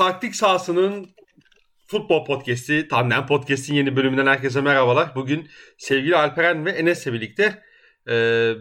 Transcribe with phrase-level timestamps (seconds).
[0.00, 1.08] Taktik sahasının
[1.86, 5.14] futbol podcast'i, Tandem Podcast'in yeni bölümünden herkese merhabalar.
[5.14, 7.62] Bugün sevgili Alperen ve Enes'le birlikte
[8.08, 8.52] e,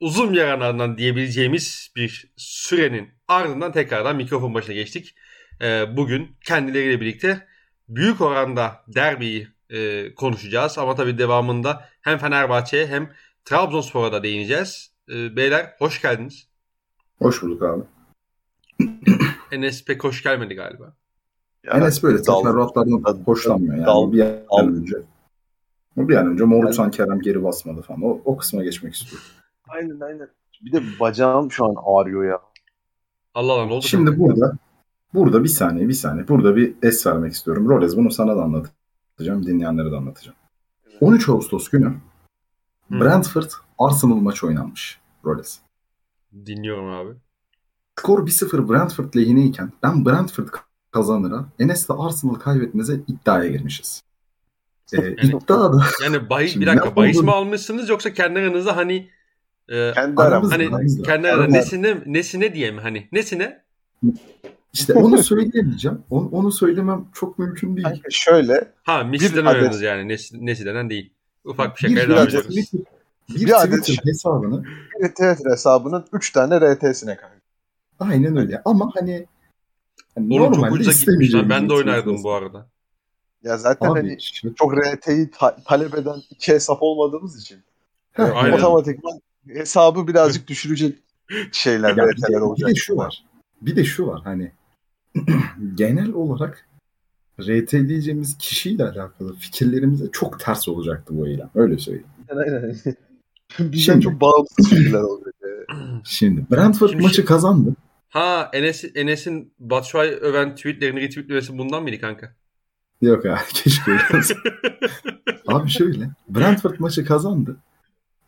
[0.00, 5.14] uzun bir aranlarından diyebileceğimiz bir sürenin ardından tekrardan mikrofon başına geçtik.
[5.62, 7.46] E, bugün kendileriyle birlikte
[7.88, 10.78] büyük oranda derbiyi e, konuşacağız.
[10.78, 13.12] Ama tabii devamında hem Fenerbahçe'ye hem
[13.44, 14.92] Trabzonspor'a da değineceğiz.
[15.10, 16.48] E, beyler hoş geldiniz.
[17.18, 17.97] Hoş bulduk abi.
[19.52, 20.92] Enes pek hoş gelmedi galiba.
[21.64, 24.68] Yani Enes böyle teferruatlardan hoşlanmıyor yani dal, bir an dal.
[24.68, 24.96] önce.
[25.96, 28.02] Bir an önce Moruksan yani, Kerem geri basmadı falan.
[28.02, 29.26] O, o kısma geçmek istiyorum.
[29.68, 30.28] Aynen aynen.
[30.64, 32.40] Bir de bacağım şu an ağrıyor ya.
[33.34, 33.84] Allah Allah ne oldu?
[33.86, 34.18] Şimdi mi?
[34.18, 34.52] burada
[35.14, 36.28] burada bir saniye bir saniye.
[36.28, 37.68] Burada bir es vermek istiyorum.
[37.68, 39.46] Rolez bunu sana da anlatacağım.
[39.46, 40.36] Dinleyenlere de anlatacağım.
[41.00, 41.94] 13 Ağustos günü.
[42.90, 45.00] Brentford Arsenal maçı oynanmış.
[45.24, 45.60] Rolez.
[46.46, 47.12] Dinliyorum abi.
[47.98, 50.48] Skor 1-0 Brentford lehineyken ben Brentford
[50.90, 54.02] kazanıra Enes'le Arsenal kaybetmeze iddiaya girmişiz.
[54.92, 55.82] Ee, yani, iddia da...
[56.02, 59.08] Yani bahis, bir dakika bahis mi almışsınız yoksa kendi aranızda hani
[59.68, 61.02] e, kendi aramızda, hani aramızda.
[61.02, 63.62] kendi aranızda nesine, nesine diye mi hani nesine?
[64.72, 65.98] İşte onu söyleyemeyeceğim.
[66.10, 67.88] Onu, onu söylemem çok mümkün değil.
[67.88, 68.72] Kanka şöyle.
[68.82, 70.08] Ha Misi'den öğrendiniz yani.
[70.08, 71.12] Nes, Nesi'den değil.
[71.44, 72.56] Ufak bir şakayla devam ediyoruz.
[72.56, 72.66] Bir,
[73.34, 74.64] bir, bir adet hesabını.
[75.02, 77.37] Bir Twitter hesabının 3 tane RT'sine kanka.
[78.00, 78.62] Aynen öyle.
[78.64, 79.26] Ama hani,
[80.14, 81.50] hani Oğlum çok ucuza gitmiş lan.
[81.50, 82.66] Ben de oynardım bu arada.
[83.42, 84.48] Ya zaten Abi, hani işte...
[84.54, 87.58] çok RT'yi ta- talep eden iki hesap olmadığımız için
[88.12, 90.98] Heh, yani otomatikman hesabı birazcık düşürecek
[91.52, 92.68] şeyler yani RT'ler olacak.
[92.68, 93.24] Bir de şu var.
[93.62, 94.52] Bir de şu var hani
[95.74, 96.68] genel olarak
[97.40, 101.50] RT'leyeceğimiz kişiyle alakalı fikirlerimize çok ters olacaktı bu eylem.
[101.54, 102.06] Öyle söyleyeyim.
[102.30, 102.76] Aynen.
[103.58, 105.34] Bizden çok bağımsız şeyler olacak.
[106.04, 107.24] Şimdi Brentford Şimdi maçı şey...
[107.24, 107.74] kazandı.
[108.08, 112.34] Ha Enes, Enes'in Batshuayi öven tweetlerini retweetlemesi bundan mıydı kanka?
[113.00, 113.92] Yok abi keşke
[115.46, 117.56] Abi şöyle Brentford maçı kazandı.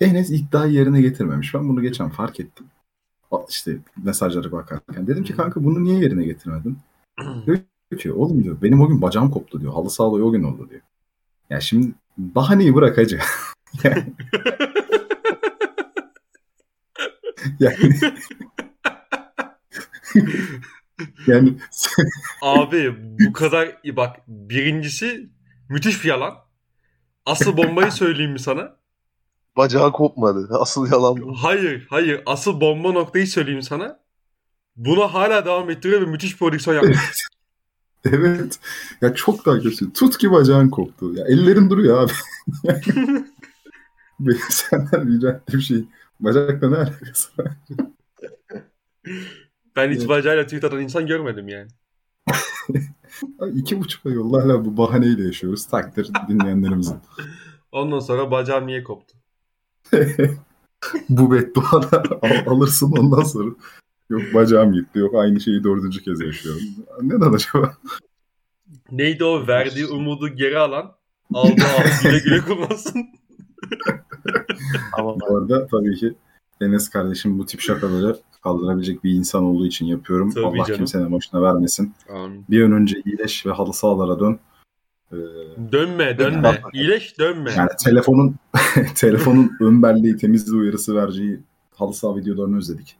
[0.00, 1.54] Enes iddiayı yerine getirmemiş.
[1.54, 2.66] Ben bunu geçen fark ettim.
[3.48, 5.06] İşte mesajlara bakarken.
[5.06, 6.78] Dedim ki kanka bunu niye yerine getirmedin?
[7.46, 7.58] diyor
[7.98, 9.72] ki oğlum diyor benim o gün bacağım koptu diyor.
[9.72, 10.80] Halı sağlığı o gün oldu diyor.
[11.50, 13.18] Ya şimdi bahaneyi bırak hacı.
[13.84, 14.04] yani,
[17.60, 17.76] yani
[21.26, 21.54] yani
[22.42, 25.30] abi bu kadar bak birincisi
[25.68, 26.34] müthiş bir yalan.
[27.26, 28.76] Asıl bombayı söyleyeyim mi sana?
[29.56, 30.48] Bacağı kopmadı.
[30.50, 31.34] Asıl yalan bu.
[31.34, 32.22] Hayır, hayır.
[32.26, 34.00] Asıl bomba noktayı söyleyeyim sana.
[34.76, 36.98] Buna hala devam ettiriyor ve müthiş prodüksiyon yapmış.
[38.04, 38.58] evet.
[39.00, 39.92] Ya çok daha kötü.
[39.92, 41.14] Tut ki bacağın koptu.
[41.14, 42.12] Ya ellerin duruyor abi.
[44.20, 45.84] Benim senden rica ettiğim şey.
[46.20, 47.52] Bacakla ne alakası var?
[49.80, 51.68] Ben hiç bacağıyla tweet atan insan görmedim yani.
[53.54, 55.66] İki buçuk ay oldu hala bu bahaneyle yaşıyoruz.
[55.66, 56.96] Takdir dinleyenlerimizin.
[57.72, 59.18] Ondan sonra bacağım niye koptu?
[61.08, 63.50] bu bedduada al, alırsın ondan sonra.
[64.10, 64.98] Yok bacağım gitti.
[64.98, 66.62] Yok aynı şeyi dördüncü kez yaşıyorum.
[67.02, 67.76] Neden acaba?
[68.90, 70.92] Neydi o verdiği umudu geri alan?
[71.34, 73.06] Aldı aldı güle güle kullansın.
[74.92, 76.14] Ama bu arada tabii ki
[76.60, 80.30] Enes kardeşim bu tip şakaları kaldırabilecek bir insan olduğu için yapıyorum.
[80.30, 80.76] Tabii Allah canım.
[80.76, 81.94] kimsenin başına vermesin.
[82.08, 82.44] Amin.
[82.50, 84.38] Bir an önce iyileş ve halı sahalara dön.
[85.12, 85.16] Ee,
[85.72, 86.62] dönme, dönme.
[86.72, 87.52] İyileş, dönme.
[87.56, 88.36] Yani telefonun
[88.94, 91.40] telefonun ön belleği temizliği uyarısı vereceği
[91.74, 92.96] halı saha videolarını özledik.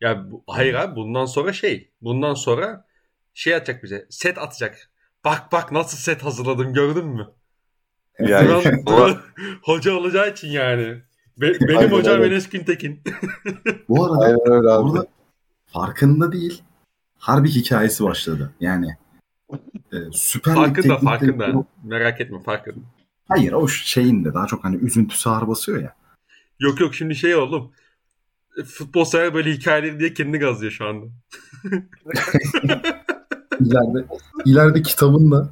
[0.00, 1.90] Ya bu, hayır abi bundan sonra şey.
[2.02, 2.86] Bundan sonra
[3.34, 4.06] şey atacak bize.
[4.10, 4.90] Set atacak.
[5.24, 7.28] Bak bak nasıl set hazırladım gördün mü?
[8.18, 8.74] Yani,
[9.62, 11.02] hoca olacağı için yani.
[11.38, 12.32] Be, benim Aynen, hocam evet.
[12.32, 13.00] Enes Güntekin.
[13.88, 14.84] Bu arada Aynen öyle abi.
[14.84, 15.06] burada
[15.66, 16.62] farkında değil.
[17.18, 18.52] Harbi hikayesi başladı.
[18.60, 18.96] Yani
[19.92, 21.64] e, Süper Farkında farkında.
[21.84, 22.84] Merak etme farkında.
[23.28, 25.94] Hayır o şeyin de daha çok hani üzüntüsü ağır basıyor ya.
[26.60, 27.72] Yok yok şimdi şey oğlum.
[28.66, 31.06] Futbol sever böyle hikayeleri diye kendini gazlıyor şu anda.
[33.60, 34.06] ileride,
[34.44, 35.50] ileride kitabında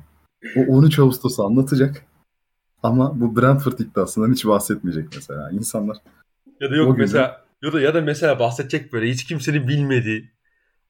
[0.57, 2.05] o 13 Ağustos'u anlatacak.
[2.83, 5.51] Ama bu Brentford iddiasından hiç bahsetmeyecek mesela.
[5.51, 5.97] İnsanlar
[6.61, 10.31] ya da yok mesela ya da ya da mesela bahsedecek böyle hiç kimsenin bilmediği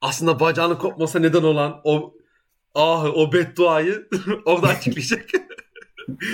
[0.00, 2.14] aslında bacağını kopmasa neden olan o
[2.74, 4.08] ah o bedduayı
[4.44, 5.24] orada açıklayacak.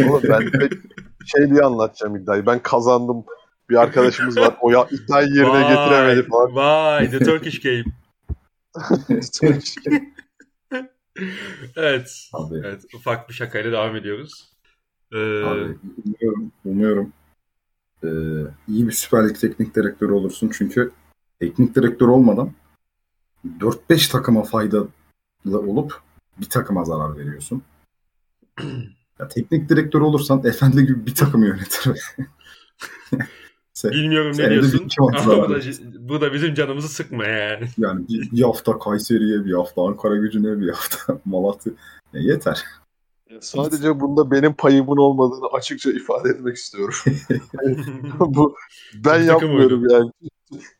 [0.09, 0.51] Oğlum ben
[1.27, 2.47] şey diye anlatacağım iddiayı.
[2.47, 3.25] Ben kazandım.
[3.71, 4.55] Bir arkadaşımız var.
[4.61, 6.55] O ya iddiayı yerine vay, getiremedi falan.
[6.55, 7.85] Vay the Turkish game.
[9.41, 10.15] Turkish game.
[11.77, 12.29] evet.
[12.33, 12.55] Abi.
[12.65, 14.54] Evet ufak bir şakayla devam ediyoruz.
[15.15, 15.45] Ee...
[15.45, 17.13] Abi, umuyorum, umuyorum
[18.05, 18.09] ee,
[18.69, 20.51] iyi bir Süper Lig teknik direktörü olursun.
[20.53, 20.91] Çünkü
[21.41, 22.53] teknik direktör olmadan
[23.59, 24.89] 4-5 takıma faydalı
[25.45, 26.01] olup
[26.41, 27.63] bir takıma zarar veriyorsun.
[29.19, 31.93] ya, teknik direktör olursan efendi gibi bir takımı yönetir.
[33.73, 35.61] Sen, Bilmiyorum ne diyorsun ama bu da,
[35.99, 37.69] bu da bizim canımızı sıkma yani.
[37.79, 41.73] Yani bir, bir hafta Kayseri'ye, bir hafta Ankara gücüne, bir hafta Malatya.
[42.13, 42.65] Ya yeter.
[43.41, 46.95] Sadece bunda benim payımın olmadığını açıkça ifade etmek istiyorum.
[48.21, 48.57] bu
[48.95, 50.11] ben yapmıyorum yani.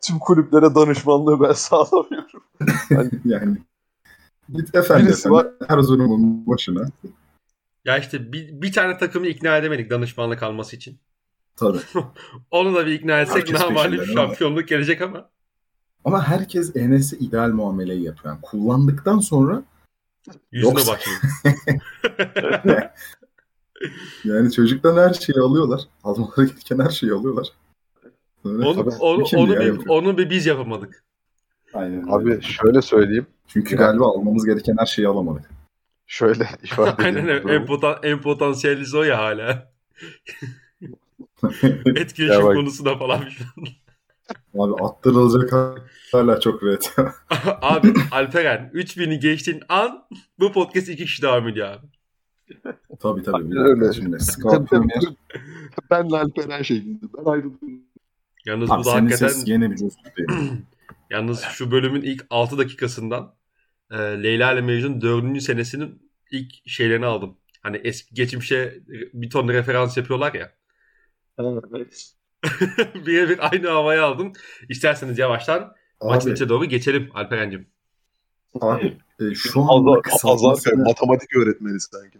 [0.01, 2.43] Tüm kulüplere danışmanlığı ben sağlamıyorum.
[2.89, 3.57] Yani, yani
[4.49, 5.47] git efendim var.
[5.69, 6.87] Erzurum'un başına.
[7.85, 10.99] Ya işte bir, bir tane takımı ikna edemedik danışmanlık alması için.
[11.55, 11.79] Tabii.
[12.51, 15.29] Onu da bir ikna etsek namalip şampiyonluk gelecek ama.
[16.05, 18.33] Ama herkes Enes'e ideal muameleyi yapıyor.
[18.33, 19.63] Yani kullandıktan sonra
[20.51, 20.91] Yüzüne Yoksa...
[20.91, 21.17] bakıyor.
[24.23, 25.81] yani çocuktan her şeyi alıyorlar.
[26.03, 27.47] Almaları gereken her şeyi alıyorlar.
[28.45, 31.03] Onu, onu, onu, onu, bir, onu bir biz yapamadık.
[31.73, 32.07] Aynen.
[32.07, 33.27] Abi şöyle söyleyeyim.
[33.47, 33.85] Çünkü yani...
[33.85, 35.49] galiba almamız gereken her şeyi alamadık.
[36.07, 37.27] Şöyle ifade edeyim.
[37.27, 39.71] Aynen en, potan, en potansiyelisi o ya hala.
[41.85, 43.23] Etkileşim konusunda falan.
[44.59, 45.79] Abi attırılacak
[46.11, 46.95] hala çok ret.
[47.61, 50.05] abi Alperen 3000'i geçtiğin an
[50.39, 51.87] bu podcast iki kişi devam ediyor abi.
[52.99, 53.51] Tabii tabii.
[53.51, 53.93] Bir öyle.
[53.93, 54.17] Şimdi
[55.91, 57.05] ben de Alperen şeklinde.
[57.17, 57.59] Ben ayrıldım.
[58.45, 59.27] Yalnız abi, bu da hakikaten...
[59.27, 59.79] Ses yine bir.
[61.09, 63.33] Yalnız şu bölümün ilk 6 dakikasından
[63.91, 65.41] e, Leyla ile Mecnun 4.
[65.41, 67.37] senesinin ilk şeylerini aldım.
[67.61, 68.79] Hani eski geçmişe
[69.13, 70.51] bir ton referans yapıyorlar ya.
[71.39, 72.15] Evet.
[73.05, 74.33] Birebir aynı havayı aldım.
[74.69, 77.67] İsterseniz yavaştan maçın içe doğru geçelim Alperen'cim.
[78.61, 80.83] Abi e, şu anda kısaltmasını...
[80.83, 82.19] matematik öğretmeni sanki.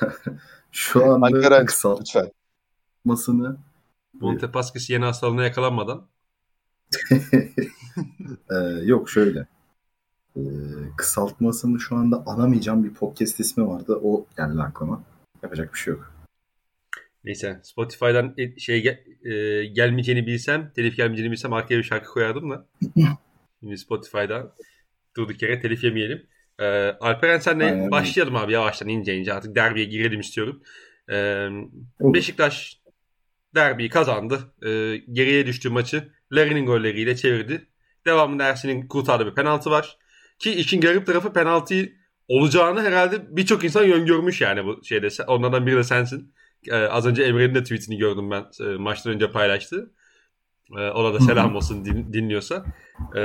[0.72, 3.56] şu anda Alperen, kısaltmasını
[4.20, 6.06] Montepasquis yeni hastalığına yakalanmadan.
[8.50, 9.46] ee, yok şöyle.
[10.36, 10.40] Ee,
[10.96, 14.00] kısaltmasını şu anda anamayacağım bir podcast ismi vardı.
[14.02, 15.02] O geldi aklıma.
[15.42, 16.13] Yapacak bir şey yok.
[17.24, 22.66] Neyse Spotify'dan şey gel, e, gelmeyeceğini bilsem, telif gelmeyeceğini bilsem arkaya bir şarkı koyardım da.
[23.60, 24.52] Şimdi Spotify'dan
[25.16, 26.26] durduk yere telif yemeyelim.
[26.58, 27.90] E, Alperen senle Aynen.
[27.90, 30.62] başlayalım abi yavaştan ince ince artık derbiye girelim istiyorum.
[31.10, 31.48] E,
[32.00, 32.80] Beşiktaş
[33.54, 34.54] derbiyi kazandı.
[34.66, 37.66] E, geriye düştüğü maçı Larry'nin golleriyle çevirdi.
[38.06, 39.98] Devamında Ersin'in kurtardığı bir penaltı var.
[40.38, 41.92] Ki işin garip tarafı penaltıyı
[42.28, 45.08] olacağını herhalde birçok insan öngörmüş yani bu şeyde.
[45.26, 46.34] Onlardan biri de sensin.
[46.68, 48.44] Ee, az önce Emre'nin de tweetini gördüm ben.
[48.60, 49.90] E, maçtan önce paylaştı.
[50.78, 52.64] E, ona da selam olsun din, dinliyorsa.
[53.16, 53.20] E,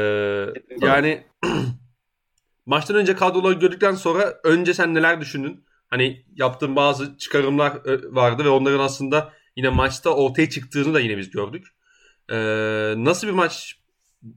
[0.81, 1.23] yani
[2.65, 5.65] maçtan önce kadroları gördükten sonra önce sen neler düşündün?
[5.87, 11.17] Hani yaptığın bazı çıkarımlar e, vardı ve onların aslında yine maçta ortaya çıktığını da yine
[11.17, 11.67] biz gördük.
[12.29, 12.35] E,
[12.97, 13.79] nasıl bir maç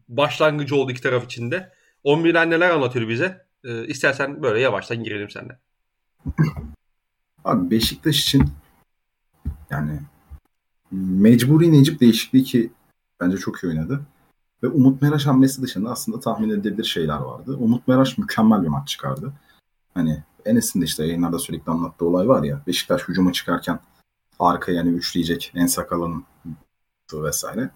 [0.09, 1.73] başlangıcı oldu iki taraf içinde?
[2.05, 3.47] 11'den neler anlatıyor bize?
[3.65, 5.59] E, istersen böyle yavaştan girelim seninle.
[7.45, 8.45] Abi Beşiktaş için
[9.73, 10.01] yani
[10.93, 12.73] mecburi Necip değişikliği ki
[13.21, 14.01] bence çok iyi oynadı.
[14.63, 17.57] Ve Umut Meraş hamlesi dışında aslında tahmin edilebilir şeyler vardı.
[17.61, 19.33] Umut Meraş mükemmel bir maç çıkardı.
[19.95, 22.63] Hani Enes'in de işte yayınlarda sürekli anlattığı olay var ya.
[22.67, 23.81] Beşiktaş hücuma çıkarken
[24.39, 26.25] arka yani üçleyecek en sakalın
[27.15, 27.71] vesaire.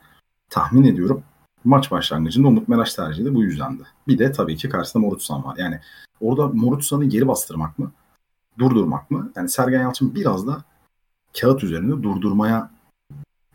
[0.51, 1.23] Tahmin ediyorum
[1.65, 3.83] maç başlangıcında Umut Meraş tercihi de bu yüzdendi.
[4.09, 5.57] Bir de tabii ki karşısında Morutsan var.
[5.59, 5.81] Yani
[6.21, 7.93] orada Morutsan'ı geri bastırmak mı?
[8.59, 9.33] Durdurmak mı?
[9.37, 10.65] Yani Sergen Yalçın biraz da
[11.41, 12.71] kağıt üzerinde durdurmaya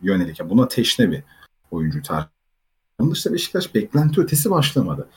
[0.02, 0.40] yönelik.
[0.40, 1.24] Yani buna teşne bir
[1.72, 2.30] oyuncu tercih.
[3.00, 5.08] Onun dışında Beşiktaş beklenti ötesi başlamadı.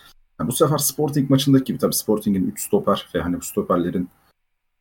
[0.40, 4.08] Yani bu sefer Sporting maçındaki gibi tabii Sporting'in 3 stoper ve hani bu stoperlerin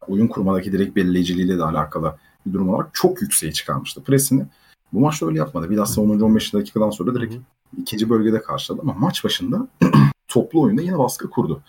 [0.08, 4.46] oyun kurmadaki direkt belirleyiciliğiyle de alakalı bir durum olarak çok yükseğe çıkarmıştı presini.
[4.94, 5.70] Bu maçta öyle yapmadı.
[5.70, 6.20] Bilhassa 10.
[6.20, 6.54] 15.
[6.54, 7.36] dakikadan sonra direkt
[7.78, 9.68] ikinci bölgede karşıladı ama maç başında
[10.28, 11.62] toplu oyunda yine baskı kurdu.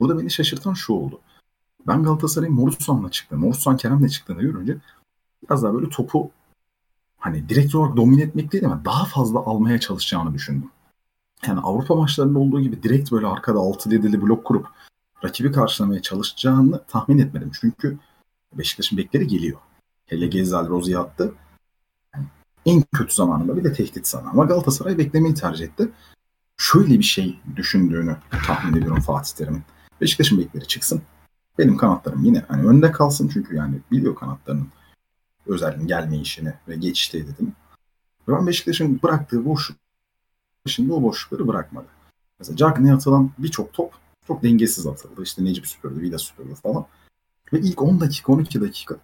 [0.00, 1.20] Burada beni şaşırtan şu oldu.
[1.86, 4.76] Ben Galatasaray'ın Morutsan'la çıktığını, Morutsan Kerem'le çıktığını görünce
[5.42, 6.30] biraz daha böyle topu
[7.18, 10.70] hani direkt olarak domine etmek değil ama daha fazla almaya çalışacağını düşündüm.
[11.46, 14.66] Yani Avrupa maçlarında olduğu gibi direkt böyle arkada 6-7'li blok kurup
[15.24, 17.50] rakibi karşılamaya çalışacağını tahmin etmedim.
[17.60, 17.98] Çünkü
[18.52, 19.58] Beşiktaş'ın bekleri geliyor.
[20.06, 21.34] Hele Gezzal Rozi'ye attı.
[22.66, 24.30] En kötü zamanında bir de tehdit sana.
[24.30, 25.88] Ama Galatasaray beklemeyi tercih etti.
[26.56, 29.62] Şöyle bir şey düşündüğünü tahmin ediyorum Fatih Terim'in.
[30.00, 31.02] Beşiktaş'ın bekleri çıksın.
[31.58, 34.68] Benim kanatlarım yine hani önde kalsın çünkü yani biliyor kanatlarının
[35.46, 37.54] özelliğin gelme işini ve geçişteydi değil mi?
[38.28, 39.78] Ben Beşiktaş'ın bıraktığı boşluk
[40.66, 41.86] şimdi o boşlukları bırakmadı.
[42.38, 43.92] Mesela Cagney'e atılan birçok top
[44.26, 45.22] çok dengesiz atıldı.
[45.22, 46.86] İşte Necip süpürdü, Vida süpürdü falan.
[47.52, 48.96] Ve ilk 10 dakika, 12 dakika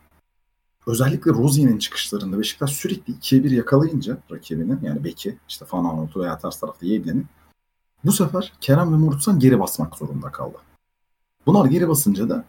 [0.87, 6.61] özellikle Rozier'in çıkışlarında Beşiktaş sürekli 2'ye 1 yakalayınca rakibini yani Beki işte Fananotu veya ters
[6.61, 7.23] tarafta Yedlin'i
[8.05, 10.59] bu sefer Kerem ve Murtsan geri basmak zorunda kaldı.
[11.47, 12.45] Bunlar geri basınca da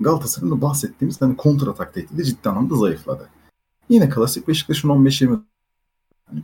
[0.00, 3.28] Galatasaray'ın da bahsettiğimiz hani kontra atak tehdidi ciddi anlamda zayıfladı.
[3.88, 5.40] Yine klasik Beşiktaş'ın 15-20
[6.26, 6.42] hani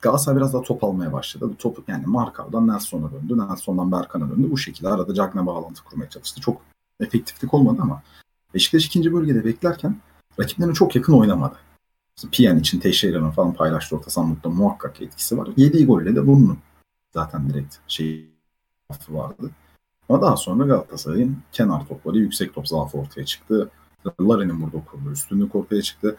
[0.00, 1.48] Galatasaray biraz daha top almaya başladı.
[1.50, 3.38] Bu top yani Markav'dan Nelson'a döndü.
[3.38, 4.50] Nelson'dan Berkan'a döndü.
[4.50, 6.40] Bu şekilde arada Cagney bağlantı kurmaya çalıştı.
[6.40, 6.62] Çok
[7.00, 8.02] efektiflik olmadı ama
[8.54, 9.96] Beşiktaş ikinci bölgede beklerken
[10.40, 11.56] rakiplerine çok yakın oynamadı.
[12.16, 15.48] İşte Piyan için Teixeira'nın falan paylaştığı orta sahanlıkta muhakkak etkisi var.
[15.56, 16.58] Yediği golle de bunun
[17.14, 18.30] zaten direkt şey
[19.08, 19.50] vardı.
[20.08, 23.70] Ama daha sonra Galatasaray'ın kenar topları, yüksek top zaafı ortaya çıktı.
[24.20, 26.16] Larin'in burada kurduğu üstünlük ortaya çıktı.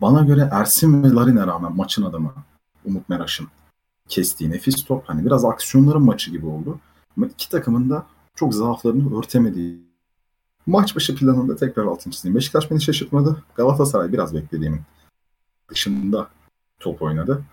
[0.00, 2.32] Bana göre Ersin ve Larin'e rağmen maçın adamı
[2.84, 3.48] Umut Meraş'ın
[4.08, 5.08] kestiği nefis top.
[5.08, 6.80] Hani biraz aksiyonların maçı gibi oldu.
[7.16, 9.80] Ama iki takımın da çok zaaflarını örtemediği
[10.66, 12.36] maç başı planında tekrar altın çizeyim.
[12.36, 13.42] Beşiktaş beni şaşırtmadı.
[13.54, 14.80] Galatasaray biraz beklediğimin
[15.68, 16.28] dışında
[16.80, 17.44] top oynadı.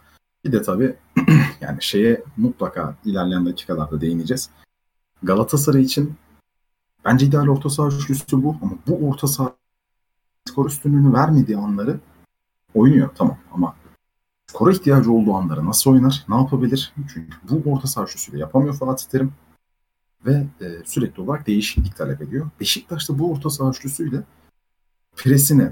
[0.45, 0.95] Bir de tabii
[1.61, 4.49] yani şeye mutlaka ilerleyen dakikalarda değineceğiz.
[5.23, 6.13] Galatasaray için
[7.05, 9.55] bence ideal orta saha üçlüsü bu ama bu orta saha
[10.49, 11.99] skor üstünlüğünü vermediği anları
[12.73, 13.75] oynuyor tamam ama
[14.47, 16.93] skora ihtiyacı olduğu anları nasıl oynar, ne yapabilir?
[17.13, 19.33] Çünkü bu orta saha üçlüsüyle yapamıyor Fatih Terim
[20.25, 22.49] ve e, sürekli olarak değişiklik talep ediyor.
[22.59, 24.23] Beşiktaş'ta bu orta saha üçlüsüyle
[25.15, 25.71] presini,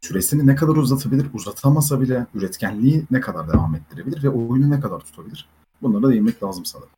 [0.00, 5.00] süresini ne kadar uzatabilir, uzatamasa bile üretkenliği ne kadar devam ettirebilir ve oyunu ne kadar
[5.00, 5.48] tutabilir?
[5.82, 6.97] Bunlara değinmek lazım sanırım.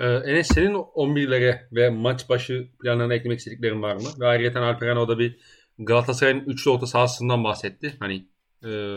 [0.00, 4.08] Ee, Enes senin 11'lere ve maç başı planlarına eklemek istediklerin var mı?
[4.20, 5.38] Ve ayrıca Alperen o da bir
[5.78, 7.96] Galatasaray'ın üçlü orta sahasından bahsetti.
[8.00, 8.26] Hani
[8.64, 8.96] e,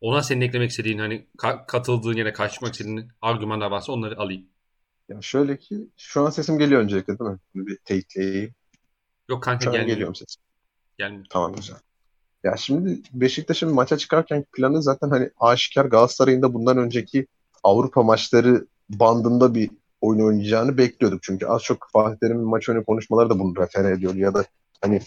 [0.00, 4.42] ona senin eklemek istediğin hani ka- katıldığın yere karşılamak istediğin argümanlar varsa onları alayım.
[5.08, 7.38] Ya şöyle ki şu an sesim geliyor öncelikle değil mi?
[7.54, 8.54] Bunu bir teyitleyeyim.
[9.28, 9.88] Yok kanka Şu gelmiyor.
[9.88, 10.42] geliyor mu sesim?
[10.98, 11.26] Gelmiyor.
[11.30, 11.76] Tamam güzel.
[12.44, 17.26] Ya şimdi Beşiktaş'ın maça çıkarken planı zaten hani aşikar Galatasaray'ın da bundan önceki
[17.62, 21.22] Avrupa maçları bandında bir oyun oynayacağını bekliyorduk.
[21.22, 24.14] Çünkü az çok Fatih Terim'in maç önü konuşmaları da bunu refere ediyor.
[24.14, 24.44] Ya da
[24.80, 25.00] hani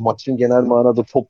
[0.00, 1.28] maçın genel manada top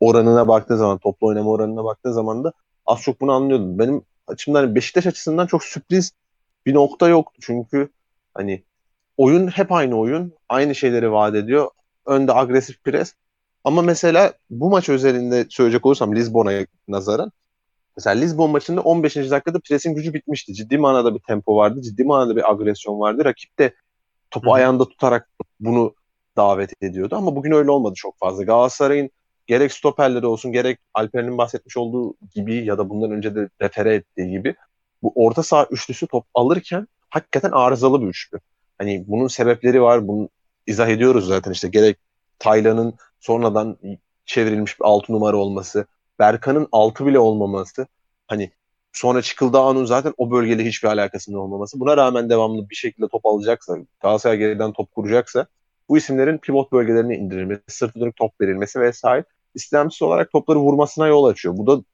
[0.00, 2.52] oranına baktığı zaman, toplu oynama oranına baktığı zaman da
[2.86, 3.78] az çok bunu anlıyordum.
[3.78, 6.12] Benim açımdan hani Beşiktaş açısından çok sürpriz
[6.66, 7.38] bir nokta yoktu.
[7.40, 7.88] Çünkü
[8.34, 8.64] hani
[9.16, 10.32] oyun hep aynı oyun.
[10.48, 11.70] Aynı şeyleri vaat ediyor.
[12.06, 13.14] Önde agresif pres.
[13.64, 17.32] Ama mesela bu maç özelinde söyleyecek olursam Lisbon'a nazaran
[17.96, 19.16] mesela Lisbon maçında 15.
[19.16, 20.54] dakikada presin gücü bitmişti.
[20.54, 21.82] Ciddi manada bir tempo vardı.
[21.82, 23.24] Ciddi manada bir agresyon vardı.
[23.24, 23.74] Rakip de
[24.30, 24.54] topu Hı.
[24.54, 25.94] ayağında tutarak bunu
[26.36, 27.16] davet ediyordu.
[27.16, 28.44] Ama bugün öyle olmadı çok fazla.
[28.44, 29.10] Galatasaray'ın
[29.46, 34.30] gerek stoperleri olsun gerek Alper'in bahsetmiş olduğu gibi ya da bundan önce de refere ettiği
[34.30, 34.54] gibi
[35.02, 38.40] bu orta saha üçlüsü top alırken hakikaten arızalı bir üçlü.
[38.78, 40.08] Hani bunun sebepleri var.
[40.08, 40.28] Bunu
[40.66, 41.96] izah ediyoruz zaten işte gerek
[42.38, 43.78] Taylan'ın sonradan
[44.26, 45.86] çevrilmiş bir 6 numara olması,
[46.18, 47.86] Berkan'ın 6 bile olmaması,
[48.26, 48.50] hani
[48.92, 51.80] sonra Çıkıldağ'ın zaten o bölgeyle hiçbir alakasının olmaması.
[51.80, 55.46] Buna rağmen devamlı bir şekilde top alacaksa, Galatasaray geriden top kuracaksa
[55.88, 61.24] bu isimlerin pivot bölgelerine indirilmesi, sırtı dönük top verilmesi vesaire istemsiz olarak topları vurmasına yol
[61.24, 61.56] açıyor.
[61.56, 61.84] Bu da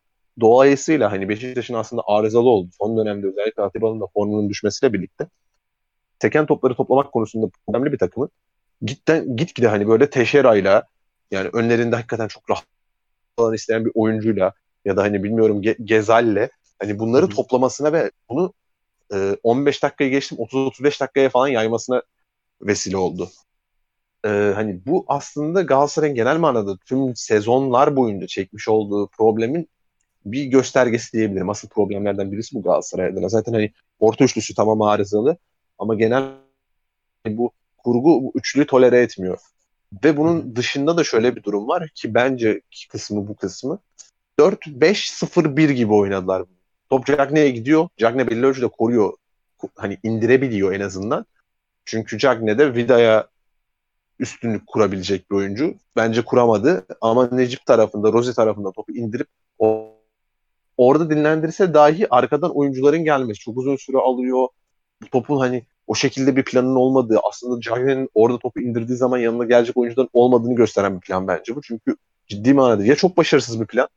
[0.41, 2.71] dolayısıyla hani Beşiktaş'ın aslında arızalı oldu.
[2.79, 5.29] Son dönemde özellikle Atiba'nın da formunun düşmesiyle birlikte
[6.19, 8.31] teken topları toplamak konusunda önemli bir takımın
[8.83, 10.85] gitten gitgide hani böyle Teşera'yla
[11.31, 12.65] yani önlerinde hakikaten çok rahat
[13.42, 14.52] falan isteyen bir oyuncuyla
[14.85, 17.35] ya da hani bilmiyorum Ge- Gezal'le hani bunları Hı hı.
[17.35, 18.52] toplamasına ve bunu
[19.14, 22.02] e, 15 dakikayı geçtim 30-35 dakikaya falan yaymasına
[22.62, 23.30] vesile oldu.
[24.25, 29.68] E, hani bu aslında Galatasaray'ın genel manada tüm sezonlar boyunca çekmiş olduğu problemin
[30.25, 31.50] bir göstergesi diyebilirim.
[31.50, 33.28] Asıl problemlerden birisi bu Galatasaray adına.
[33.28, 35.37] Zaten hani orta üçlüsü tamam arızalı
[35.78, 36.25] ama genel
[37.26, 39.38] bu kurgu bu üçlüyü tolere etmiyor.
[40.04, 43.78] Ve bunun dışında da şöyle bir durum var ki bence kısmı bu kısmı
[44.38, 46.44] 4-5-0-1 gibi oynadılar.
[46.90, 47.88] Top Cagney'e gidiyor.
[47.97, 49.12] Cagney belli ölçüde koruyor.
[49.76, 51.26] Hani indirebiliyor en azından.
[51.85, 53.28] Çünkü Cagney de Vida'ya
[54.18, 55.75] üstünlük kurabilecek bir oyuncu.
[55.97, 59.26] Bence kuramadı ama Necip tarafında, Rozi tarafında topu indirip
[59.59, 59.94] o,
[60.76, 64.49] orada dinlendirirse dahi arkadan oyuncuların gelmesi çok uzun süre alıyor.
[65.12, 69.76] Topun hani o şekilde bir planın olmadığı, aslında Cagney'in orada topu indirdiği zaman yanına gelecek
[69.76, 71.62] oyuncuların olmadığını gösteren bir plan bence bu.
[71.62, 71.97] Çünkü
[72.28, 73.88] ciddi manada ya çok başarısız bir plan,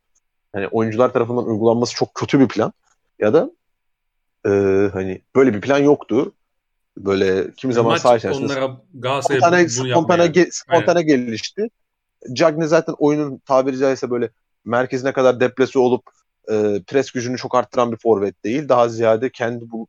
[0.54, 2.74] hani oyuncular tarafından uygulanması çok kötü bir plan
[3.20, 3.52] ya da
[4.46, 4.50] e,
[4.94, 6.34] hani böyle bir plan yoktu.
[6.98, 11.70] Böyle kimi zaman Maç sağ içerisinde onlara Galatasaray'a spontane, spontane, ge- spontane gelişti.
[12.34, 14.30] Cagney zaten oyunun tabiri caizse böyle
[14.66, 16.04] merkezine kadar deplase olup
[16.52, 18.70] e, pres gücünü çok arttıran bir forvet değil.
[18.70, 19.88] Daha ziyade kendi bu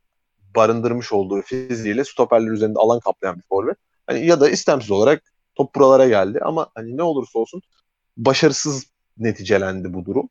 [0.55, 3.77] barındırmış olduğu fiziğiyle stoperler üzerinde alan kaplayan bir forvet.
[4.07, 5.23] Hani ya da istemsiz olarak
[5.55, 7.61] top buralara geldi ama hani ne olursa olsun
[8.17, 8.85] başarısız
[9.17, 10.29] neticelendi bu durum.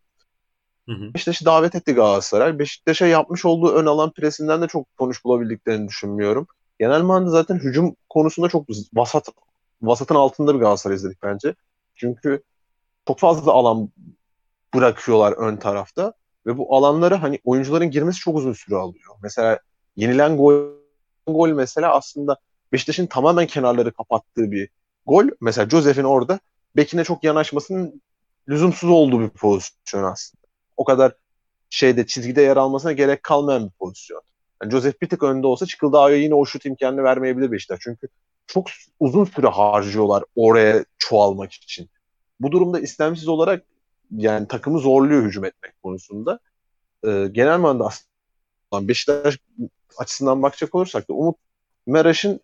[1.14, 2.58] Beşiktaş'ı davet etti Galatasaray.
[2.58, 6.46] Beşiktaş'a yapmış olduğu ön alan presinden de çok sonuç bulabildiklerini düşünmüyorum.
[6.80, 9.28] Genel manada zaten hücum konusunda çok vasat
[9.82, 11.54] vasatın altında bir Galatasaray izledik bence.
[11.94, 12.42] Çünkü
[13.08, 13.88] çok fazla alan
[14.74, 16.12] bırakıyorlar ön tarafta
[16.46, 19.14] ve bu alanlara hani oyuncuların girmesi çok uzun süre alıyor.
[19.22, 19.58] Mesela
[19.96, 20.64] yenilen gol
[21.26, 22.36] gol mesela aslında
[22.72, 24.68] Beşiktaş'ın tamamen kenarları kapattığı bir
[25.06, 25.24] gol.
[25.40, 26.40] Mesela Josef'in orada
[26.76, 28.02] bekine çok yanaşmasının
[28.48, 30.42] lüzumsuz olduğu bir pozisyon aslında.
[30.76, 31.12] O kadar
[31.70, 34.22] şeyde çizgide yer almasına gerek kalmayan bir pozisyon.
[34.62, 37.80] Yani Joseph bir tık önde olsa Çıkıldağ'a yine o şut imkanını vermeyebilir Beşiktaş.
[37.82, 38.08] Çünkü
[38.46, 38.66] çok
[39.00, 41.90] uzun süre harcıyorlar oraya çoğalmak için.
[42.40, 43.64] Bu durumda istemsiz olarak
[44.10, 46.38] yani takımı zorluyor hücum etmek konusunda.
[47.06, 48.13] Ee, genel manada aslında
[48.82, 49.38] Beşiktaş
[49.98, 51.36] açısından bakacak olursak da Umut
[51.86, 52.40] Meraş'ın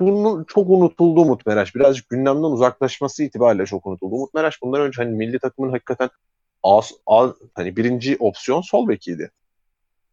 [0.00, 1.74] bunun çok unutuldu Umut Meraş.
[1.74, 4.14] Birazcık gündemden uzaklaşması itibariyle çok unutuldu.
[4.14, 6.10] Umut Meraş bundan önce hani milli takımın hakikaten
[6.62, 9.30] az, az hani birinci opsiyon sol bekiydi.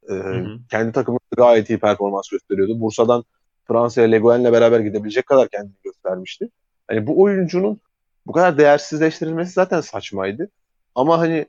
[0.09, 0.59] Ee, hı hı.
[0.71, 2.79] Kendi takımı gayet iyi performans gösteriyordu.
[2.79, 3.23] Bursa'dan
[3.67, 6.49] Fransa'ya Leguen'le beraber gidebilecek kadar kendini göstermişti.
[6.87, 7.79] Hani bu oyuncunun
[8.27, 10.49] bu kadar değersizleştirilmesi zaten saçmaydı.
[10.95, 11.45] Ama hani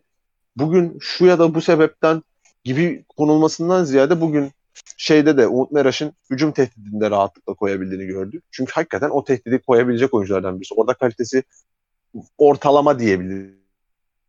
[0.57, 2.23] bugün şu ya da bu sebepten
[2.67, 4.53] gibi konulmasından ziyade bugün
[4.97, 8.45] şeyde de Umut Meraş'ın hücum tehdidinde rahatlıkla koyabildiğini gördük.
[8.51, 10.75] Çünkü hakikaten o tehdidi koyabilecek oyunculardan birisi.
[10.75, 11.43] Orada kalitesi
[12.39, 13.55] ortalama diyebilir.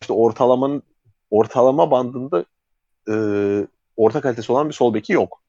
[0.02, 0.84] İşte ortalamanın
[1.32, 2.46] ortalama bandında
[3.10, 3.16] e,
[3.98, 5.42] orta kalitesi olan bir sol beki yok.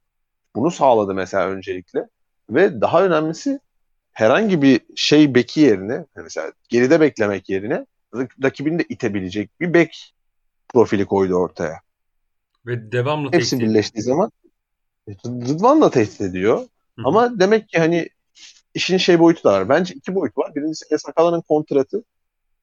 [0.57, 2.09] Bunu sağladı mesela öncelikle.
[2.50, 3.61] Ve daha önemlisi
[4.12, 7.87] herhangi bir şey beki yerine mesela geride beklemek yerine
[8.42, 10.14] rakibini de itebilecek bir bek
[10.68, 11.88] profili koydu ortaya.
[12.66, 14.30] Ve devamlı Hepsi tehdit birleştiği zaman
[15.26, 16.58] Rıdvan da tehdit ediyor.
[16.58, 17.06] Hı-hı.
[17.06, 18.08] Ama demek ki hani
[18.74, 19.68] işin şey boyutu da var.
[19.68, 20.54] Bence iki boyut var.
[20.54, 22.04] Birincisi Esakala'nın kontratı.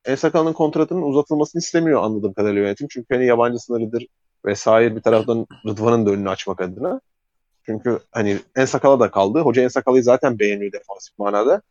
[0.05, 2.87] Esakala'nın kontratının uzatılmasını istemiyor anladığım kadarıyla yönetim.
[2.91, 4.07] Çünkü hani yabancı sınırıdır
[4.45, 7.01] vesaire bir taraftan Rıdvan'ın da önünü açmak adına.
[7.65, 9.39] Çünkü hani En Sakala da kaldı.
[9.39, 11.61] Hoca En Sakala'yı zaten beğeniyor defansif manada.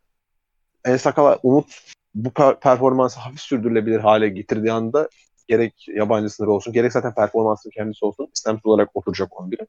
[0.84, 1.66] En Sakala Umut
[2.14, 5.08] bu per- performansı hafif sürdürülebilir hale getirdiği anda
[5.48, 9.66] gerek yabancı sınırı olsun gerek zaten performansın kendisi olsun istemsiz olarak oturacak 11'e.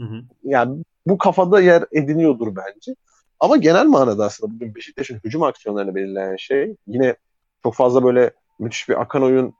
[0.00, 0.22] Hı hı.
[0.42, 2.94] Yani bu kafada yer ediniyordur bence.
[3.40, 7.16] Ama genel manada aslında bugün Beşiktaş'ın hücum aksiyonlarını belirleyen şey yine
[7.62, 9.54] çok fazla böyle müthiş bir akan oyun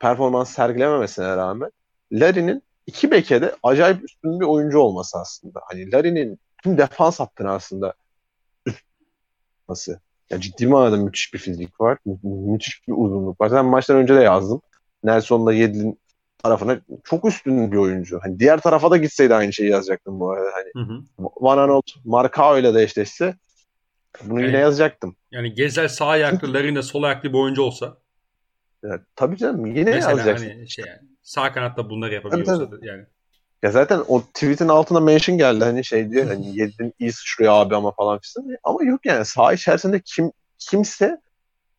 [0.00, 1.70] performans sergilememesine rağmen
[2.12, 5.60] Larry'nin iki bekede acayip üstün bir oyuncu olması aslında.
[5.70, 7.94] Hani Larry'nin tüm defans hattını aslında
[9.68, 9.92] nasıl?
[10.30, 11.98] Ya ciddi manada müthiş bir fizik var.
[12.06, 13.48] Mü- müthiş bir uzunluk var.
[13.48, 14.62] Zaten maçtan önce de yazdım.
[15.04, 15.98] Nelson'la Yedlin
[16.42, 18.20] tarafına çok üstün bir oyuncu.
[18.22, 20.50] Hani diğer tarafa da gitseydi aynı şeyi yazacaktım bu arada.
[20.54, 21.02] Hani hı hı.
[21.18, 23.34] Van Aanholt, Marcao ile de eşleşse
[24.24, 25.16] bunu yani, yine yazacaktım.
[25.30, 27.96] Yani Gezel sağ ayaklı, Larine sol ayaklı bir oyuncu olsa.
[28.82, 30.48] Ya, tabii canım yine Mesela yazacaksın.
[30.48, 32.86] Hani şey yani, sağ kanatta bunları yapabiliyorsa tabii, tabii.
[32.86, 33.04] yani.
[33.62, 37.76] Ya zaten o tweet'in altına mention geldi hani şey diyor hani yedin iyi sıçrıyor abi
[37.76, 38.56] ama falan filan.
[38.64, 41.20] Ama yok yani sağ içerisinde kim kimse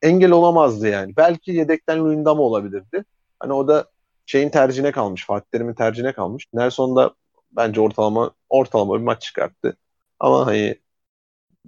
[0.02, 1.18] engel olamazdı yani.
[1.18, 3.06] Belki yedekten Luyendama olabilirdi.
[3.44, 3.86] Hani o da
[4.26, 5.26] şeyin tercihine kalmış.
[5.26, 6.48] Fatih Terim'in tercihine kalmış.
[6.54, 7.14] Nelson da
[7.52, 9.78] bence ortalama ortalama bir maç çıkarttı.
[10.20, 10.76] Ama hani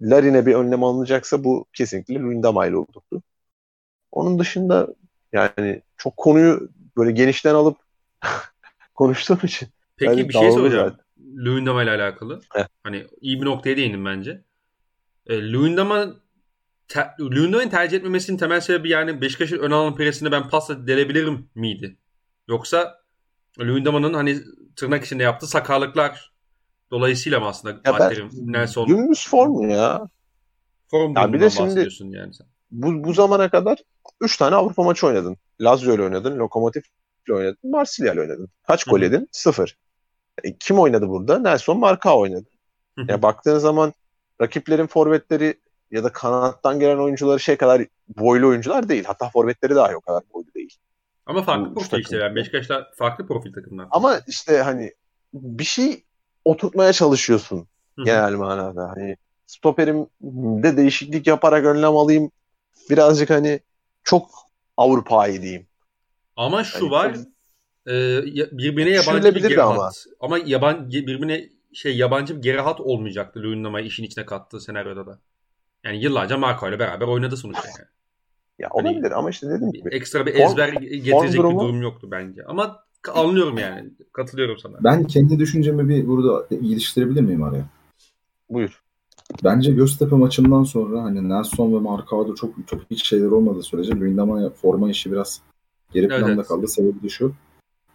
[0.01, 3.23] Larin'e bir önlem alınacaksa bu kesinlikle Luyendama ile olurdu.
[4.11, 4.87] Onun dışında
[5.33, 7.77] yani çok konuyu böyle genişten alıp
[8.95, 9.69] konuştuğum için.
[9.97, 10.97] Peki bir şey soracağım.
[11.37, 12.41] Luyendama ile alakalı.
[12.53, 12.67] Heh.
[12.83, 14.41] Hani iyi bir noktaya değindim bence.
[15.27, 16.15] E, Luyendama
[16.87, 21.97] ter, Luyendama'nın tercih etmemesinin temel sebebi yani Beşiktaş'ın ön alan presinde ben pasla delebilirim miydi?
[22.47, 22.99] Yoksa
[23.59, 24.39] Luyendama'nın hani
[24.75, 26.33] tırnak içinde yaptığı sakarlıklar
[26.91, 28.87] dolayısıyla mı aslında ya Fatih Nelson?
[28.87, 30.09] Dümdüz form ya.
[30.91, 32.47] Form ya bir de şimdi yani sen.
[32.71, 33.77] Bu, bu zamana kadar
[34.21, 35.37] 3 tane Avrupa maçı oynadın.
[35.61, 36.81] Lazio ile oynadın, Lokomotiv
[37.27, 38.49] ile oynadın, Marsilya ile oynadın.
[38.67, 39.29] Kaç gol yedin?
[39.31, 39.77] Sıfır.
[40.43, 41.39] E, kim oynadı burada?
[41.39, 42.49] Nelson Marka oynadı.
[43.07, 43.93] Ya baktığın zaman
[44.41, 45.59] rakiplerin forvetleri
[45.91, 49.03] ya da kanattan gelen oyuncuları şey kadar boylu oyuncular değil.
[49.03, 50.77] Hatta forvetleri dahi o kadar boylu değil.
[51.25, 52.17] Ama farklı profil işte.
[52.17, 53.87] Yani Beşiktaş'ta farklı profil takımlar.
[53.91, 54.93] Ama işte hani
[55.33, 56.03] bir şey
[56.45, 58.05] oturtmaya çalışıyorsun Hı-hı.
[58.05, 58.89] genel manada.
[58.89, 59.17] Hani
[59.47, 62.31] stoperimde değişiklik yaparak önlem alayım.
[62.89, 63.59] Birazcık hani
[64.03, 64.29] çok
[64.77, 65.67] Avrupa'yı diyeyim.
[66.35, 67.15] Ama şu yani var
[67.87, 67.91] e,
[68.51, 69.91] birbirine yabancı bir geri ama.
[70.19, 75.19] Ama yaban, birbirine şey yabancı bir geri hat olmayacaktı Luyendama'yı işin içine kattığı senaryoda da.
[75.85, 77.87] Yani yıllarca Marco ile beraber oynadı sonuçta yani.
[78.59, 79.89] Ya hani olabilir hani, ama işte dedim gibi.
[79.89, 82.43] Ekstra bir ezber form, getirecek form bir durum yoktu bence.
[82.45, 82.79] Ama
[83.13, 83.89] anlıyorum yani.
[84.13, 84.77] Katılıyorum sana.
[84.83, 87.65] Ben kendi düşüncemi bir burada geliştirebilir miyim araya?
[88.49, 88.83] Buyur.
[89.43, 92.55] Bence Göztepe maçından sonra hani Nelson ve Marcao çok
[92.91, 95.41] hiç şeyler olmadığı sürece Luyendama forma işi biraz
[95.93, 96.47] geri planda evet.
[96.47, 96.67] kaldı.
[96.67, 97.33] Sebebi de şu.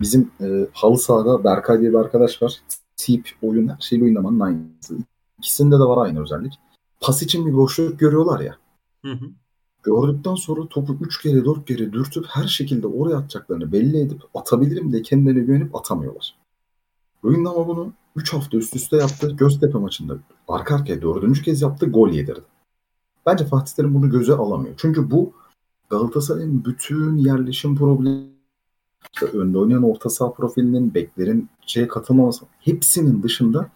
[0.01, 2.61] Bizim e, halı sahada Berkay diye bir arkadaş var.
[2.97, 4.99] Tip, oyun, her şey Luyendama'nın aynısı.
[5.39, 6.53] İkisinde de var aynı özellik.
[7.01, 8.57] Pas için bir boşluk görüyorlar ya.
[9.05, 9.27] Hı hı.
[9.83, 14.93] Gördükten sonra topu 3 kere 4 kere dürtüp her şekilde oraya atacaklarını belli edip atabilirim
[14.93, 16.35] de kendilerine güvenip atamıyorlar.
[17.23, 19.37] Oyun ama bunu 3 hafta üst üste yaptı.
[19.37, 21.87] Göztepe maçında arka arkaya dördüncü kez yaptı.
[21.87, 22.41] Gol yedirdi.
[23.27, 24.75] Bence Fatih Terim bunu göze alamıyor.
[24.77, 25.33] Çünkü bu
[25.91, 28.27] Galatasaray'ın bütün yerleşim problemi
[29.15, 33.71] işte önde oynayan orta saha profilinin, beklerin şeye katılmaması hepsinin dışında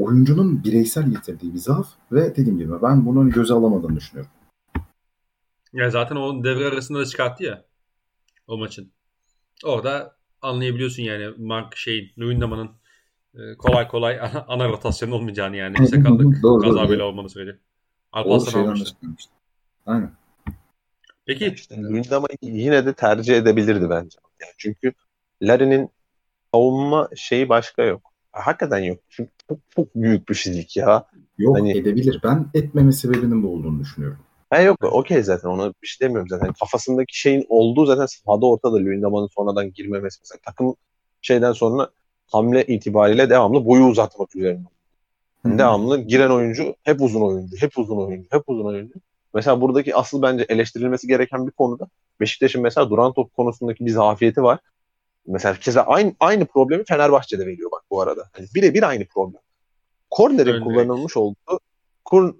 [0.00, 4.30] oyuncunun bireysel getirdiği bir zaaf ve dediğim gibi ben bunu göze alamadığını düşünüyorum.
[5.72, 7.64] Ya zaten o devre arasında da çıkarttı ya
[8.46, 8.92] o maçın.
[9.64, 12.70] Orada anlayabiliyorsun yani Mark şeyin, Luyendama'nın
[13.34, 16.90] e, kolay kolay ana, ana rotasyon olmayacağını yani sakatlık, Doğru, kaza doğru.
[16.90, 17.58] bile olmadığı sürece.
[18.12, 18.96] O Alparslan almıştı.
[19.86, 20.12] Aynen.
[21.26, 24.18] Peki İşte Luyendama'yı yine de tercih edebilirdi bence.
[24.40, 24.92] Yani çünkü
[25.42, 25.90] Larry'nin
[26.54, 28.12] savunma şeyi başka yok.
[28.32, 28.98] Hakikaten yok.
[29.08, 31.06] Çünkü çok, çok büyük bir fizik ya.
[31.38, 32.20] Yok Hani- edebilir.
[32.24, 34.18] Ben etmeme sebebinin bu olduğunu düşünüyorum.
[34.50, 36.52] Ha yok okey zaten ona bir şey demiyorum zaten.
[36.60, 40.38] Kafasındaki şeyin olduğu zaten sahada ortada Luyendama'nın sonradan girmemesi mesela.
[40.46, 40.74] Takım
[41.22, 41.90] şeyden sonra
[42.26, 44.64] hamle itibariyle devamlı boyu uzatmak üzerine.
[45.44, 48.94] Devamlı giren oyuncu hep uzun oyuncu, hep uzun oyuncu, hep uzun oyuncu.
[49.34, 51.88] Mesela buradaki asıl bence eleştirilmesi gereken bir konuda
[52.20, 54.58] Beşiktaş'ın mesela duran top konusundaki bir zafiyeti var.
[55.26, 58.30] Mesela keza aynı aynı problemi Fenerbahçe'de veriyor bak bu arada.
[58.32, 59.40] Hani birebir aynı problem.
[60.10, 61.60] Kornerin kullanılmış olduğu
[62.04, 62.34] kur,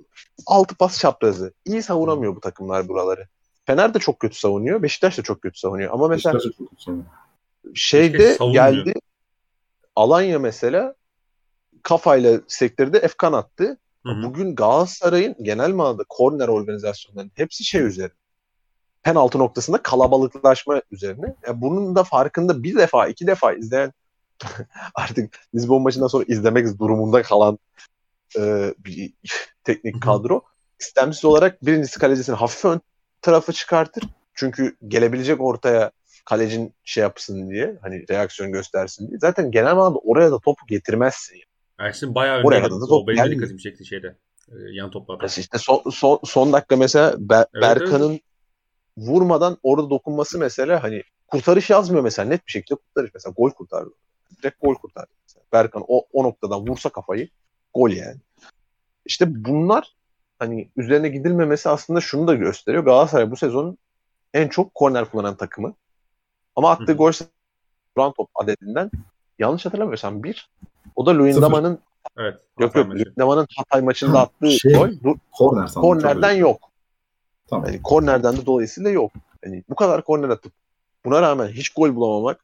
[0.46, 1.52] altı pas çaprazı.
[1.64, 3.28] İyi savunamıyor bu takımlar buraları.
[3.66, 4.82] Fener de çok kötü savunuyor.
[4.82, 5.92] Beşiktaş da çok kötü savunuyor.
[5.92, 6.40] Ama mesela
[7.74, 8.94] şeyde geldi
[9.96, 10.94] Alanya mesela
[11.82, 12.96] kafayla sektirdi.
[12.96, 13.78] Efkan attı.
[14.06, 14.22] Hı hı.
[14.22, 18.19] Bugün Galatasaray'ın genel manada korner organizasyonlarının hepsi şey üzerine.
[19.02, 21.34] Penaltı noktasında kalabalıklaşma üzerine.
[21.46, 23.92] Yani bunun da farkında bir defa, iki defa izleyen
[24.94, 27.58] artık Lisbon maçından sonra izlemek durumunda kalan
[28.38, 29.12] e, bir
[29.64, 30.42] teknik kadro
[30.80, 32.80] istemsiz olarak birincisi kalecisini hafif ön
[33.22, 34.04] tarafı çıkartır.
[34.34, 35.90] Çünkü gelebilecek ortaya
[36.24, 39.18] kalecin şey yapsın diye hani reaksiyon göstersin diye.
[39.18, 41.34] Zaten genel manada oraya da topu getirmezsin.
[41.34, 41.88] Yani.
[41.88, 44.16] Ersin bayağı Oraya da O top benim dikkatimi çekti şeyde.
[44.48, 45.26] e, yan toplarda.
[45.26, 48.20] İşte son, son, son dakika mesela Be- Evet, Berkan'ın
[48.96, 53.10] vurmadan orada dokunması mesela hani kurtarış yazmıyor mesela net bir şekilde kurtarış.
[53.14, 53.90] Mesela gol kurtardı.
[54.42, 55.10] Direkt gol kurtardı.
[55.22, 55.44] Mesela.
[55.52, 57.28] Berkan o, o noktadan vursa kafayı
[57.74, 58.16] gol yani.
[59.06, 59.94] İşte bunlar
[60.38, 62.84] hani üzerine gidilmemesi aslında şunu da gösteriyor.
[62.84, 63.78] Galatasaray bu sezon
[64.34, 65.74] en çok korner kullanan takımı.
[66.56, 67.12] Ama attığı gol
[67.96, 68.90] duran top adedinden
[69.38, 70.50] yanlış hatırlamıyorsam bir.
[70.96, 71.78] O da Luyendama'nın
[72.18, 72.40] Evet.
[72.58, 72.94] yok Hatay yok.
[72.94, 76.69] Luyendama'nın Hatay maçında Ha, attığı şey, gol Korner kornerden yok.
[77.50, 77.66] Tamam.
[77.66, 79.12] Yani kornerden de dolayısıyla yok.
[79.44, 80.52] Yani bu kadar korner atıp
[81.04, 82.40] buna rağmen hiç gol bulamamak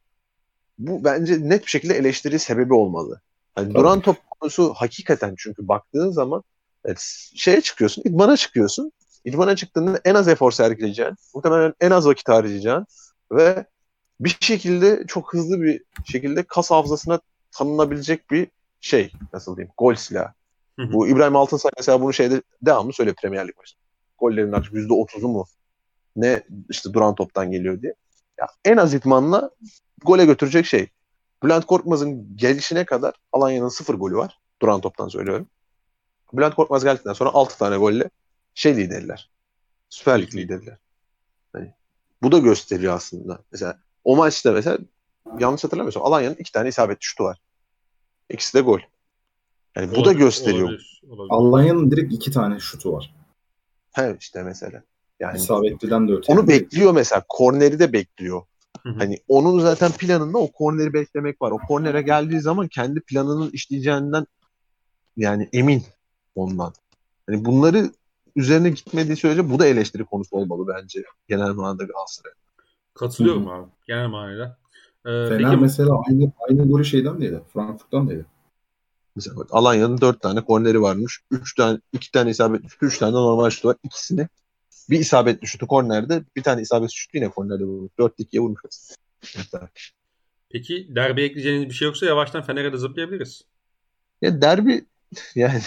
[0.79, 3.21] bu bence net bir şekilde eleştiri sebebi olmalı.
[3.55, 3.79] Hani Tabii.
[3.79, 6.42] duran top konusu hakikaten çünkü baktığın zaman
[6.85, 6.99] evet,
[7.35, 8.92] şeye çıkıyorsun, idmana çıkıyorsun.
[9.25, 11.16] İdmana çıktığında en az efor sergileyeceksin.
[11.35, 12.87] Muhtemelen en az vakit harcayacaksın.
[13.33, 13.64] Ve
[14.21, 18.49] bir şekilde çok hızlı bir şekilde kas hafızasına tanınabilecek bir
[18.81, 19.12] şey.
[19.33, 19.73] Nasıl diyeyim?
[19.79, 20.33] Gol silahı.
[20.79, 20.92] Hı hı.
[20.92, 23.86] Bu İbrahim Altınsay mesela bunu şeyde devamlı söylüyor Premier Lig maçında.
[24.19, 25.47] Gollerin artık %30'u mu
[26.17, 27.95] ne işte duran toptan geliyor diye.
[28.39, 29.51] Ya en az itmanla
[30.05, 30.89] gole götürecek şey.
[31.43, 34.39] Bülent Korkmaz'ın gelişine kadar Alanya'nın sıfır golü var.
[34.63, 35.47] Duran toptan söylüyorum.
[36.33, 38.11] Bülent Korkmaz geldikten sonra 6 tane golle
[38.55, 39.31] şey liderler.
[39.89, 40.77] Süper Lig liderler.
[41.53, 41.75] Hani
[42.23, 43.39] bu da gösteriyor aslında.
[43.53, 44.79] Mesela o maçta mesela
[45.39, 47.41] yanlış hatırlamıyorsam Alanya'nın iki tane isabetli şutu var.
[48.31, 48.81] İkisi de gol.
[49.77, 50.69] Yani bu da Olabilir, gösteriyor.
[50.69, 51.29] olabilir, olabilir.
[51.31, 53.15] Alanya'nın direkt iki tane şutu var.
[53.97, 54.83] He işte mesela.
[55.21, 56.33] Yani İsabetliden de öte.
[56.33, 57.25] onu bekliyor mesela.
[57.29, 58.43] Korneri de bekliyor.
[58.83, 58.99] Hı hı.
[58.99, 61.51] Hani onun zaten planında o korneri beklemek var.
[61.51, 64.27] O kornere geldiği zaman kendi planının işleyeceğinden
[65.17, 65.83] yani emin
[66.35, 66.73] ondan.
[67.27, 67.91] Hani bunları
[68.37, 72.33] üzerine gitmediği sürece bu da eleştiri konusu olmalı bence genel manada Galatasaray.
[72.95, 73.67] Katılıyorum abi.
[73.87, 74.59] Genel manada.
[75.07, 77.41] Ee, Fener peki mesela aynı aynı golü şeyden değdi.
[77.53, 78.25] Frankfurt'tan değdi.
[79.17, 81.21] Mesela bak, Alanya'nın dört tane korneri varmış.
[81.31, 83.77] Üç tane, iki tane isabetli şutu, üç tane normal şutu var.
[83.83, 84.29] İkisini
[84.91, 87.93] bir isabetli şutu kornerde, bir tane isabetli şutu yine kornerde vurmuş.
[87.99, 88.61] Dört ikiye vurmuş.
[90.51, 93.43] peki derbi ekleyeceğiniz bir şey yoksa yavaştan Fener'e de zıplayabiliriz.
[94.23, 94.85] Ya derbi
[95.35, 95.61] yani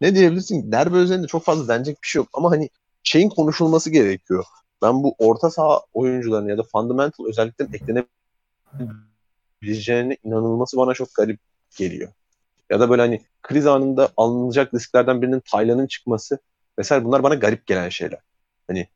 [0.00, 0.72] ne diyebilirsin?
[0.72, 2.28] Derbi özelinde çok fazla denecek bir şey yok.
[2.32, 2.70] Ama hani
[3.02, 4.44] şeyin konuşulması gerekiyor.
[4.82, 11.40] Ben bu orta saha oyuncularının ya da fundamental özelliklerin eklenebileceğine inanılması bana çok garip
[11.76, 12.12] geliyor.
[12.72, 16.38] Ya da böyle hani kriz anında alınacak risklerden birinin Taylan'ın çıkması.
[16.78, 18.18] Mesela bunlar bana garip gelen şeyler.
[18.66, 18.88] Hani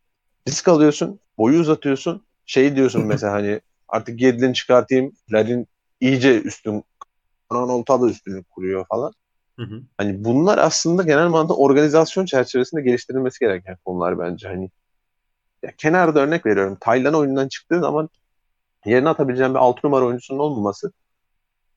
[0.48, 2.26] risk alıyorsun, boyu uzatıyorsun.
[2.46, 5.12] Şey diyorsun mesela hani artık Gedlin'i çıkartayım.
[5.32, 5.66] Larin
[6.00, 6.84] iyice üstün
[7.52, 9.12] Ronaldo da üstünlük kuruyor falan.
[9.58, 9.82] Hı hı.
[9.98, 14.48] Hani bunlar aslında genel manada organizasyon çerçevesinde geliştirilmesi gereken konular bence.
[14.48, 14.70] Hani
[15.62, 16.76] ya kenarda örnek veriyorum.
[16.80, 18.08] Taylan oyundan çıktığı zaman
[18.84, 20.92] yerine atabileceğim bir 6 numara oyuncusunun olmaması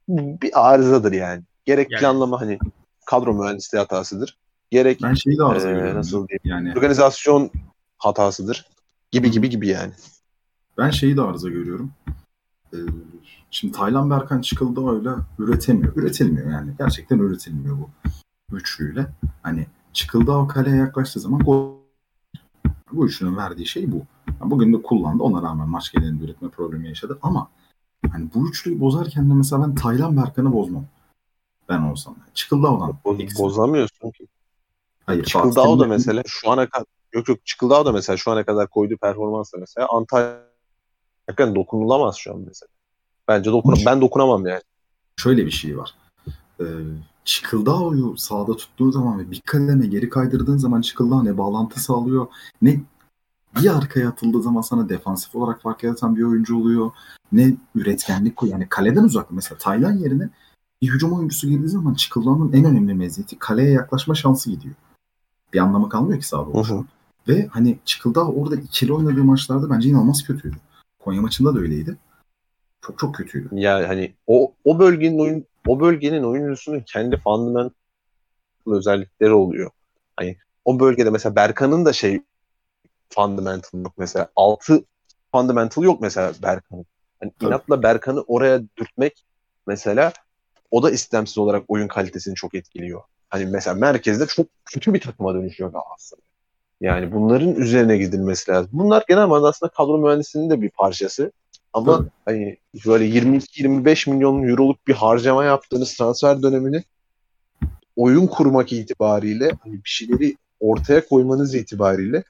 [0.08, 1.44] bir arızadır yani.
[1.70, 2.60] Gerek Yani- planlama hani
[3.06, 4.38] kadro mühendisliği hatasıdır.
[4.72, 5.98] Gerek Ben şeyi de görüyorum.
[5.98, 6.42] nasıl diyeyim?
[6.44, 7.50] Yani organizasyon
[7.98, 8.66] hatasıdır.
[9.12, 9.92] Gibi gibi gibi yani.
[10.78, 11.92] ben şeyi de arıza görüyorum.
[12.74, 12.78] Ee,
[13.52, 15.96] şimdi Taylan Berkan çıkıldı öyle üretemiyor.
[15.96, 16.72] Üretilmiyor yani.
[16.78, 17.90] Gerçekten üretilmiyor bu
[18.56, 19.08] üçlüyle.
[19.44, 21.74] Hani çıkıldı o kaleye yaklaştığı zaman gol
[22.92, 24.02] bu üçlünün verdiği şey bu.
[24.42, 25.24] Yani bugün de kullandı.
[25.24, 27.20] Ona rağmen maç genelinde üretme problemi yaşadı.
[27.22, 27.50] Ama
[28.12, 30.86] hani bu üçlüyü bozarken de mesela ben Taylan Berkan'ı bozmam.
[31.70, 32.16] Ben olsam.
[32.34, 32.98] Çıkıldı olan.
[33.20, 33.40] Eksi.
[33.40, 34.28] bozamıyorsun ki.
[35.06, 38.68] Hayır, Çıkıldao da mesela şu ana kadar yok yok Çıkıldao da mesela şu ana kadar
[38.68, 40.40] koyduğu performansla mesela Antalya
[41.28, 42.70] hakikaten dokunulamaz şu an mesela.
[43.28, 44.62] Bence dokun ben dokunamam yani.
[45.18, 45.96] şöyle bir şey var.
[46.60, 46.66] Ee,
[47.26, 52.28] Çıkıldao'yu sağda tuttuğun zaman ve bir kademe geri kaydırdığın zaman Çıkıldao ne bağlantı sağlıyor
[52.62, 52.82] ne
[53.56, 56.92] bir arkaya atıldığı zaman sana defansif olarak fark yaratan bir oyuncu oluyor.
[57.32, 58.44] Ne üretkenlik.
[58.44, 59.32] Yani kaleden uzak.
[59.32, 60.30] Mesela Taylan yerine
[60.82, 64.76] bir hücum oyuncusu girdiği zaman Çıkıldao'nun en önemli meziyeti kaleye yaklaşma şansı gidiyor.
[65.54, 66.88] Bir anlamı kalmıyor ki sahada oluşan.
[67.28, 70.58] Ve hani Çıkıldao orada ikili oynadığı maçlarda bence inanılmaz kötüydü.
[71.00, 71.98] Konya maçında da öyleydi.
[72.82, 73.50] Çok çok kötüydü.
[73.52, 77.70] Yani hani o o bölgenin oyun o bölgenin oyuncusunun kendi fundamental
[78.66, 79.72] özellikleri oluyor.
[80.16, 82.22] Hani o bölgede mesela Berkan'ın da şey
[83.10, 84.30] fundamental yok mesela.
[84.36, 84.84] Altı
[85.32, 86.86] fundamental yok mesela Berkan'ın.
[87.20, 89.26] Hani inatla Berkan'ı oraya dürtmek
[89.68, 90.14] mesela
[90.72, 93.02] o da istemsiz olarak oyun kalitesini çok etkiliyor.
[93.30, 96.22] Hani mesela merkezde çok kötü bir takıma dönüşüyor Galatasaray.
[96.82, 98.70] Yani bunların üzerine gidilmesi lazım.
[98.74, 101.32] Bunlar genel manada aslında kadro mühendisliğinin de bir parçası.
[101.74, 102.10] Ama Tabii.
[102.26, 106.84] hani böyle 22-25 milyon euroluk bir harcama yaptığınız transfer dönemini
[107.96, 112.24] oyun kurmak itibariyle hani bir şeyleri ortaya koymanız itibariyle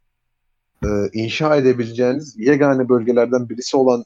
[0.84, 4.06] e, inşa edebileceğiniz yegane bölgelerden birisi olan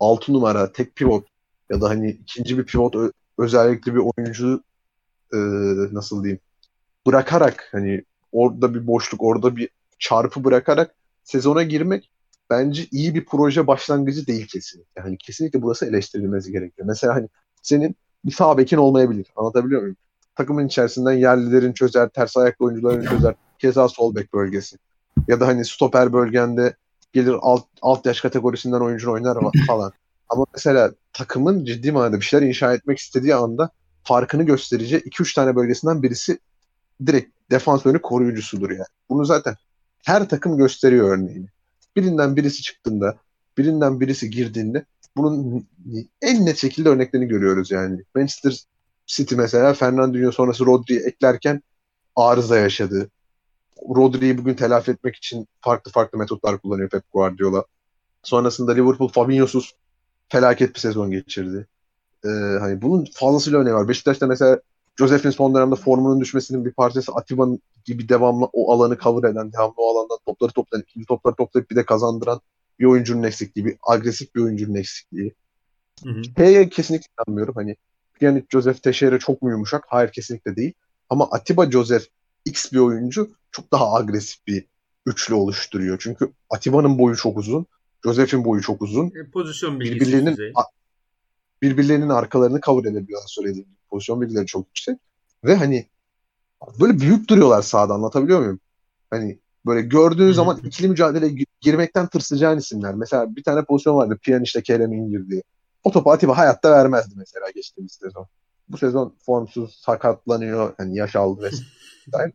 [0.00, 1.26] 6 numara tek pivot
[1.70, 2.96] ya da hani ikinci bir pivot
[3.42, 4.62] özellikle bir oyuncu
[5.32, 5.38] e,
[5.92, 6.40] nasıl diyeyim
[7.06, 12.10] bırakarak hani orada bir boşluk orada bir çarpı bırakarak sezona girmek
[12.50, 15.02] bence iyi bir proje başlangıcı değil kesinlikle.
[15.02, 16.88] Yani kesinlikle burası eleştirilmesi gerekiyor.
[16.88, 17.28] Mesela hani
[17.62, 19.26] senin bir sağ bekin olmayabilir.
[19.36, 19.96] Anlatabiliyor muyum?
[20.34, 23.34] Takımın içerisinden yerlilerin çözer, ters ayaklı oyuncuların çözer.
[23.58, 24.76] Keza sol bek bölgesi.
[25.28, 26.76] Ya da hani stoper bölgende
[27.12, 29.92] gelir alt, alt yaş kategorisinden oyuncu oynar falan.
[30.28, 33.70] Ama mesela takımın ciddi manada bir şeyler inşa etmek istediği anda
[34.02, 36.38] farkını gösterici 2-3 tane bölgesinden birisi
[37.06, 38.84] direkt defans önü koruyucusudur yani.
[39.08, 39.56] Bunu zaten
[40.04, 41.46] her takım gösteriyor örneğini.
[41.96, 43.16] Birinden birisi çıktığında,
[43.58, 44.84] birinden birisi girdiğinde
[45.16, 45.66] bunun
[46.22, 48.02] en net şekilde örneklerini görüyoruz yani.
[48.14, 48.58] Manchester
[49.06, 51.62] City mesela Fernandinho sonrası Rodri'yi eklerken
[52.16, 53.10] arıza yaşadı.
[53.94, 57.64] Rodri'yi bugün telafi etmek için farklı farklı metotlar kullanıyor Pep Guardiola.
[58.22, 59.74] Sonrasında Liverpool Fabinho'suz
[60.28, 61.66] felaket bir sezon geçirdi.
[62.24, 62.28] Ee,
[62.60, 63.88] hani bunun fazlasıyla örneği var.
[63.88, 64.60] Beşiktaş'ta mesela
[64.98, 69.74] Josef'in son dönemde formunun düşmesinin bir parçası Atiba'nın gibi devamlı o alanı cover eden, devamlı
[69.76, 72.40] o alandan topları toplayan, ikili topları toplayıp bir de kazandıran
[72.78, 75.34] bir oyuncunun eksikliği, bir agresif bir oyuncunun eksikliği.
[76.04, 76.22] Hı hı.
[76.38, 77.54] Şeye kesinlikle inanmıyorum.
[77.54, 77.76] Hani
[78.14, 79.84] Pjanic, Joseph Teixeira çok mu yumuşak?
[79.86, 80.72] Hayır kesinlikle değil.
[81.10, 82.04] Ama Atiba Joseph
[82.44, 84.66] X bir oyuncu çok daha agresif bir
[85.06, 85.98] üçlü oluşturuyor.
[86.00, 87.66] Çünkü Atiba'nın boyu çok uzun.
[88.04, 89.06] Joseph'in boyu çok uzun.
[89.06, 90.52] E, pozisyon bilgisi Birbirlerinin düzeyi.
[90.54, 90.72] a-
[91.62, 93.68] birbirlerinin arkalarını cover edebiliyorlar söylediğim.
[93.90, 94.98] Pozisyon bilgileri çok yüksek.
[95.44, 95.86] Ve hani
[96.80, 98.60] böyle büyük duruyorlar sahada anlatabiliyor muyum?
[99.10, 102.94] Hani böyle gördüğün zaman ikili mücadele gi- girmekten tırsacağın isimler.
[102.94, 105.42] Mesela bir tane pozisyon vardı Pjanic'le Kerem'in girdiği.
[105.84, 108.26] O topu Atiba hayatta vermezdi mesela geçtiğimiz sezon.
[108.68, 110.74] Bu sezon formsuz, sakatlanıyor.
[110.78, 112.32] Hani yaş aldı vesaire.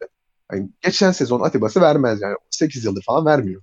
[0.51, 2.35] Yani geçen sezon Atiba'sı vermez yani.
[2.49, 3.61] 8 yıldır falan vermiyor.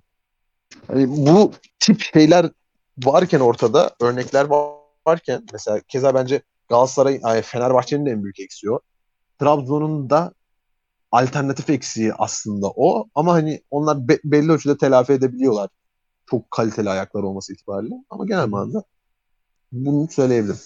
[0.87, 2.49] Hani bu tip şeyler
[3.03, 4.75] varken ortada örnekler var-
[5.07, 8.79] varken mesela keza bence Galatasaray, ay, Fenerbahçe'nin de en büyük eksiği o.
[9.39, 10.33] Trabzon'un da
[11.11, 13.07] alternatif eksiği aslında o.
[13.15, 15.69] Ama hani onlar be- belli ölçüde telafi edebiliyorlar.
[16.29, 17.95] Çok kaliteli ayaklar olması itibariyle.
[18.09, 18.83] Ama genel manada
[19.71, 20.59] bunu söyleyebilirim.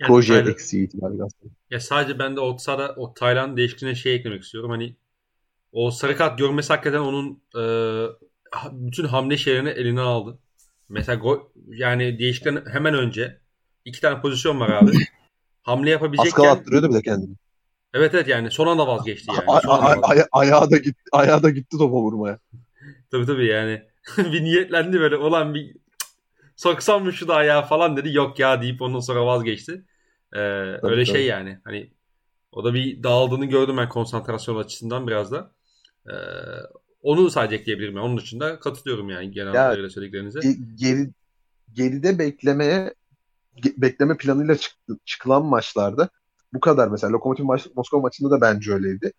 [0.00, 1.52] Yani Proje Taylan- eksiği itibariyle aslında.
[1.70, 4.70] Ya sadece ben de o sırada o Tayland değişikliğine şey eklemek istiyorum.
[4.70, 4.96] Hani
[5.72, 7.62] o sarı kart görmesi hakikaten onun e,
[8.72, 10.38] bütün hamle şeylerini eline aldı.
[10.88, 13.40] Mesela gol, yani değişiklikten hemen önce
[13.84, 14.92] iki tane pozisyon var abi.
[15.62, 17.34] Hamle Askal yapabilecekken attırıyordu bir de kendini.
[17.94, 19.44] evet evet yani son anda vazgeçti yani.
[19.46, 20.06] A- anda a- vazgeçti.
[20.12, 22.38] aya- ayağı da gitti, ayağı da gitti topa vurmaya.
[23.10, 23.82] Tabii tabii yani.
[24.18, 25.76] bir niyetlendi böyle olan bir
[26.56, 28.12] soksam mı şu da ayağı falan dedi.
[28.16, 29.84] Yok ya deyip ondan sonra vazgeçti.
[30.32, 30.38] Ee,
[30.82, 31.24] öyle şey tabii.
[31.24, 31.60] yani.
[31.64, 31.90] Hani
[32.52, 35.52] O da bir dağıldığını gördüm ben konsantrasyon açısından biraz da.
[36.08, 36.12] Ee,
[37.06, 37.96] onu sadece ekleyebilirim.
[37.96, 40.38] Onun dışında katılıyorum yani genel Ya, söylediklerinize.
[40.38, 41.10] Ge- geri
[41.72, 42.94] geride beklemeye
[43.76, 46.08] bekleme planıyla çıktı, çıkılan maçlarda
[46.52, 49.12] bu kadar mesela Lokomotiv maç, Moskova maçında da bence öyleydi.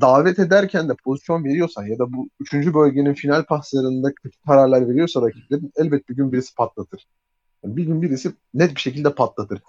[0.00, 5.22] Davet ederken de pozisyon veriyorsan ya da bu üçüncü bölgenin final paslarında kötü kararlar veriyorsa
[5.22, 7.06] rakiplerin elbet bir gün birisi patlatır.
[7.64, 9.60] Yani bir gün birisi net bir şekilde patlatır.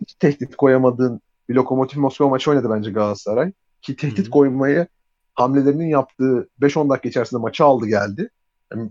[0.00, 3.52] Hiç tehdit koyamadığın bir Lokomotiv Moskova maçı oynadı bence Galatasaray.
[3.82, 4.30] Ki tehdit Hı hı.
[4.30, 4.86] koymayı
[5.34, 8.30] hamlelerinin yaptığı 5-10 dakika içerisinde maçı aldı geldi.
[8.72, 8.90] Yani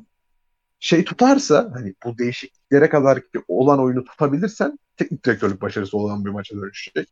[0.80, 6.56] şey tutarsa hani bu değişikliklere kadar olan oyunu tutabilirsen teknik direktörlük başarısı olan bir maça
[6.56, 7.10] dönüşecek.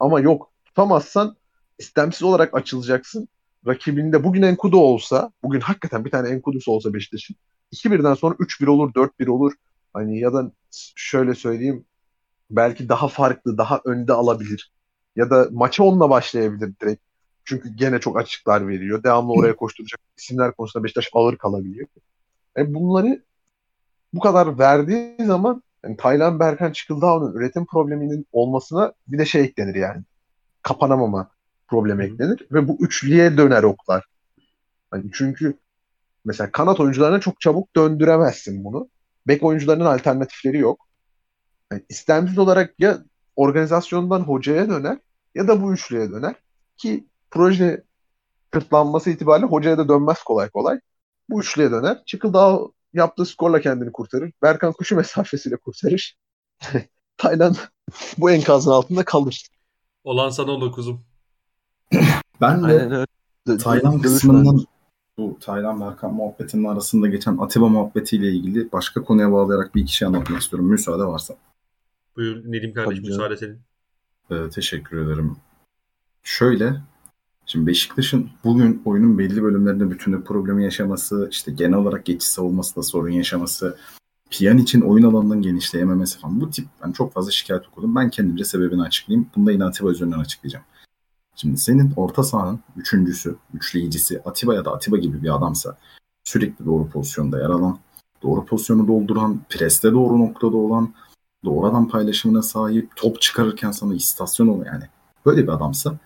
[0.00, 1.36] Ama yok tutamazsan
[1.78, 3.28] istemsiz olarak açılacaksın.
[3.66, 7.36] Rakibinde bugün Enkudu olsa, bugün hakikaten bir tane Enkudu'su olsa Beşiktaş'ın
[7.72, 9.52] 2-1'den sonra 3-1 olur, 4-1 olur.
[9.92, 10.52] Hani ya da
[10.96, 11.84] şöyle söyleyeyim
[12.50, 14.72] belki daha farklı, daha önde alabilir.
[15.16, 17.02] Ya da maça onunla başlayabilir direkt.
[17.44, 19.02] Çünkü gene çok açıklar veriyor.
[19.02, 21.86] Devamlı oraya koşturacak isimler konusunda Beşiktaş ağır kalabiliyor.
[22.56, 23.22] E bunları
[24.12, 29.74] bu kadar verdiği zaman yani Taylan Berkan Çıkıldağ'ın üretim probleminin olmasına bir de şey eklenir
[29.74, 30.02] yani.
[30.62, 31.30] Kapanamama
[31.68, 34.04] problemi eklenir ve bu üçlüye döner oklar.
[34.90, 35.58] Hani çünkü
[36.24, 38.88] mesela kanat oyuncularına çok çabuk döndüremezsin bunu.
[39.26, 40.86] Bek oyuncularının alternatifleri yok.
[41.72, 42.98] Yani istemsiz olarak ya
[43.36, 44.98] organizasyondan hocaya döner
[45.34, 46.34] ya da bu üçlüye döner
[46.76, 47.84] ki proje
[48.50, 50.80] kırtlanması itibariyle hocaya da dönmez kolay kolay.
[51.28, 52.02] Bu üçlüye döner.
[52.06, 52.58] Çıkıldağ
[52.92, 54.32] yaptığı skorla kendini kurtarır.
[54.42, 56.16] Berkan kuşu mesafesiyle kurtarır.
[57.16, 57.56] Tayland
[58.18, 59.46] bu enkazın altında kalır.
[60.04, 61.00] Olan sana olur kuzum.
[62.40, 63.06] Ben de
[63.58, 64.64] Taylan kısmından
[65.18, 70.08] bu Taylan Berkan muhabbetinin arasında geçen Atiba muhabbetiyle ilgili başka konuya bağlayarak bir iki şey
[70.08, 70.68] anlatmak istiyorum.
[70.68, 71.36] Müsaade varsa.
[72.16, 73.60] Buyur Nedim kardeşim Tabii müsaade senin.
[74.30, 75.36] Ee, teşekkür ederim.
[76.22, 76.76] Şöyle,
[77.50, 83.10] şimdi Beşiktaş'ın bugün oyunun belli bölümlerinde bütünlük problemi yaşaması, işte genel olarak geçiş savunmasında sorun
[83.10, 83.76] yaşaması,
[84.30, 87.96] Pjanic'in oyun alanının genişleyememesi falan bu tip ben çok fazla şikayet okudum.
[87.96, 89.30] Ben kendimce sebebini açıklayayım.
[89.36, 90.64] Bunu da yine Atiba üzerinden açıklayacağım.
[91.36, 95.76] Şimdi senin orta sahanın üçüncüsü, üçleyicisi Atiba ya da Atiba gibi bir adamsa
[96.24, 97.78] sürekli doğru pozisyonda yer alan,
[98.22, 100.94] doğru pozisyonu dolduran, preste doğru noktada olan,
[101.44, 104.84] doğru adam paylaşımına sahip, top çıkarırken sana istasyon olan yani
[105.26, 105.98] böyle bir adamsa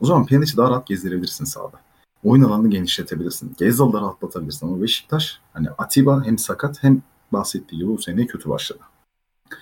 [0.00, 1.80] o zaman Pjanic'i daha rahat gezdirebilirsin sahada.
[2.24, 3.54] Oyun alanını genişletebilirsin.
[3.58, 8.48] Gezzal'ı da rahatlatabilirsin ama Beşiktaş hani Atiba hem sakat hem bahsettiği gibi bu sene kötü
[8.48, 8.80] başladı.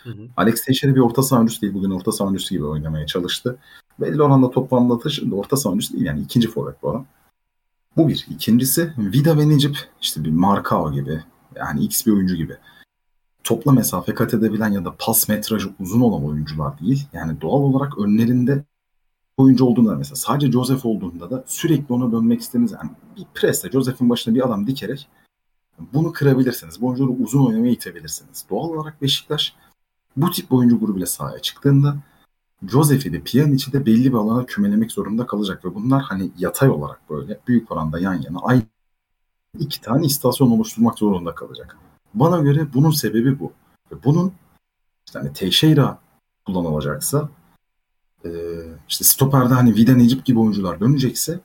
[0.02, 0.28] Hı hı.
[0.36, 1.74] Alex Teixeira bir orta saha oyuncusu değil.
[1.74, 3.58] Bugün orta saha oyuncusu gibi oynamaya çalıştı.
[4.00, 5.34] Belli oranda top formda taşıdı.
[5.34, 7.06] Orta saha oyuncusu değil yani ikinci forvet bu adam.
[7.96, 8.26] Bu bir.
[8.30, 11.24] İkincisi Vida ve Necip işte bir Markao gibi
[11.56, 12.56] yani X bir oyuncu gibi
[13.44, 17.06] topla mesafe kat edebilen ya da pas metrajı uzun olan oyuncular değil.
[17.12, 18.64] Yani doğal olarak önlerinde
[19.36, 24.10] oyuncu olduğunda mesela sadece Joseph olduğunda da sürekli ona dönmek istediğiniz yani bir presle Joseph'in
[24.10, 25.08] başına bir adam dikerek
[25.92, 26.80] bunu kırabilirsiniz.
[26.80, 28.44] Bu oyuncuları uzun oynamaya itebilirsiniz.
[28.50, 29.54] Doğal olarak Beşiktaş
[30.16, 31.96] bu tip oyuncu grubuyla sahaya çıktığında
[32.68, 37.10] Joseph'i de Pjanic'i de belli bir alana kümelemek zorunda kalacak ve bunlar hani yatay olarak
[37.10, 38.62] böyle büyük oranda yan yana aynı
[39.58, 41.76] iki tane istasyon oluşturmak zorunda kalacak.
[42.14, 43.52] Bana göre bunun sebebi bu.
[43.92, 44.32] Ve bunun
[45.12, 45.98] hani Teixeira
[46.46, 47.28] kullanılacaksa
[48.24, 48.30] e,
[48.88, 51.40] işte stoperde hani Vida Necip gibi oyuncular dönecekse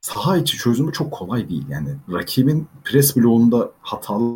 [0.00, 1.64] saha içi çözümü çok kolay değil.
[1.68, 4.34] Yani rakibin pres bloğunda hatalı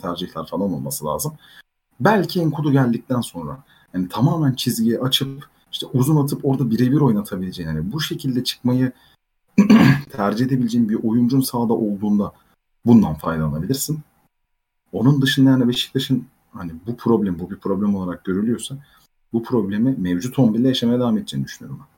[0.00, 1.32] tercihler falan olması lazım.
[2.00, 3.64] Belki Enkudu geldikten sonra
[3.94, 8.92] yani tamamen çizgiyi açıp işte uzun atıp orada birebir oynatabileceğin yani bu şekilde çıkmayı
[10.12, 12.32] tercih edebileceğin bir oyuncun sahada olduğunda
[12.86, 14.00] bundan faydalanabilirsin.
[14.92, 18.78] Onun dışında yani Beşiktaş'ın hani bu problem bu bir problem olarak görülüyorsa
[19.34, 21.94] bu problemi mevcut 11'le yaşamaya devam edeceğini düşünüyorum ben.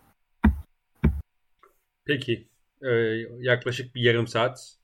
[2.05, 2.49] Peki.
[2.83, 2.89] Ee,
[3.39, 4.77] yaklaşık bir yarım saat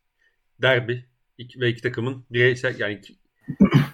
[0.62, 1.04] derbi
[1.38, 3.00] iki, ve iki takımın bireysel yani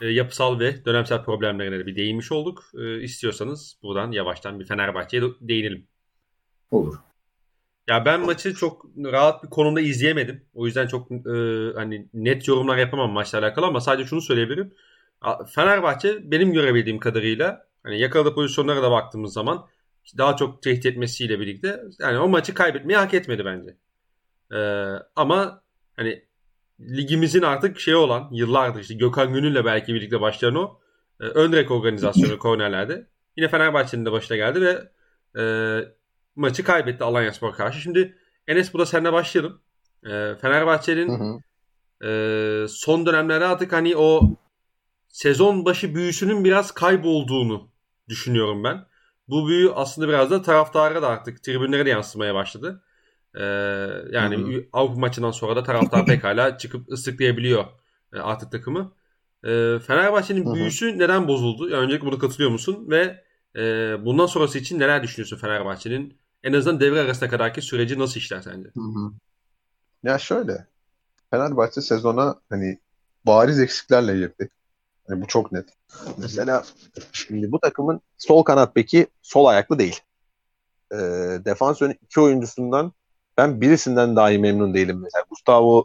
[0.01, 2.65] e, yapısal ve dönemsel problemlerine de bir değinmiş olduk.
[2.75, 5.87] Ee, istiyorsanız buradan yavaştan bir Fenerbahçe'ye de- değinelim.
[6.71, 6.97] Olur.
[7.89, 10.45] Ya ben maçı çok rahat bir konumda izleyemedim.
[10.55, 11.17] O yüzden çok e,
[11.75, 14.75] hani net yorumlar yapamam maçla alakalı ama sadece şunu söyleyebilirim.
[15.47, 19.67] Fenerbahçe benim görebildiğim kadarıyla hani yakaladığı pozisyonlara da baktığımız zaman
[20.19, 23.77] daha çok tehdit etmesiyle birlikte yani o maçı kaybetmeyi hak etmedi bence.
[24.53, 24.59] E,
[25.17, 25.63] ama
[25.97, 26.25] hani
[26.81, 30.79] ligimizin artık şey olan yıllardır işte Gökhan Gönül'le belki birlikte başlayan o
[31.21, 33.07] e, ön direk organizasyonu kornerlerde.
[33.37, 34.89] Yine Fenerbahçe'nin de başına geldi ve
[35.43, 35.45] e,
[36.37, 37.81] maçı kaybetti Alanyaspor karşı.
[37.81, 39.61] Şimdi Enes burada seninle başlayalım.
[40.05, 42.09] E, Fenerbahçe'nin Hı hı.
[42.09, 44.21] e, son dönemlerde artık hani o
[45.09, 47.71] sezon başı büyüsünün biraz kaybolduğunu
[48.09, 48.87] düşünüyorum ben.
[49.29, 52.85] bu büyü aslında biraz da taraftara da artık tribünlere de yansımaya başladı.
[53.35, 53.43] Ee,
[54.11, 54.67] yani.
[54.73, 57.65] Avrupa maçından sonra da taraftar pekala çıkıp ıslıklayabiliyor
[58.13, 58.93] e, artık takımı.
[59.45, 60.55] E, Fenerbahçe'nin Hı-hı.
[60.55, 61.69] büyüsü neden bozuldu?
[61.69, 62.87] Yani öncelikle bunu katılıyor musun?
[62.91, 63.25] Ve
[63.57, 63.61] e,
[64.05, 66.19] bundan sonrası için neler düşünüyorsun Fenerbahçe'nin?
[66.43, 68.69] En azından devre arasına kadarki süreci nasıl işler sence?
[68.69, 69.13] Hı-hı.
[70.03, 70.67] Ya şöyle.
[71.31, 72.79] Fenerbahçe sezona hani
[73.27, 74.51] bariz eksiklerle girdi.
[75.09, 75.69] Yani bu çok net.
[76.17, 76.65] Mesela
[77.13, 80.01] şimdi bu takımın sol kanat beki sol ayaklı değil.
[80.93, 80.97] E,
[81.45, 82.93] defans yönü iki oyuncusundan
[83.37, 85.01] ben birisinden dahi memnun değilim.
[85.03, 85.85] Mesela Gustavo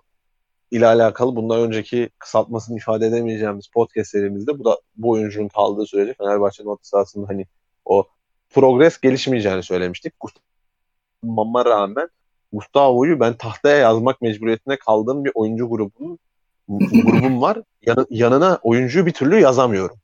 [0.72, 6.14] ile alakalı bundan önceki kısaltmasını ifade edemeyeceğimiz podcast serimizde bu da bu oyuncunun kaldığı sürece
[6.14, 7.46] Fenerbahçe'nin orta sahasında hani
[7.86, 8.08] o
[8.50, 10.14] progres gelişmeyeceğini söylemiştik.
[10.20, 12.10] Gustavo'ma rağmen
[12.54, 16.20] Gustavo'yu ben tahtaya yazmak mecburiyetine kaldığım bir oyuncu grubunun
[16.68, 17.62] grubum var.
[17.82, 19.98] Yan, yanına oyuncuyu bir türlü yazamıyorum.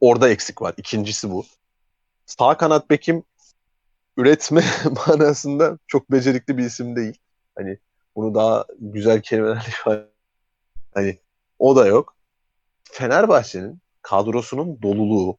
[0.00, 0.74] Orada eksik var.
[0.76, 1.44] İkincisi bu.
[2.26, 3.22] Sağ kanat bekim
[4.16, 4.64] üretme
[5.06, 7.18] manasında çok becerikli bir isim değil.
[7.56, 7.78] Hani
[8.16, 10.08] bunu daha güzel kelimelerle ifade
[10.94, 11.18] hani
[11.58, 12.16] o da yok.
[12.84, 15.38] Fenerbahçe'nin kadrosunun doluluğu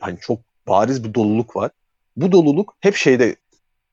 [0.00, 1.70] hani çok bariz bir doluluk var.
[2.16, 3.36] Bu doluluk hep şeyde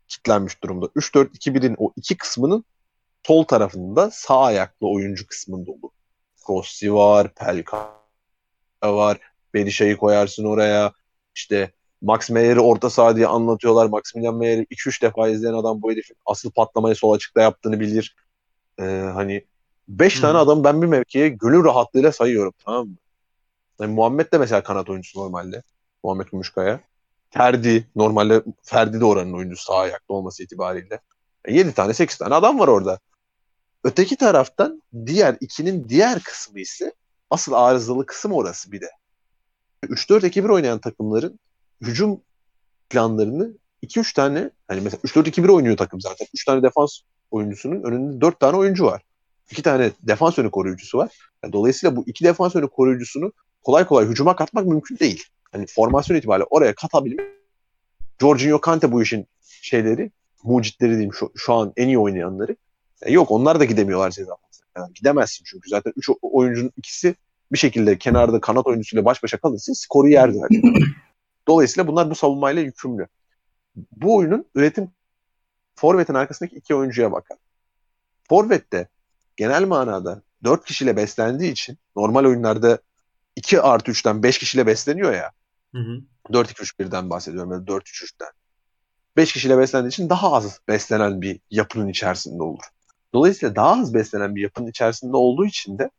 [0.08, 0.86] kitlenmiş durumda.
[0.86, 2.66] 3-4-2-1'in o iki kısmının
[3.26, 5.92] sol tarafında sağ ayaklı oyuncu kısmında dolu.
[6.50, 7.90] Rossi var, Pelka
[8.84, 9.18] var,
[9.54, 10.92] Berisha'yı koyarsın oraya.
[11.36, 11.72] İşte
[12.02, 13.86] Max Meyer'i orta saha diye anlatıyorlar.
[13.86, 18.16] Maximilian Meyer'i 2-3 defa izleyen adam bu herifin asıl patlamayı sol açıkta yaptığını bilir.
[18.80, 19.46] Ee, hani
[19.88, 22.96] 5 tane adam ben bir mevkiye gönül rahatlığıyla sayıyorum tamam mı?
[23.80, 25.64] Yani Muhammed de mesela kanat oyuncusu normalde.
[26.04, 26.80] Muhammed Gümüşkaya.
[27.30, 31.00] Ferdi normalde Ferdi de oranın oyuncusu sağ ayakta olması itibariyle.
[31.48, 33.00] 7 tane 8 tane adam var orada.
[33.86, 36.94] Öteki taraftan diğer ikinin diğer kısmı ise
[37.30, 38.90] asıl arızalı kısım orası bir de.
[39.84, 41.40] 3-4-2-1 oynayan takımların
[41.82, 42.22] hücum
[42.90, 46.28] planlarını 2-3 tane hani mesela 3-4-2-1 oynuyor takım zaten.
[46.34, 47.00] 3 tane defans
[47.32, 49.02] oyuncusunun önünde 4 tane oyuncu var.
[49.52, 51.12] 2 tane defans önü koruyucusu var.
[51.44, 53.32] Yani dolayısıyla bu iki defans önü koruyucusunu
[53.64, 55.24] kolay kolay hücuma katmak mümkün değil.
[55.52, 57.26] Hani formasyon itibariyle oraya katabilmek
[58.22, 59.28] Jorginho Kante bu işin
[59.62, 60.12] şeyleri,
[60.44, 62.56] mucitleri diyeyim şu, şu an en iyi oynayanları.
[63.06, 64.36] Yani yok onlar da gidemiyorlar ceza
[64.78, 67.16] yani gidemezsin çünkü zaten 3 oyuncunun ikisi
[67.52, 70.62] bir şekilde kenarda kanat oyuncusuyla baş başa kalırsın skoru yer zaten.
[71.48, 73.08] Dolayısıyla bunlar bu savunmayla yükümlü.
[73.92, 74.92] Bu oyunun üretim
[75.76, 77.38] Forvet'in arkasındaki iki oyuncuya bakar.
[78.30, 78.88] Forvet'te
[79.36, 82.80] genel manada 4 kişiyle beslendiği için normal oyunlarda
[83.36, 85.32] 2 artı 3'ten 5 kişiyle besleniyor ya.
[85.76, 86.02] Hı hı.
[86.30, 87.52] 4-2-3-1'den bahsediyorum.
[87.52, 88.30] Yani 4-3-3'ten.
[89.18, 92.64] 5 kişiyle beslendiği için daha az beslenen bir yapının içerisinde olur.
[93.16, 95.90] Dolayısıyla daha az beslenen bir yapının içerisinde olduğu için de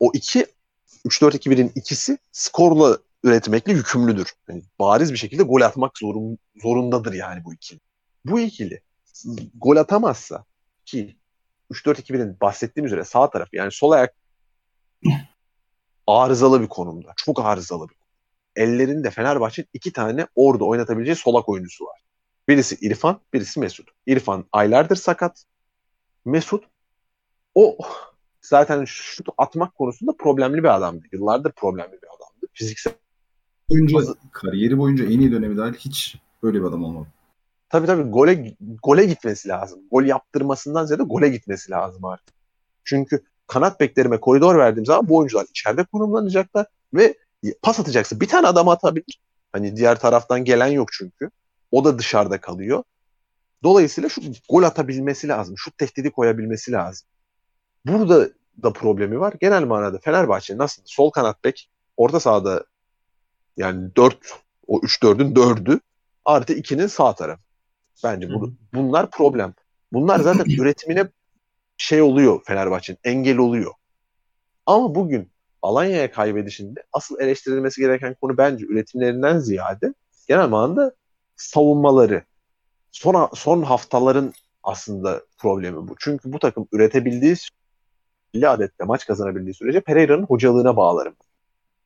[0.00, 0.46] o iki
[1.04, 4.32] 3-4-2-1'in ikisi skorla üretmekle yükümlüdür.
[4.48, 7.80] Yani bariz bir şekilde gol atmak zorun, zorundadır yani bu ikili.
[8.24, 8.80] Bu ikili
[9.54, 10.44] gol atamazsa
[10.84, 11.16] ki
[11.70, 14.14] 3-4-2-1'in bahsettiğim üzere sağ tarafı yani sol ayak
[16.06, 17.12] arızalı bir konumda.
[17.16, 17.96] Çok arızalı bir
[18.56, 22.00] Ellerinde Fenerbahçe'nin iki tane orada oynatabileceği solak oyuncusu var.
[22.48, 23.88] Birisi İrfan, birisi Mesut.
[24.06, 25.44] İrfan aylardır sakat.
[26.26, 26.64] Mesut
[27.54, 27.78] o
[28.40, 31.04] zaten şut atmak konusunda problemli bir adamdı.
[31.12, 32.46] Yıllardır problemli bir adamdı.
[32.52, 32.92] Fiziksel
[33.70, 33.98] boyunca,
[34.32, 37.06] kariyeri boyunca en iyi dönemi dahil hiç böyle bir adam olmadı.
[37.68, 39.80] Tabii tabii gole gole gitmesi lazım.
[39.90, 42.34] Gol yaptırmasından ziyade gole gitmesi lazım artık.
[42.84, 47.14] Çünkü kanat beklerime koridor verdiğim zaman bu oyuncular içeride konumlanacaklar ve
[47.62, 48.20] pas atacaksın.
[48.20, 49.20] Bir tane adam atabilir.
[49.52, 51.30] Hani diğer taraftan gelen yok çünkü.
[51.70, 52.82] O da dışarıda kalıyor.
[53.62, 55.54] Dolayısıyla şu gol atabilmesi lazım.
[55.58, 57.08] Şu tehdidi koyabilmesi lazım.
[57.86, 58.28] Burada
[58.62, 59.34] da problemi var.
[59.40, 62.64] Genel manada Fenerbahçe'nin aslında sol kanat bek orta sahada
[63.56, 64.18] yani 4
[64.66, 65.80] o 3-4'ün 4'ü
[66.24, 67.42] artı 2'nin sağ tarafı.
[68.04, 69.54] Bence bu, bunlar problem.
[69.92, 71.08] Bunlar zaten üretimine
[71.76, 73.72] şey oluyor Fenerbahçe'nin engel oluyor.
[74.66, 75.30] Ama bugün
[75.62, 79.94] Alanya'ya kaybedişinde asıl eleştirilmesi gereken konu bence üretimlerinden ziyade
[80.28, 80.94] genel manada
[81.36, 82.24] savunmaları.
[82.96, 84.32] Son, son haftaların
[84.62, 85.94] aslında problemi bu.
[85.98, 87.36] Çünkü bu takım üretebildiği
[88.34, 91.16] 50 adette maç kazanabildiği sürece Pereira'nın hocalığına bağlarım.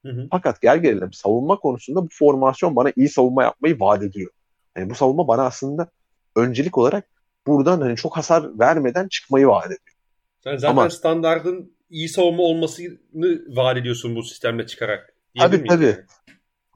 [0.06, 0.28] Hı hı.
[0.30, 4.30] Fakat gel gelelim savunma konusunda bu formasyon bana iyi savunma yapmayı vaat ediyor.
[4.76, 5.90] Yani bu savunma bana aslında
[6.36, 7.08] öncelik olarak
[7.46, 9.96] buradan hani çok hasar vermeden çıkmayı vaat ediyor.
[10.44, 12.98] Sen zaten Ama, standardın iyi savunma olmasını
[13.56, 15.14] vaat ediyorsun bu sistemle çıkarak.
[15.38, 15.84] Tabii tabii.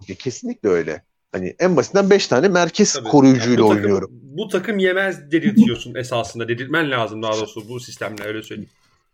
[0.08, 0.18] Yani?
[0.18, 1.02] Kesinlikle öyle.
[1.34, 3.08] Hani en basitinden 5 tane merkez tabii.
[3.08, 4.10] koruyucuyla bu oynuyorum.
[4.10, 6.48] Takım, bu takım yemez dedirtiyorsun esasında.
[6.48, 8.70] Dedirtmen lazım daha doğrusu bu sistemle öyle söyleyeyim.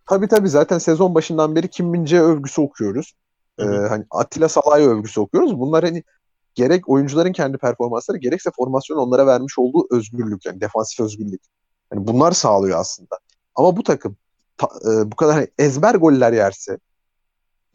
[0.06, 3.12] Tabii tabii zaten sezon başından beri Kim Mince övgüsü okuyoruz.
[3.58, 5.58] Ee, hani Attila Salay övgüsü okuyoruz.
[5.58, 6.02] Bunlar hani
[6.54, 11.42] gerek oyuncuların kendi performansları gerekse formasyon onlara vermiş olduğu özgürlük yani defansif özgürlük.
[11.92, 13.18] Yani bunlar sağlıyor aslında.
[13.54, 14.16] Ama bu takım
[14.56, 16.78] ta, e, bu kadar hani ezber goller yerse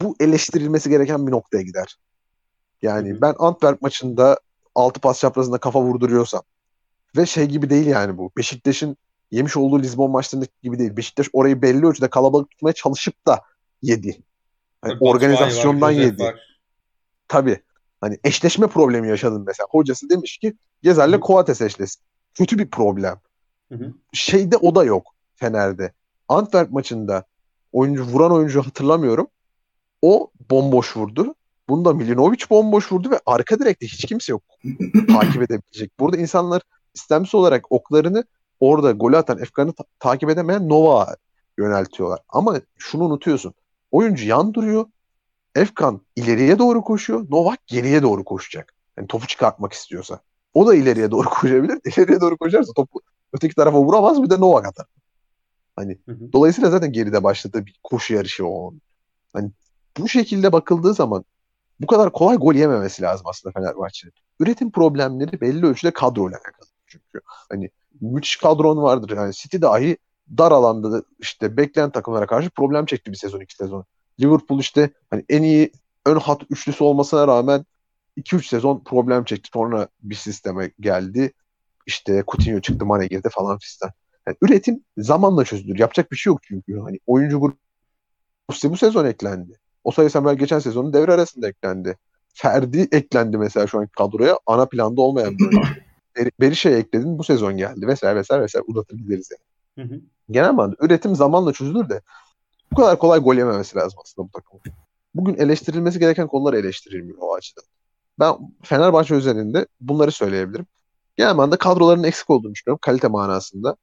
[0.02, 1.96] bu eleştirilmesi gereken bir noktaya gider.
[2.82, 3.20] Yani Hı-hı.
[3.20, 4.40] ben Antwerp maçında
[4.74, 6.42] 6 pas çaprazında kafa vurduruyorsam
[7.16, 8.30] ve şey gibi değil yani bu.
[8.36, 8.96] Beşiktaş'ın
[9.30, 10.96] yemiş olduğu Lisbon maçlarındaki gibi değil.
[10.96, 13.40] Beşiktaş orayı belli ölçüde kalabalık tutmaya çalışıp da
[13.82, 14.18] yedi.
[14.82, 16.22] Hani organizasyondan var, yedi.
[16.22, 16.58] Var.
[17.28, 17.62] Tabii.
[18.00, 19.66] Hani eşleşme problemi yaşadın mesela.
[19.70, 22.02] Hocası demiş ki Gezer'le Koates eşlesin.
[22.34, 23.20] Kötü bir problem.
[23.68, 23.92] Hı hı.
[24.12, 25.92] Şeyde o da yok Fener'de.
[26.28, 27.24] Antwerp maçında
[27.72, 29.26] oyuncu vuran oyuncu hatırlamıyorum.
[30.02, 31.34] O bomboş vurdu.
[31.68, 34.42] Bunda Milinovic bomboş vurdu ve arka direkte hiç kimse yok
[35.08, 36.00] takip edebilecek.
[36.00, 36.62] Burada insanlar
[36.94, 38.24] istemsiz olarak oklarını
[38.60, 41.16] orada gol atan Efkan'ı ta- takip edemeyen Nova
[41.58, 42.20] yöneltiyorlar.
[42.28, 43.54] Ama şunu unutuyorsun.
[43.90, 44.86] Oyuncu yan duruyor.
[45.54, 47.26] Efkan ileriye doğru koşuyor.
[47.30, 48.74] Novak geriye doğru koşacak.
[48.98, 50.20] Yani topu çıkartmak istiyorsa.
[50.54, 51.80] O da ileriye doğru koşabilir.
[51.84, 53.00] İleriye doğru koşarsa topu
[53.32, 54.86] öteki tarafa vuramaz bir de Novak atar.
[55.76, 56.32] Hani hı hı.
[56.32, 58.74] dolayısıyla zaten geride başladığı bir koşu yarışı o.
[59.32, 59.50] Hani
[59.98, 61.24] bu şekilde bakıldığı zaman
[61.80, 64.12] bu kadar kolay gol yememesi lazım aslında Fenerbahçe'nin.
[64.40, 67.20] Üretim problemleri belli ölçüde kadroyla alakalı çünkü.
[67.24, 67.70] Hani
[68.00, 69.16] müthiş kadron vardır.
[69.16, 69.96] Yani City dahi
[70.38, 73.84] dar alanda işte bekleyen takımlara karşı problem çekti bir sezon iki sezon.
[74.20, 75.72] Liverpool işte hani en iyi
[76.06, 77.64] ön hat üçlüsü olmasına rağmen
[78.16, 79.50] 2-3 sezon problem çekti.
[79.52, 81.32] Sonra bir sisteme geldi.
[81.86, 83.90] İşte Coutinho çıktı, Mane girdi falan fistan.
[84.26, 85.78] Yani üretim zamanla çözülür.
[85.78, 86.80] Yapacak bir şey yok çünkü.
[86.80, 87.56] Hani oyuncu grubu
[88.70, 89.58] bu sezon eklendi.
[89.86, 91.96] O sayı Samuel geçen sezonun devre arasında eklendi.
[92.34, 94.38] Ferdi eklendi mesela şu an kadroya.
[94.46, 95.50] Ana planda olmayan bir
[96.16, 99.88] Ber Berişe'ye ekledin bu sezon geldi vesaire vesaire vesaire uzatır gideriz yani.
[99.88, 100.00] Hı hı.
[100.30, 102.00] Genel manada üretim zamanla çözülür de
[102.72, 104.62] bu kadar kolay gol yememesi lazım aslında bu takımın.
[105.14, 107.64] Bugün eleştirilmesi gereken konular eleştirilmiyor o açıdan.
[108.18, 110.66] Ben Fenerbahçe üzerinde bunları söyleyebilirim.
[111.16, 113.76] Genel manada kadroların eksik olduğunu düşünüyorum kalite manasında.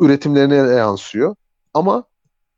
[0.00, 1.34] Üretimlerine de yansıyor.
[1.74, 2.04] Ama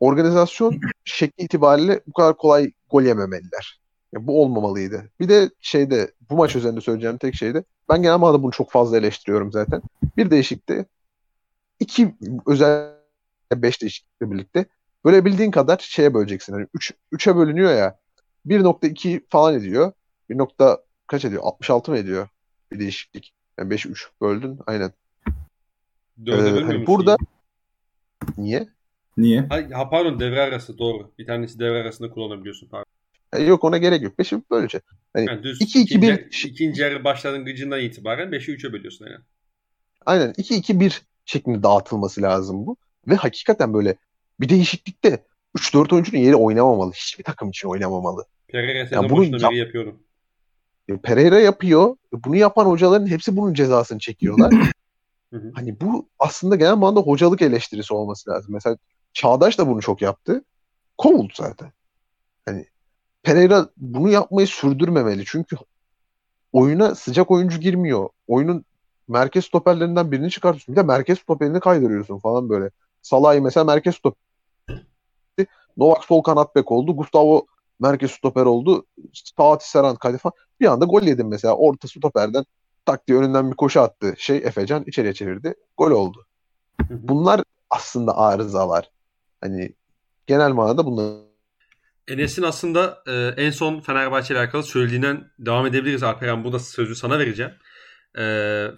[0.01, 3.81] organizasyon şekli itibariyle bu kadar kolay gol yememeliler.
[4.13, 5.11] Yani bu olmamalıydı.
[5.21, 8.71] Bir de şeyde bu maç üzerinde söyleyeceğim tek şey de ben genel manada bunu çok
[8.71, 9.83] fazla eleştiriyorum zaten.
[10.17, 10.87] Bir değişikti.
[11.81, 12.15] iki
[12.47, 12.95] özel
[13.53, 14.65] beş değişiklikle birlikte
[15.05, 16.53] böyle bildiğin kadar şeye böleceksin.
[16.53, 17.99] Hani 3 üç, 3'e bölünüyor ya.
[18.47, 19.93] 1.2 falan ediyor.
[20.31, 20.39] 1.
[20.39, 21.43] Nokta kaç ediyor?
[21.45, 22.29] 66 mı ediyor?
[22.73, 23.33] Bir değişiklik.
[23.59, 24.59] Yani 5'i 3 böldün.
[24.67, 24.93] Aynen.
[26.27, 27.17] Ee, hani burada
[28.39, 28.69] niye?
[29.21, 29.47] Niye?
[29.73, 31.11] Ha, pardon devre arası doğru.
[31.19, 32.91] Bir tanesi devre arasında kullanabiliyorsun pardon.
[33.35, 34.19] Yani yok ona gerek yok.
[34.19, 34.81] Beşi böylece.
[35.13, 39.25] Hani yani düz 2 2 1 ikinci yarı başlangıcından itibaren 5'i 3'e bölüyorsun yani.
[40.07, 42.77] Aynen 2 2 1 şeklinde dağıtılması lazım bu.
[43.09, 43.97] Ve hakikaten böyle
[44.41, 45.25] bir değişiklikte
[45.59, 46.93] 3-4 oyuncunun yeri oynamamalı.
[46.93, 48.25] Hiçbir takım için oynamamalı.
[48.49, 50.03] Pereira sezon yani bunu yap- yapıyorum.
[50.89, 51.97] E, Pereira yapıyor.
[52.13, 54.53] Bunu yapan hocaların hepsi bunun cezasını çekiyorlar.
[55.55, 58.55] hani bu aslında genel manada hocalık eleştirisi olması lazım.
[58.55, 58.77] Mesela
[59.13, 60.45] Çağdaş da bunu çok yaptı.
[60.99, 61.73] Kovuldu zaten.
[62.47, 62.67] Hani
[63.23, 65.25] Pereira bunu yapmayı sürdürmemeli.
[65.27, 65.57] Çünkü
[66.53, 68.09] oyuna sıcak oyuncu girmiyor.
[68.29, 68.65] Oyunun
[69.09, 70.75] merkez stoperlerinden birini çıkartıyorsun.
[70.75, 72.71] Bir de merkez stoperini kaydırıyorsun falan böyle.
[73.03, 74.21] Salah'ı mesela merkez stoper.
[75.77, 76.97] Novak sol kanat bek oldu.
[76.97, 77.47] Gustavo
[77.81, 78.87] merkez stoper oldu.
[79.37, 80.35] Fatih Serhan kaydı falan.
[80.61, 81.57] Bir anda gol yedim mesela.
[81.57, 82.45] Orta stoperden
[82.85, 84.15] tak diye önünden bir koşu attı.
[84.19, 85.55] Şey Efecan içeriye çevirdi.
[85.77, 86.27] Gol oldu.
[86.91, 88.91] Bunlar aslında arızalar.
[89.41, 89.75] Hani
[90.27, 91.31] genel manada bunlar
[92.09, 96.45] Enes'in aslında e, en son Fenerbahçe ile alakalı söylediğinden devam edebiliriz Alperen.
[96.45, 97.53] Bu da sözü sana vereceğim.
[98.19, 98.23] E,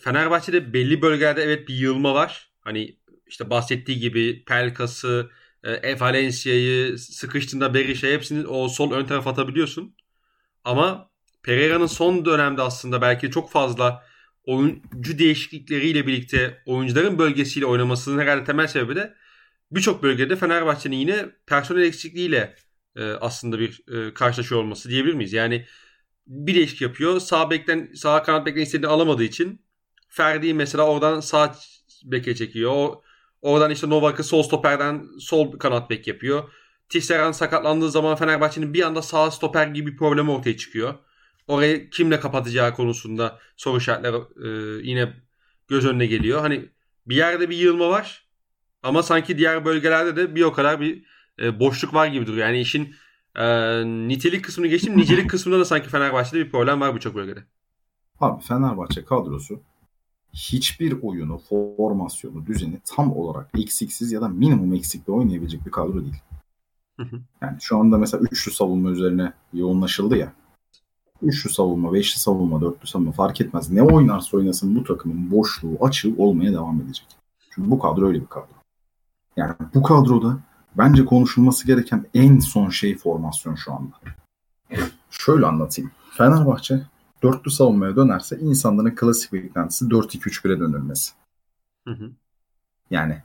[0.00, 2.52] Fenerbahçe'de belli bölgelerde evet bir yığılma var.
[2.60, 2.96] Hani
[3.26, 5.30] işte bahsettiği gibi Pelkas'ı,
[5.64, 9.94] e, Valencia'yı, sıkıştığında Berisha'yı hepsini o sol ön tarafa atabiliyorsun.
[10.64, 11.10] Ama
[11.42, 14.04] Pereira'nın son dönemde aslında belki çok fazla
[14.44, 19.14] oyuncu değişiklikleriyle birlikte oyuncuların bölgesiyle oynamasının herhalde temel sebebi de
[19.74, 22.56] birçok bölgede Fenerbahçe'nin yine personel eksikliğiyle
[22.96, 25.32] e, aslında bir e, karşılaşıyor olması diyebilir miyiz?
[25.32, 25.66] Yani
[26.26, 27.20] bir değişik yapıyor.
[27.20, 29.62] Sağ bekten sağ kanat bekten istediğini alamadığı için
[30.08, 31.56] Ferdi mesela oradan sağ
[32.04, 32.96] beke çekiyor.
[33.42, 36.52] Oradan işte Novak'ı sol stoperden sol kanat bek yapıyor.
[36.88, 40.94] Tisserand sakatlandığı zaman Fenerbahçe'nin bir anda sağ stoper gibi bir problemi ortaya çıkıyor.
[41.48, 44.48] Orayı kimle kapatacağı konusunda soru işaretleri e,
[44.88, 45.12] yine
[45.68, 46.40] göz önüne geliyor.
[46.40, 46.68] Hani
[47.06, 48.26] bir yerde bir yığılma var.
[48.82, 51.04] Ama sanki diğer bölgelerde de bir o kadar bir
[51.40, 52.46] e, boşluk var gibi duruyor.
[52.46, 52.94] Yani işin
[53.36, 53.44] e,
[53.84, 54.96] nitelik kısmını geçtim.
[54.96, 57.44] Nicelik kısmında da sanki Fenerbahçe'de bir problem var birçok bölgede.
[58.20, 59.60] Abi Fenerbahçe kadrosu
[60.32, 66.22] hiçbir oyunu, formasyonu, düzeni tam olarak eksiksiz ya da minimum eksikle oynayabilecek bir kadro değil.
[67.40, 70.32] Yani şu anda mesela üçlü savunma üzerine yoğunlaşıldı ya.
[71.22, 73.70] Üçlü savunma, beşli savunma, dörtlü savunma fark etmez.
[73.70, 77.06] Ne oynarsa oynasın bu takımın boşluğu, açığı olmaya devam edecek.
[77.50, 78.61] Çünkü bu kadro öyle bir kadro.
[79.36, 80.38] Yani bu kadroda
[80.78, 83.96] bence konuşulması gereken en son şey formasyon şu anda.
[85.10, 85.90] Şöyle anlatayım.
[86.10, 86.82] Fenerbahçe
[87.22, 91.12] dörtlü savunmaya dönerse insanların klasik beklentisi 4-2-3-1'e dönülmesi.
[91.88, 92.10] Hı hı.
[92.90, 93.22] Yani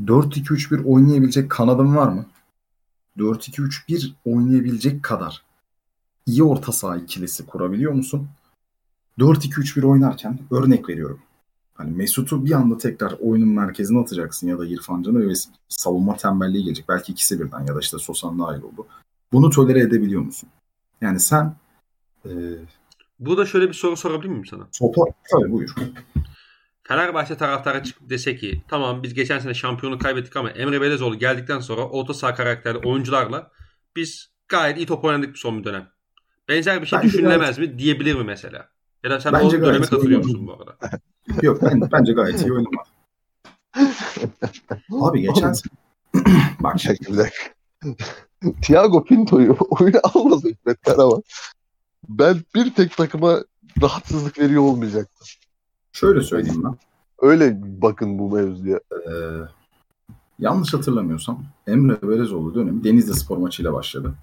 [0.00, 2.26] 4-2-3-1 oynayabilecek kanadın var mı?
[3.16, 5.42] 4-2-3-1 oynayabilecek kadar
[6.26, 8.28] iyi orta saha ikilisi kurabiliyor musun?
[9.18, 11.20] 4-2-3-1 oynarken örnek veriyorum.
[11.74, 15.32] Hani Mesut'u bir anda tekrar oyunun merkezine atacaksın ya da İrfan Can'ı ve
[15.68, 16.88] savunma tembelliği gelecek.
[16.88, 18.86] Belki ikisi birden ya da işte Sosan dahil oldu.
[19.32, 20.48] Bunu tolere edebiliyor musun?
[21.00, 21.56] Yani sen
[22.24, 22.30] e,
[23.18, 24.68] Burada şöyle bir soru sorabilir miyim sana?
[24.72, 25.74] sopa tabii buyur.
[26.82, 31.60] Fenerbahçe taraftarı çıkıp dese ki tamam biz geçen sene şampiyonu kaybettik ama Emre Belezoğlu geldikten
[31.60, 33.50] sonra orta saha karakterli oyuncularla
[33.96, 35.88] biz gayet iyi top oynadık bir son bir dönem.
[36.48, 38.68] Benzer bir şey Bence düşünülemez mi diyebilir mi mesela?
[39.04, 40.76] Ya da sen Bence o döneme gayet katılıyor musun bu arada?
[41.42, 42.88] Yok ben, bence gayet iyi oynamadı.
[45.00, 45.72] Abi geçen sene
[46.60, 47.54] bak dakika.
[48.62, 51.22] Thiago Pinto'yu oyuna almaz Hikmet Karaman.
[52.08, 53.44] Ben bir tek takıma
[53.82, 55.26] rahatsızlık veriyor olmayacaktım.
[55.92, 56.76] şöyle söyleyeyim ben.
[57.28, 58.80] Öyle bakın bu mevzuya.
[58.92, 59.12] Ee,
[60.38, 64.14] yanlış hatırlamıyorsam Emre Belezoğlu dönemi Denizli Spor maçıyla başladı.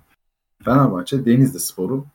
[0.63, 2.05] Fenerbahçe Denizli Spor'u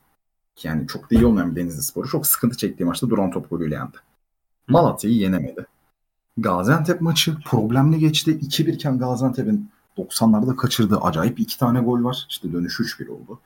[0.62, 3.74] yani çok da iyi olmayan bir Denizli Spor'u çok sıkıntı çektiği maçta duran top golüyle
[3.74, 3.96] yendi.
[4.68, 5.66] Malatya'yı yenemedi.
[6.38, 8.38] Gaziantep maçı problemli geçti.
[8.38, 12.26] 2-1 iken Gaziantep'in 90'larda kaçırdığı acayip iki tane gol var.
[12.28, 13.40] İşte dönüşü 3-1 oldu.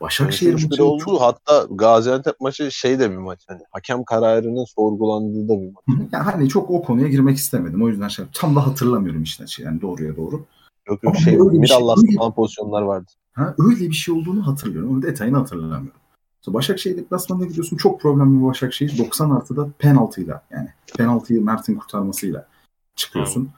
[0.00, 1.02] Başakşehir 3-1 maçı oldu.
[1.04, 3.40] çok Hatta Gaziantep maçı şey de bir maç.
[3.48, 6.08] Hani hakem kararının sorgulandığı da bir maç.
[6.12, 7.82] yani hani çok o konuya girmek istemedim.
[7.82, 10.44] O yüzden şey tam da hatırlamıyorum işte yani doğruya doğru.
[10.88, 13.12] Yok Ama yok şey öyle bir şey falan pozisyonlar vardı.
[13.32, 16.00] Ha, öyle bir şey olduğunu hatırlıyorum ama detayını hatırlamıyorum.
[16.46, 17.76] Sonra Başakşehir deplasmanına gidiyorsun.
[17.76, 18.98] Çok problemli bir Başakşehir.
[18.98, 20.68] 90 artıda penaltıyla yani
[20.98, 22.48] penaltıyı Mert'in kurtarmasıyla
[22.96, 23.50] çıkıyorsun.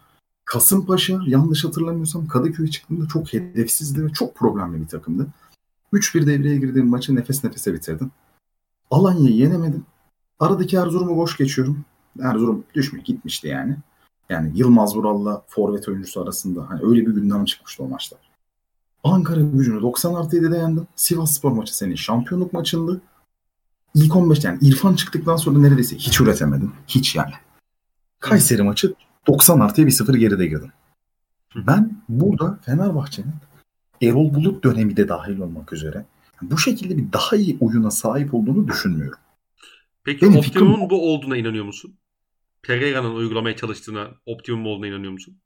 [0.44, 5.26] Kasımpaşa yanlış hatırlamıyorsam Kadıköy'e çıktığında çok hedefsizdi ve çok problemli bir takımdı.
[5.92, 8.12] 3-1 devreye girdiğin maçı nefes nefese bitirdin.
[8.90, 9.84] Alanya'yı yenemedin.
[10.40, 11.84] Aradaki Erzurum'u boş geçiyorum.
[12.22, 13.76] Erzurum düşmüş gitmişti yani.
[14.28, 18.16] Yani Yılmaz Vural'la forvet oyuncusu arasında hani öyle bir gündem çıkmıştı o maçta.
[19.08, 20.86] Ankara gücünü 90 artı 7'de yendin.
[20.96, 23.00] Sivas Spor maçı senin şampiyonluk maçındı.
[23.94, 26.72] İlk 15 yani İrfan çıktıktan sonra neredeyse hiç üretemedin.
[26.88, 27.32] Hiç yani.
[28.20, 28.94] Kayseri maçı
[29.26, 30.70] 90 artıya 1-0 geride girdin.
[31.56, 33.34] Ben burada Fenerbahçe'nin
[34.02, 36.04] Erol Bulut dönemi de dahil olmak üzere
[36.42, 39.18] bu şekilde bir daha iyi oyuna sahip olduğunu düşünmüyorum.
[40.04, 41.94] Peki Benim fikrim optimum'un bu olduğuna inanıyor musun?
[42.62, 45.36] Pereira'nın uygulamaya çalıştığına optimum olduğuna inanıyor musun?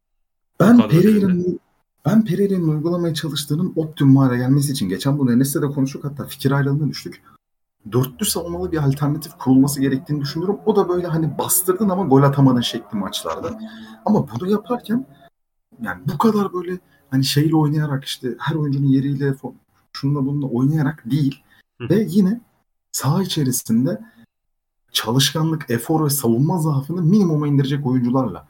[0.61, 1.61] Ben Pereira'nın
[2.07, 6.51] ben Pereira'nın uygulamaya çalıştığının optimum hale gelmesi için geçen bunu Enes'le de konuştuk hatta fikir
[6.51, 7.23] ayrılığına düştük.
[7.93, 10.61] Dörtlü savunmalı bir alternatif kurulması gerektiğini düşünüyorum.
[10.67, 13.61] O da böyle hani bastırdın ama gol atamadın şekli maçlarda.
[14.05, 15.07] Ama bunu yaparken
[15.83, 16.79] yani bu kadar böyle
[17.11, 19.35] hani şeyle oynayarak işte her oyuncunun yeriyle
[19.93, 21.43] şununla bununla oynayarak değil
[21.81, 21.89] Hı.
[21.89, 22.41] ve yine
[22.93, 24.01] saha içerisinde
[24.93, 28.49] çalışkanlık, efor ve savunma zaafını minimuma indirecek oyuncularla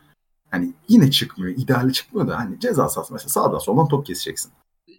[0.52, 1.56] hani yine çıkmıyor.
[1.56, 4.52] ideali çıkmıyor da hani ceza sahası mesela sağdan soldan top keseceksin.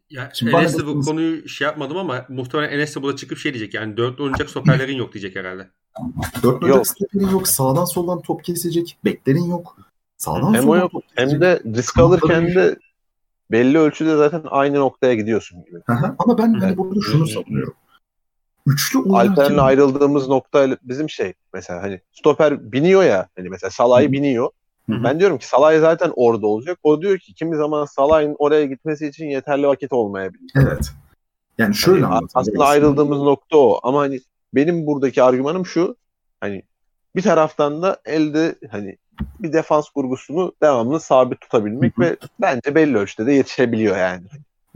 [0.10, 3.38] Ya Şimdi bana Enes'le bu bakınız- konuyu şey yapmadım ama muhtemelen Enes de burada çıkıp
[3.38, 3.74] şey diyecek.
[3.74, 5.70] Yani dörtlü oynayacak stoperlerin yok diyecek herhalde.
[6.44, 6.68] Dört Yok.
[6.70, 6.88] yok.
[6.88, 7.48] stoperin yok.
[7.48, 8.98] Sağdan soldan top kesecek.
[9.06, 9.78] Beklerin yok.
[10.18, 11.42] Sağdan Hem soldan yok, top Hem kesecek.
[11.42, 12.76] de risk alırken de
[13.52, 15.80] belli ölçüde zaten aynı noktaya gidiyorsun gibi.
[15.86, 16.16] Hı hı.
[16.20, 16.78] Ama ben hani Evet.
[16.78, 17.74] burada şunu savunuyorum.
[18.68, 24.06] Üçlü oynarken Alper'le ayrıldığımız nokta bizim şey mesela hani stoper biniyor ya hani mesela Salah'ı
[24.08, 24.12] Hı.
[24.12, 24.50] biniyor.
[24.90, 25.04] Hı hı.
[25.04, 26.80] Ben diyorum ki Salah zaten orada olacak.
[26.84, 30.52] O diyor ki kimi zaman Salah'ın oraya gitmesi için yeterli vakit olmayabilir.
[30.56, 30.92] Evet.
[31.58, 32.30] Yani şöyle Hani anlatayım.
[32.36, 33.80] aslında ayrıldığımız nokta o.
[33.84, 34.20] Ama hani
[34.56, 35.96] benim buradaki argümanım şu.
[36.42, 36.64] Hani
[37.16, 38.98] bir taraftan da elde hani
[39.40, 42.06] bir defans kurgusunu devamlı sabit tutabilmek Hı hı.
[42.06, 44.24] ve bence belli ölçüde de yetişebiliyor yani.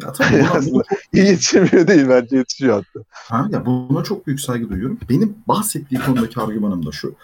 [0.04, 0.84] Ya tabii buna, Aslında
[1.14, 3.06] İyi yetişemiyor değil bence yetişiyor hatta.
[3.12, 5.00] ha, ya buna çok büyük saygı duyuyorum.
[5.10, 7.16] Benim bahsettiği konudaki argümanım da şu.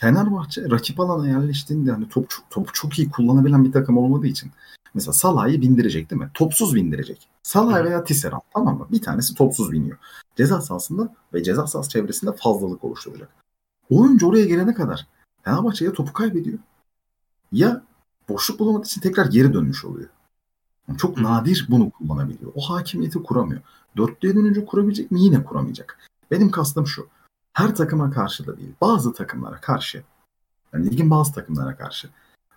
[0.00, 4.50] Fenerbahçe rakip alana yerleştiğinde hani top, topu çok iyi kullanabilen bir takım olmadığı için
[4.94, 6.30] mesela Salah'ı bindirecek değil mi?
[6.34, 7.28] Topsuz bindirecek.
[7.42, 8.86] Salah veya Tisserand tamam mı?
[8.92, 9.98] Bir tanesi topsuz biniyor.
[10.36, 13.28] Ceza sahasında ve ceza sahası çevresinde fazlalık oluşturacak.
[13.90, 15.06] Oyuncu oraya gelene kadar
[15.42, 16.58] Fenerbahçe ya topu kaybediyor
[17.52, 17.82] ya
[18.28, 20.08] boşluk bulamadığı için tekrar geri dönmüş oluyor.
[20.88, 21.22] Yani çok Hı.
[21.22, 22.52] nadir bunu kullanabiliyor.
[22.54, 23.60] O hakimiyeti kuramıyor.
[23.96, 25.22] Dörtlüye dönünce kurabilecek mi?
[25.22, 25.98] Yine kuramayacak.
[26.30, 27.08] Benim kastım şu.
[27.58, 28.72] Her takıma karşı da değil.
[28.80, 30.02] Bazı takımlara karşı.
[30.72, 32.08] Yani ligin bazı takımlara karşı.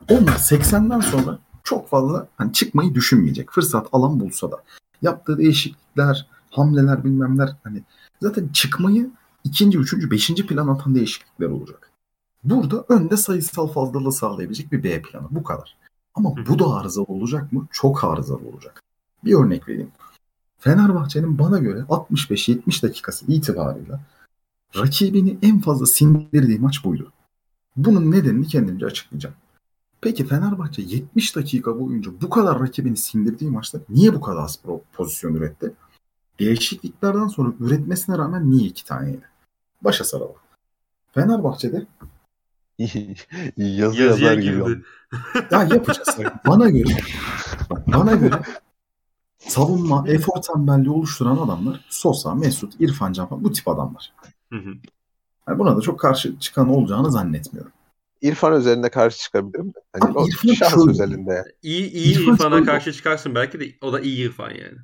[0.10, 3.52] Onlar 80'den sonra çok fazla hani çıkmayı düşünmeyecek.
[3.52, 4.64] Fırsat alan bulsa da.
[5.02, 7.84] Yaptığı değişiklikler, hamleler bilmemler hani
[8.22, 9.12] zaten çıkmayı
[9.43, 11.91] ikinci, üçüncü, beşinci plan atan değişiklikler olacak.
[12.43, 15.28] Burada önde sayısal fazlalığı sağlayabilecek bir B planı.
[15.32, 15.78] Bu kadar.
[16.16, 17.68] Ama bu da arızalı olacak mı?
[17.72, 18.82] Çok arızalı olacak.
[19.26, 19.91] Bir örnek vereyim.
[20.60, 23.99] Fenerbahçe'nin bana göre 65-70 dakikası itibarıyla
[24.78, 27.12] rakibini en fazla sindirdiği maç buydu.
[27.76, 29.36] Bunun nedenini kendimce açıklayacağım.
[30.02, 34.60] Peki Fenerbahçe 70 dakika boyunca bu kadar rakibini sindirdiği maçta niye bu kadar az
[34.94, 35.74] pozisyon üretti?
[36.40, 39.22] Değişikliklerden sonra üretmesine rağmen niye iki taneydi?
[39.82, 40.36] Başa saralım.
[41.14, 41.88] Fenerbahçe'de
[42.80, 43.16] Yazı
[43.58, 44.56] Yazıya yazar gibi.
[44.66, 44.84] girdi.
[45.52, 46.18] ya yapacağız.
[46.48, 46.98] Bana göre
[47.88, 48.42] bana göre
[49.40, 54.14] savunma, efor tembelliği oluşturan adamlar Sosa, Mesut, İrfan Can falan bu tip adamlar.
[54.52, 54.74] Hı hı.
[55.47, 57.72] Yani buna da çok karşı çıkan olacağını zannetmiyorum.
[58.22, 59.80] İrfan üzerinde karşı çıkabilirim de.
[59.99, 61.34] Hani o İrfan şahıs şöyle- özelinde.
[61.34, 61.47] yani.
[61.64, 64.78] İyi, iyi İrfan İrfan'a şöyle- karşı çıkarsın belki de o da iyi İrfan yani.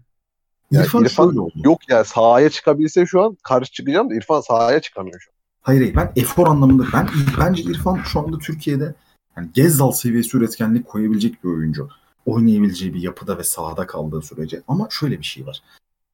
[0.72, 1.53] Ya İrfan, İrfan şöyle oldu.
[1.63, 5.36] Yok ya sahaya çıkabilse şu an karşı çıkacağım da İrfan sahaya çıkamıyor şu an.
[5.61, 7.09] Hayır hayır ben efor anlamında ben
[7.39, 8.95] bence İrfan şu anda Türkiye'de
[9.38, 11.89] yani Gezzal seviyesi üretkenlik koyabilecek bir oyuncu.
[12.26, 14.61] Oynayabileceği bir yapıda ve sahada kaldığı sürece.
[14.68, 15.61] Ama şöyle bir şey var.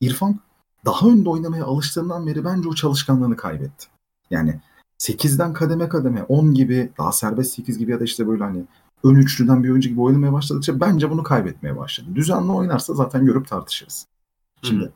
[0.01, 0.39] İrfan
[0.85, 3.87] daha önde oynamaya alıştığından beri bence o çalışkanlığını kaybetti.
[4.29, 4.59] Yani
[4.99, 8.65] 8'den kademe kademe 10 gibi daha serbest 8 gibi ya da işte böyle hani
[9.03, 12.07] ön üçlüden bir oyuncu gibi oynamaya başladıkça bence bunu kaybetmeye başladı.
[12.15, 14.07] Düzenli oynarsa zaten görüp tartışırız.
[14.61, 14.91] Şimdi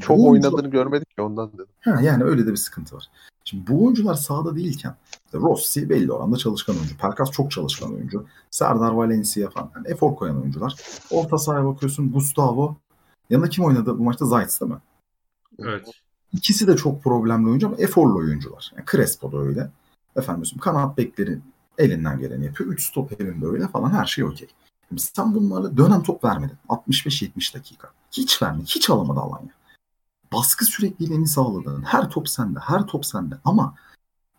[0.00, 1.66] Çok bu oynadığını görmedik ki ondan dedim.
[1.80, 3.08] Ha, yani öyle de bir sıkıntı var.
[3.44, 4.94] Şimdi bu oyuncular sahada değilken
[5.26, 6.96] işte Rossi belli oranda çalışkan oyuncu.
[6.96, 8.26] Pelkas çok çalışkan oyuncu.
[8.50, 9.70] Serdar Valencia falan.
[9.76, 10.74] Yani efor koyan oyuncular.
[11.10, 12.76] Orta sahaya bakıyorsun Gustavo.
[13.30, 14.26] Yanında kim oynadı bu maçta?
[14.26, 14.78] Zayt değil mi?
[15.58, 15.88] Evet.
[16.32, 18.72] İkisi de çok problemli oyuncu ama eforlu oyuncular.
[18.76, 19.70] Yani Crespo da öyle.
[20.16, 21.38] Efendim kanat bekleri
[21.78, 22.70] elinden geleni yapıyor.
[22.70, 24.48] 3 stoperin de öyle falan her şey okey.
[24.96, 26.56] Sen bunlarla dönem top vermedin.
[26.68, 27.90] 65-70 dakika.
[28.12, 28.64] Hiç vermedin.
[28.64, 29.52] Hiç alamadı Alanya.
[30.32, 31.82] Baskı sürekliliğini sağladın.
[31.82, 32.58] Her top sende.
[32.58, 33.34] Her top sende.
[33.44, 33.74] Ama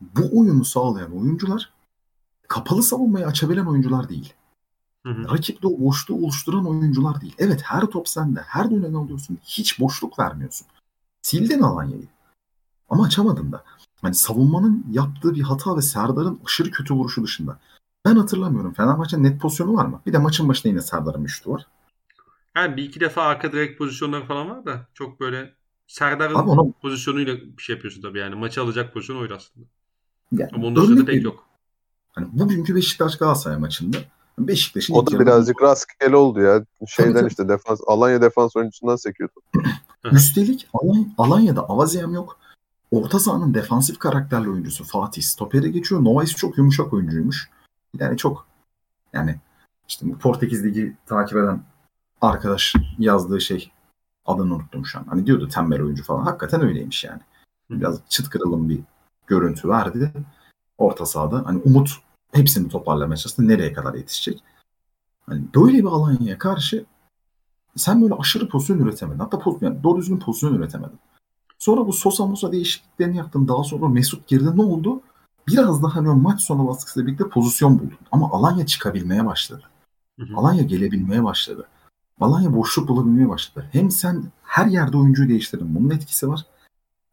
[0.01, 1.73] bu oyunu sağlayan oyuncular
[2.47, 4.33] kapalı savunmayı açabilen oyuncular değil.
[5.05, 5.29] Hı hı.
[5.31, 7.35] Rakipte o boşluğu oluşturan oyuncular değil.
[7.37, 8.39] Evet her top sende.
[8.39, 9.37] Her dönemi alıyorsun.
[9.43, 10.67] Hiç boşluk vermiyorsun.
[11.21, 12.07] Sildin Alanya'yı.
[12.89, 13.63] Ama açamadın da.
[14.01, 17.59] Hani savunmanın yaptığı bir hata ve Serdar'ın aşırı kötü vuruşu dışında.
[18.05, 18.73] Ben hatırlamıyorum.
[18.73, 20.01] Fenerbahçe'nin net pozisyonu var mı?
[20.05, 21.67] Bir de maçın başında yine Serdar'ın bir var.
[22.55, 25.53] Yani bir iki defa arka direkt pozisyonları falan var da çok böyle
[25.87, 28.35] Serdar'ın Abi ona pozisyonuyla bir şey yapıyorsun tabii yani.
[28.35, 29.65] Maçı alacak pozisyon oydu aslında.
[30.31, 31.45] yani Ama onun dışında pek yok.
[32.11, 33.97] Hani bugünkü Beşiktaş Galatasaray maçında
[34.39, 36.65] Beşiktaş'ın O da yarı- birazcık rastgele oldu ya.
[36.87, 37.27] Şeyden tabii.
[37.27, 39.33] işte defans Alanya defans oyuncusundan sekiyordu.
[40.05, 42.39] Üstelik Alany- Alanya'da Avaziyem yok.
[42.91, 46.03] Orta sahanın defansif karakterli oyuncusu Fatih Stoper'e geçiyor.
[46.03, 47.49] Novais çok yumuşak oyuncuymuş.
[47.99, 48.47] Yani çok
[49.13, 49.35] yani
[49.87, 51.63] işte bu Portekiz Ligi takip eden
[52.21, 53.71] arkadaş yazdığı şey
[54.25, 55.03] adını unuttum şu an.
[55.09, 56.23] Hani diyordu tembel oyuncu falan.
[56.23, 57.21] Hakikaten öyleymiş yani.
[57.69, 58.79] Biraz çıt kırılım bir
[59.27, 60.11] görüntü verdi.
[60.77, 61.45] Orta sahada.
[61.45, 61.89] Hani Umut
[62.31, 63.47] hepsini toparlamaya çalıştı.
[63.47, 64.43] Nereye kadar yetişecek?
[65.25, 66.85] Hani böyle bir Alanya'ya karşı
[67.79, 69.19] sen böyle aşırı pozisyon üretemedin.
[69.19, 70.99] Hatta pozisyon, yani doğru düzgün pozisyon üretemedin.
[71.59, 73.47] Sonra bu Sosa Musa değişikliklerini yaptın.
[73.47, 74.57] Daha sonra Mesut girdi.
[74.57, 75.01] Ne oldu?
[75.47, 77.97] Biraz daha hani maç sonu baskısıyla birlikte pozisyon buldun.
[78.11, 79.63] Ama Alanya çıkabilmeye başladı.
[80.19, 80.37] Hı hı.
[80.37, 81.67] Alanya gelebilmeye başladı.
[82.21, 83.65] Alanya boşluk bulabilmeye başladı.
[83.71, 85.75] Hem sen her yerde oyuncuyu değiştirdin.
[85.75, 86.45] Bunun etkisi var.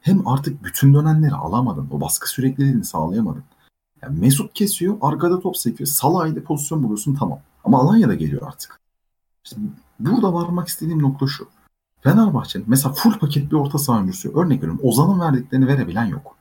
[0.00, 1.88] Hem artık bütün dönenleri alamadın.
[1.90, 3.44] O baskı sürekliliğini sağlayamadın.
[4.02, 4.96] Yani Mesut kesiyor.
[5.00, 5.86] Arkada top sekiyor.
[5.86, 7.40] Salah ile pozisyon buluyorsun tamam.
[7.64, 8.80] Ama Alanya da geliyor artık.
[9.44, 9.56] İşte
[10.00, 11.48] burada varmak istediğim nokta şu.
[12.00, 14.40] Fenerbahçe'nin mesela full paket bir orta saha oyuncusu.
[14.40, 16.36] Örnek veriyorum Ozan'ın verdiklerini verebilen yok.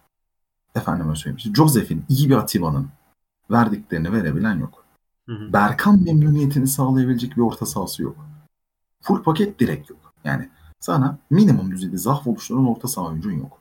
[0.75, 1.37] Efendime söyleyeyim.
[1.37, 2.87] İşte Josef'in, iyi bir Atiba'nın
[3.51, 4.85] verdiklerini verebilen yok.
[5.25, 5.53] Hı hı.
[5.53, 8.15] Berkan memnuniyetini sağlayabilecek bir orta sahası yok.
[9.01, 9.99] Full paket direkt yok.
[10.23, 10.49] Yani
[10.79, 13.59] sana minimum düzeyde zaaf oluşturan orta saha oyuncun yok.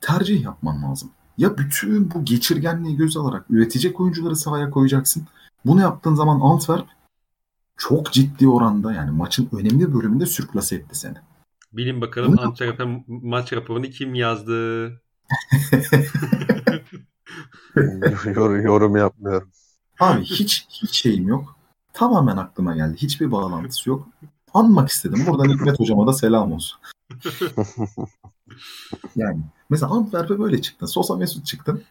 [0.00, 1.10] Tercih yapman lazım.
[1.38, 5.26] Ya bütün bu geçirgenliği göz alarak üretecek oyuncuları sahaya koyacaksın.
[5.64, 6.86] Bunu yaptığın zaman Antwerp
[7.76, 11.16] çok ciddi oranda yani maçın önemli bir bölümünde sürklase etti seni.
[11.72, 14.86] Bilin bakalım Bunu- maç raporunu kim yazdı?
[18.24, 19.50] Yor- yorum yapmıyorum.
[20.00, 21.56] Abi hiç hiç şeyim yok.
[21.92, 22.96] Tamamen aklıma geldi.
[22.96, 24.08] Hiçbir bağlantısı yok.
[24.54, 25.24] Anmak istedim.
[25.26, 26.80] Buradan Hikmet hocama da selam olsun.
[29.16, 30.86] Yani mesela Antwerp'e böyle çıktın.
[30.86, 31.82] Sosa Mesut çıktın.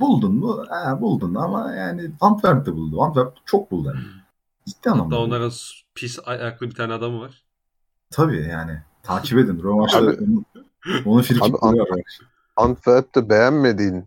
[0.00, 0.64] Buldun mu?
[0.68, 3.02] Ha, buldun ama yani Antwerp de buldu.
[3.02, 3.88] Antwerp çok buldu.
[3.94, 4.06] Yani.
[4.68, 5.14] Ciddi anlamda.
[5.16, 5.52] Hatta onların
[5.94, 7.44] pis ayaklı bir tane adamı var.
[8.10, 8.82] Tabii yani.
[9.02, 9.62] Takip edin.
[9.62, 10.44] Rövanşta Abi- onu,
[11.04, 11.54] onu frikik.
[12.56, 14.04] Antwerp'te beğenmediğin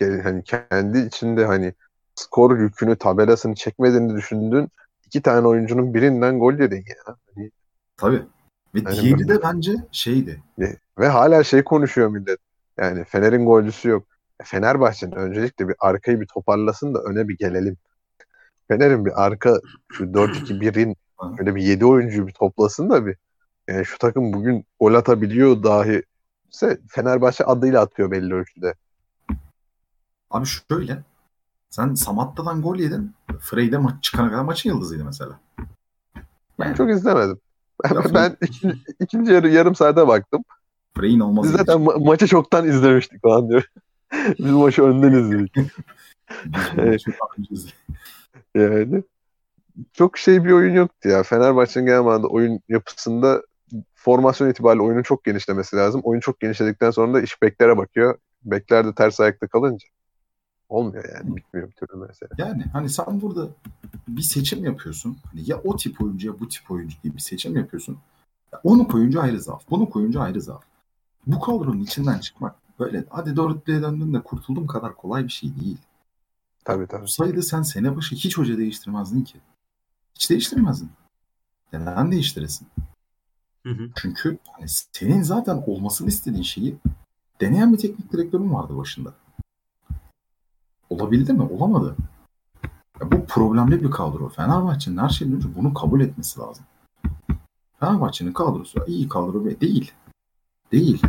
[0.00, 1.74] yani hani kendi içinde hani
[2.14, 4.68] skor yükünü tabelasını çekmediğini düşündüğün
[5.06, 7.16] iki tane oyuncunun birinden gol yedin ya.
[7.34, 7.50] Hani,
[7.96, 8.22] Tabii.
[8.74, 9.28] Ve Aynen diğeri böyle.
[9.28, 10.42] de bence şeydi.
[10.98, 12.38] ve hala şey konuşuyor millet.
[12.78, 14.06] Yani Fener'in golcüsü yok.
[14.40, 17.76] E, Fenerbahçe'nin öncelikle bir arkayı bir toparlasın da öne bir gelelim.
[18.68, 19.60] Fener'in bir arka
[19.92, 20.96] şu 4-2-1'in
[21.38, 23.16] öyle bir 7 oyuncuyu bir toplasın da bir
[23.68, 26.02] yani şu takım bugün gol atabiliyor dahi
[26.52, 28.74] ise Fenerbahçe adıyla atıyor belli ölçüde.
[30.30, 31.02] Abi şöyle
[31.70, 33.14] sen Samatta'dan gol yedin.
[33.40, 35.40] Frey'de maç çıkana kadar maçın yıldızıydı mesela.
[36.60, 37.40] Ben çok izlemedim.
[38.14, 40.44] Ben, ikinci, ikinci yarı yarım saate baktım.
[40.96, 43.70] Frey'in olmazı Biz zaten ma- maçı çoktan izlemiştik falan diyor.
[44.38, 45.56] Biz maçı önden izledik.
[48.54, 49.02] Yani
[49.92, 51.22] çok şey bir oyun yoktu ya.
[51.22, 53.42] Fenerbahçe'nin genel manada oyun yapısında
[53.94, 56.00] formasyon itibariyle oyunun çok genişlemesi lazım.
[56.04, 58.18] Oyun çok genişledikten sonra da iş beklere bakıyor.
[58.44, 59.86] Bekler de ters ayakta kalınca
[60.68, 61.36] olmuyor yani.
[61.36, 62.30] Bitmiyor bir türlü mesela.
[62.38, 63.48] Yani hani sen burada
[64.08, 65.16] bir seçim yapıyorsun.
[65.30, 67.98] Hani ya o tip oyuncu ya bu tip oyuncu diye bir seçim yapıyorsun.
[68.52, 69.62] Ya onu koyunca ayrı zaaf.
[69.70, 70.62] Bunu koyunca ayrı zaaf.
[71.26, 75.78] Bu kadronun içinden çıkmak böyle hadi dörtlüğe döndün de kurtuldum kadar kolay bir şey değil.
[76.64, 77.02] Tabii tabii.
[77.02, 79.38] Olsaydı sen sene başı hiç hoca değiştirmezdin ki.
[80.14, 80.90] Hiç değiştirmezdin.
[81.72, 82.68] Neden değiştiresin?
[83.66, 83.90] Hı hı.
[83.96, 86.76] Çünkü hani senin zaten olmasını istediğin şeyi
[87.40, 89.12] deneyen bir teknik direktörün vardı başında.
[90.90, 91.42] Olabildi mi?
[91.42, 91.96] Olamadı.
[93.00, 94.28] Ya bu problemli bir kadro.
[94.28, 96.64] Fenerbahçe'nin her şeyden önce bunu kabul etmesi lazım.
[97.80, 99.92] Fenerbahçe'nin kadrosu iyi kadro ve değil.
[100.72, 101.02] Değil.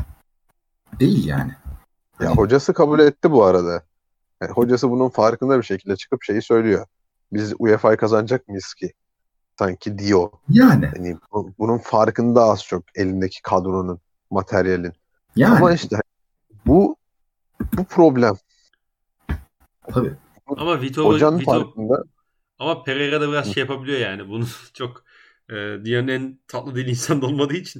[0.99, 1.51] Değil yani.
[2.19, 3.83] Ya Hani- hocası kabul etti bu arada.
[4.43, 6.85] Yani hocası bunun farkında bir şekilde çıkıp şeyi söylüyor.
[7.33, 8.93] Biz UEFA'yı kazanacak mıyız ki?
[9.59, 10.29] Sanki diyor.
[10.49, 10.91] Yani.
[10.95, 13.99] Yani bu- bunun farkında az çok elindeki kadronun,
[14.31, 14.93] materyalin.
[15.35, 15.57] Yani.
[15.57, 15.97] Ama işte
[16.65, 16.95] bu
[17.77, 18.35] bu problem.
[19.93, 20.13] Tabii.
[20.47, 22.03] Ama Vito, Hocanın Vito farkında.
[22.59, 24.29] ama Pereira da biraz şey yapabiliyor yani.
[24.29, 25.03] Bunu çok
[25.49, 27.79] e, dünyanın en tatlı dil insan olmadığı için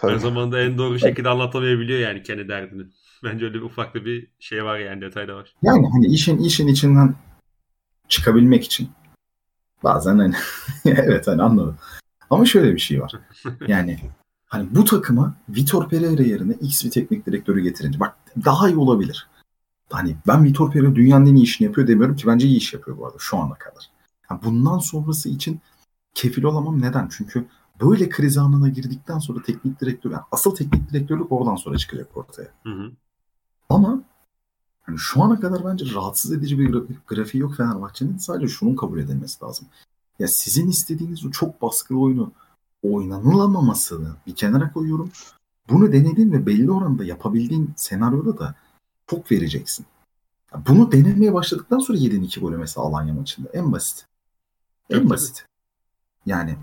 [0.00, 0.20] her Tabii.
[0.20, 2.82] zaman da en doğru şekilde anlatamayabiliyor yani kendi derdini.
[3.24, 5.54] Bence öyle bir ufak da bir şey var yani detay da var.
[5.62, 7.14] Yani hani işin işin içinden
[8.08, 8.90] çıkabilmek için
[9.84, 10.34] bazen hani
[10.84, 11.76] evet hani anladım.
[12.30, 13.12] Ama şöyle bir şey var.
[13.68, 13.98] Yani
[14.46, 19.28] hani bu takıma Vitor Pereira yerine X bir teknik direktörü getirince bak daha iyi olabilir.
[19.90, 22.98] Hani ben Vitor Pereira dünyanın en iyi işini yapıyor demiyorum ki bence iyi iş yapıyor
[22.98, 23.90] bu arada şu ana kadar.
[24.26, 25.60] Ha, bundan sonrası için
[26.14, 27.08] kefil olamam neden?
[27.08, 27.46] Çünkü
[27.80, 32.48] böyle kriz anına girdikten sonra teknik direktör, yani asıl teknik direktörlük oradan sonra çıkacak ortaya.
[32.62, 32.92] Hı hı.
[33.68, 34.02] Ama
[34.82, 38.16] hani şu ana kadar bence rahatsız edici bir gra- grafiği yok Fenerbahçe'nin.
[38.18, 39.66] Sadece şunun kabul edilmesi lazım.
[40.18, 42.32] Ya sizin istediğiniz o çok baskılı oyunu
[42.82, 45.10] oynanılamamasını bir kenara koyuyorum.
[45.68, 48.54] Bunu denediğin ve belli oranda yapabildiğin senaryoda da
[49.06, 49.86] çok vereceksin.
[50.54, 53.48] Ya bunu denemeye başladıktan sonra yedin iki golü mesela Alanya maçında.
[53.52, 54.06] En basit.
[54.90, 55.46] En basit.
[56.26, 56.56] Yani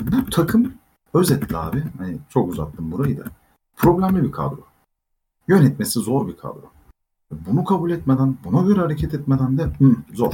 [0.00, 0.74] bu takım
[1.14, 1.84] özetle abi.
[1.98, 3.24] Hani çok uzattım burayı da.
[3.76, 4.73] Problemli bir kadro.
[5.48, 6.70] Yönetmesi zor bir kadro.
[7.30, 10.32] Bunu kabul etmeden, buna göre hareket etmeden de hı, zor.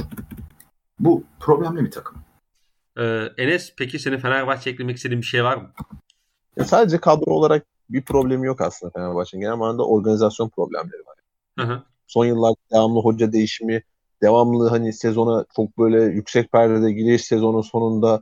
[0.99, 2.17] Bu problemli bir takım.
[2.97, 5.71] Ee, Enes peki senin Fenerbahçe eklemek istediğin bir şey var mı?
[6.57, 9.41] Ya sadece kadro olarak bir problemi yok aslında Fenerbahçe'nin.
[9.41, 11.17] Genel manada organizasyon problemleri var.
[11.59, 11.83] Hı hı.
[12.07, 13.83] Son yıllar devamlı hoca değişimi,
[14.21, 18.21] devamlı hani sezona çok böyle yüksek perdede giriş sezonun sonunda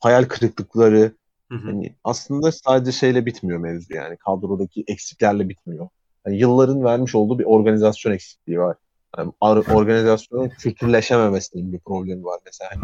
[0.00, 1.12] hayal kırıklıkları,
[1.50, 1.66] Hı hı.
[1.66, 4.16] Hani aslında sadece şeyle bitmiyor mevzu yani.
[4.16, 5.88] Kadrodaki eksiklerle bitmiyor.
[6.26, 8.76] Yani yılların vermiş olduğu bir organizasyon eksikliği var.
[9.18, 12.70] Yani organizasyonun kültürleşememesinin bir problemi var mesela.
[12.74, 12.82] Hani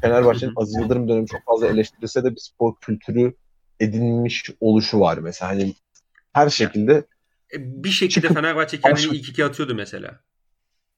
[0.00, 3.34] Fenerbahçe'nin Aziz Yıldırım dönemi çok fazla eleştirilse de bir spor kültürü
[3.80, 5.50] edinmiş oluşu var mesela.
[5.50, 5.74] Hani
[6.32, 7.04] her şekilde
[7.54, 10.20] E, bir şekilde Çıkıp- Fenerbahçe kendini Başka- ilk iki atıyordu mesela.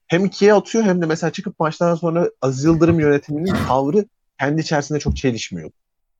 [0.07, 4.05] hem ikiye atıyor hem de mesela çıkıp maçtan sonra Aziz Yıldırım yönetiminin tavrı
[4.41, 5.71] kendi içerisinde çok çelişmiyor.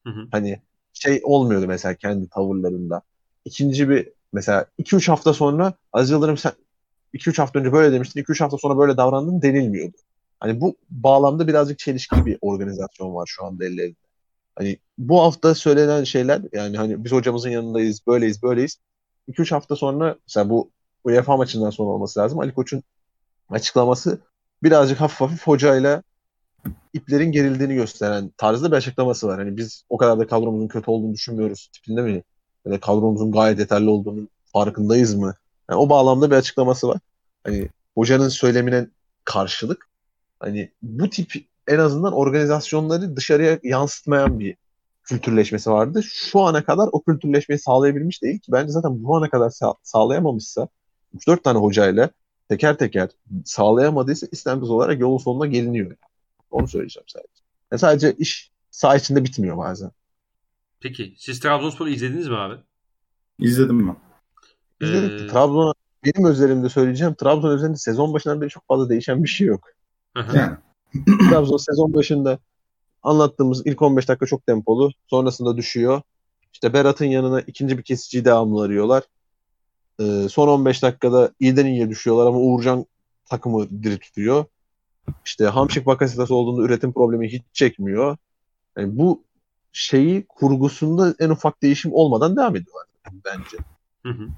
[0.07, 0.29] Hı hı.
[0.31, 0.61] Hani
[0.93, 3.03] şey olmuyordu mesela kendi tavırlarında.
[3.45, 6.53] İkinci bir mesela 2-3 hafta sonra Aziz Yıldırım sen
[7.15, 9.97] 2-3 hafta önce böyle demiştin, 2-3 hafta sonra böyle davrandın denilmiyordu.
[10.41, 13.97] Hani bu bağlamda birazcık çelişkili bir organizasyon var şu anda ellerinde.
[14.57, 18.79] Hani bu hafta söylenen şeyler yani hani biz hocamızın yanındayız, böyleyiz, böyleyiz.
[19.29, 20.71] 2-3 hafta sonra mesela bu
[21.05, 22.41] UEFA maçından sonra olması lazım.
[22.41, 22.83] Ali Koç'un
[23.51, 24.19] açıklaması
[24.63, 26.03] birazcık hafif hafif hocayla
[26.93, 29.39] iplerin gerildiğini gösteren tarzda bir açıklaması var.
[29.39, 32.23] Hani biz o kadar da kadromuzun kötü olduğunu düşünmüyoruz tipinde mi?
[32.67, 35.35] Ya da kadromuzun gayet yeterli olduğunu farkındayız mı?
[35.71, 36.99] Yani o bağlamda bir açıklaması var.
[37.45, 38.89] Hani hocanın söylemine
[39.25, 39.89] karşılık
[40.41, 41.33] hani bu tip
[41.69, 44.57] en azından organizasyonları dışarıya yansıtmayan bir
[45.05, 46.03] kültürleşmesi vardı.
[46.03, 48.53] Şu ana kadar o kültürleşmeyi sağlayabilmiş değil ki.
[48.53, 50.69] Bence zaten bu ana kadar sağ- sağlayamamışsa
[51.15, 52.11] 3-4 tane hocayla
[52.49, 53.09] teker teker
[53.45, 55.97] sağlayamadıysa istemsiz olarak yolun sonuna geliniyor.
[56.51, 57.43] Onu söyleyeceğim sadece.
[57.73, 59.91] Yani sadece iş saha içinde bitmiyor bazen.
[60.81, 62.55] Peki siz Trabzonspor'u izlediniz mi abi?
[63.39, 63.97] İzledim ben.
[64.81, 65.21] İzledik.
[65.21, 65.73] Ee, Trabzon'a
[66.05, 69.69] benim özelimde söyleyeceğim Trabzon üzerinde sezon başından beri çok fazla değişen bir şey yok.
[70.17, 70.57] Yani
[71.31, 72.39] Trabzon sezon başında
[73.03, 74.91] anlattığımız ilk 15 dakika çok tempolu.
[75.07, 76.03] Sonrasında düşüyor.
[76.53, 79.03] İşte Berat'ın yanına ikinci bir kesiciyi devamlı arıyorlar.
[80.01, 82.87] Ee, son 15 dakikada iyiden iyiye düşüyorlar ama Uğurcan
[83.25, 84.45] takımı diri tutuyor.
[85.25, 88.17] İşte Hamşik Bakasitas olduğunda üretim problemi hiç çekmiyor.
[88.77, 89.23] Yani bu
[89.77, 92.87] şeyi kurgusunda en ufak değişim olmadan devam ediyorlar
[93.25, 93.57] bence.
[94.03, 94.29] Hı hı.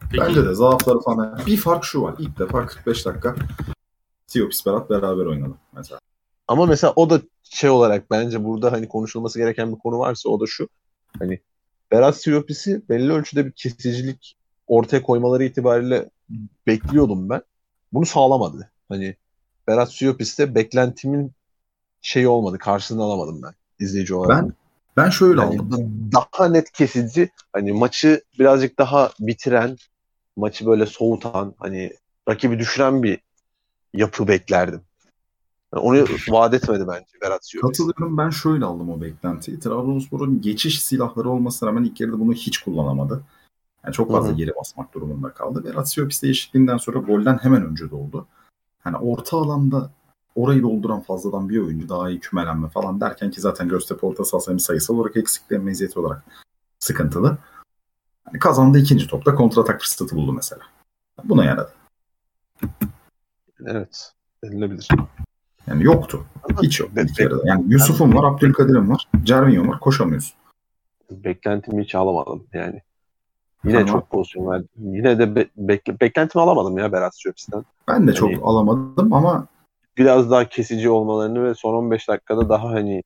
[0.00, 1.40] Peki, bence de zaafları falan.
[1.46, 2.14] Bir fark şu var.
[2.18, 3.36] İlk defa 45 dakika
[4.26, 6.00] Siopis Berat beraber oynadı mesela.
[6.48, 10.40] Ama mesela o da şey olarak bence burada hani konuşulması gereken bir konu varsa o
[10.40, 10.68] da şu.
[11.18, 11.40] Hani
[11.92, 16.10] Berat Siopis'i belli ölçüde bir kesicilik ortaya koymaları itibariyle
[16.66, 17.42] bekliyordum ben.
[17.92, 18.70] Bunu sağlamadı.
[18.88, 19.16] Hani
[19.68, 21.32] Berat Siopis'te beklentimin
[22.02, 22.58] şeyi olmadı.
[22.58, 24.42] Karşılığını alamadım ben izleyici olarak.
[24.44, 24.59] Ben
[24.96, 26.10] ben şöyle Yani aldım.
[26.12, 29.76] daha net kesici hani maçı birazcık daha bitiren
[30.36, 31.92] maçı böyle soğutan hani
[32.28, 33.18] rakibi düşüren bir
[33.94, 34.80] yapı beklerdim.
[35.74, 37.78] Yani onu vaat etmedi bence Berat Siyopis.
[37.78, 39.60] Katılıyorum ben şöyle aldım o beklentiyi.
[39.60, 43.22] Trabzonspor'un geçiş silahları olmasına rağmen ilk yarıda bunu hiç kullanamadı.
[43.84, 44.36] Yani çok fazla Hı hı.
[44.36, 45.64] geri basmak durumunda kaldı.
[45.64, 48.26] Berat Siyopis değişikliğinden sonra golden hemen önce doldu.
[48.80, 49.90] Hani orta alanda
[50.42, 54.50] orayı dolduran fazladan bir oyuncu daha iyi kümelenme falan derken ki zaten Göztepe orta sahası
[54.50, 56.22] hem sayısal olarak eksikli hem meziyeti olarak
[56.78, 57.38] sıkıntılı.
[58.24, 60.62] Hani kazandı ikinci topta kontratak fırsatı buldu mesela.
[61.24, 61.72] Buna yaradı.
[63.66, 64.12] Evet.
[64.44, 64.88] Denilebilir.
[65.66, 66.24] Yani yoktu.
[66.42, 67.42] Ama Hiç yok ilk yarıda.
[67.44, 69.80] Yani Yusuf'un var, Abdülkadir'in var, Cervinho var.
[69.80, 70.34] Koşamıyorsun.
[71.10, 72.82] beklentimi hiç alamadım yani.
[73.64, 73.86] Yine Tamam.
[74.00, 74.66] çok pozisyon verdi.
[74.78, 77.64] Yine de be- bekle- beklentimi alamadım ya Berat Siyopis'ten.
[77.88, 79.46] Ben de çok Hani- alamadım ama
[79.98, 83.02] Biraz daha kesici olmalarını ve son 15 dakikada daha hani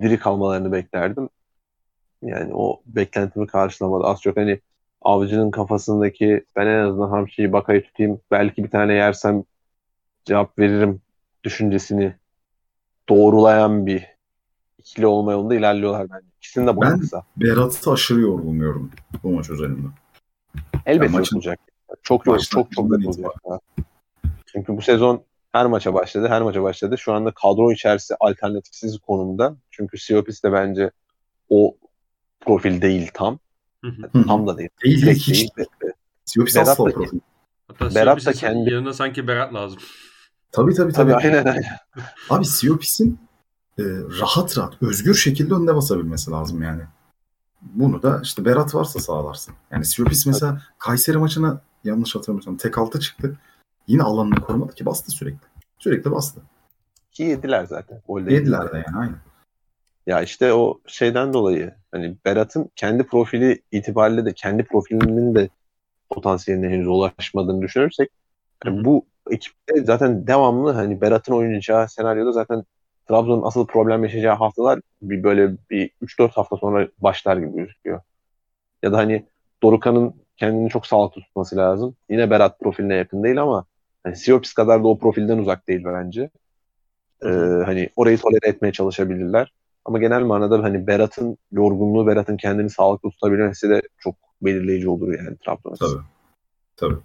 [0.00, 1.28] diri kalmalarını beklerdim.
[2.22, 4.04] Yani o beklentimi karşılamadı.
[4.04, 4.60] Az çok hani
[5.02, 9.44] avcının kafasındaki ben en azından hamşiyi bakayı tutayım belki bir tane yersem
[10.24, 11.00] cevap veririm
[11.44, 12.14] düşüncesini
[13.08, 14.06] doğrulayan bir
[14.78, 16.26] ikili olma yolunda ilerliyorlar bence.
[16.38, 17.22] İkisinin de Ben- kısa.
[17.36, 18.90] Berat'ı aşırı yorgun gördüm
[19.22, 19.86] bu maç özelinde.
[20.86, 21.58] Elbette Ya maçın- olacak.
[22.02, 23.32] Çok çok çok içinden olacak.
[24.46, 25.22] Çünkü bu sezon
[25.56, 26.98] her maça başladı, her maça başladı.
[26.98, 29.56] Şu anda kadro içerisi alternatifsiz konumda.
[29.70, 30.90] Çünkü Siopis de bence
[31.48, 31.76] o
[32.40, 33.38] profil değil tam.
[33.84, 34.24] Hı hı.
[34.26, 34.68] Tam da değil.
[34.84, 35.56] Değil Direkt hiç.
[35.56, 35.68] değil.
[36.24, 37.18] Siopis Berat asla da- profil.
[37.68, 39.78] Hatta Berat da kendi- yanına sanki Berat lazım.
[40.52, 41.12] Tabii tabii tabii.
[41.12, 41.64] Tabii aynen aynen.
[42.30, 43.18] Abi Siopis'in
[43.78, 43.82] e,
[44.20, 46.82] rahat rahat, özgür şekilde önde basabilmesi lazım yani.
[47.62, 49.54] Bunu da işte Berat varsa sağlarsın.
[49.70, 53.38] Yani Siopis mesela Kayseri maçına yanlış hatırlamıyorsam tek altı çıktı.
[53.86, 55.46] Yine alanını korumadı ki bastı sürekli.
[55.78, 56.40] Sürekli bastı.
[57.12, 58.02] Ki yediler zaten.
[58.08, 59.16] Golde Yediler de yani aynen.
[60.06, 65.48] Ya işte o şeyden dolayı hani Berat'ın kendi profili itibariyle de kendi profilinin de
[66.10, 68.10] potansiyeline henüz ulaşmadığını düşünürsek
[68.64, 72.64] yani bu ekipte zaten devamlı hani Berat'ın oynayacağı senaryoda zaten
[73.08, 78.00] Trabzon'un asıl problem yaşayacağı haftalar bir böyle bir 3-4 hafta sonra başlar gibi gözüküyor.
[78.82, 79.26] Ya da hani
[79.62, 81.96] Dorukan'ın kendini çok sağlıklı tutması lazım.
[82.10, 83.66] Yine Berat profiline yakın değil ama
[84.06, 86.30] hani Siopis kadar da o profilden uzak değil bence.
[87.24, 87.28] Ee,
[87.66, 89.52] hani orayı tolere etmeye çalışabilirler.
[89.84, 95.36] Ama genel manada hani Berat'ın yorgunluğu, Berat'ın kendini sağlıklı tutabilmesi de çok belirleyici olur yani
[95.36, 96.02] Trabzon Tabii.
[96.76, 96.96] Tabii.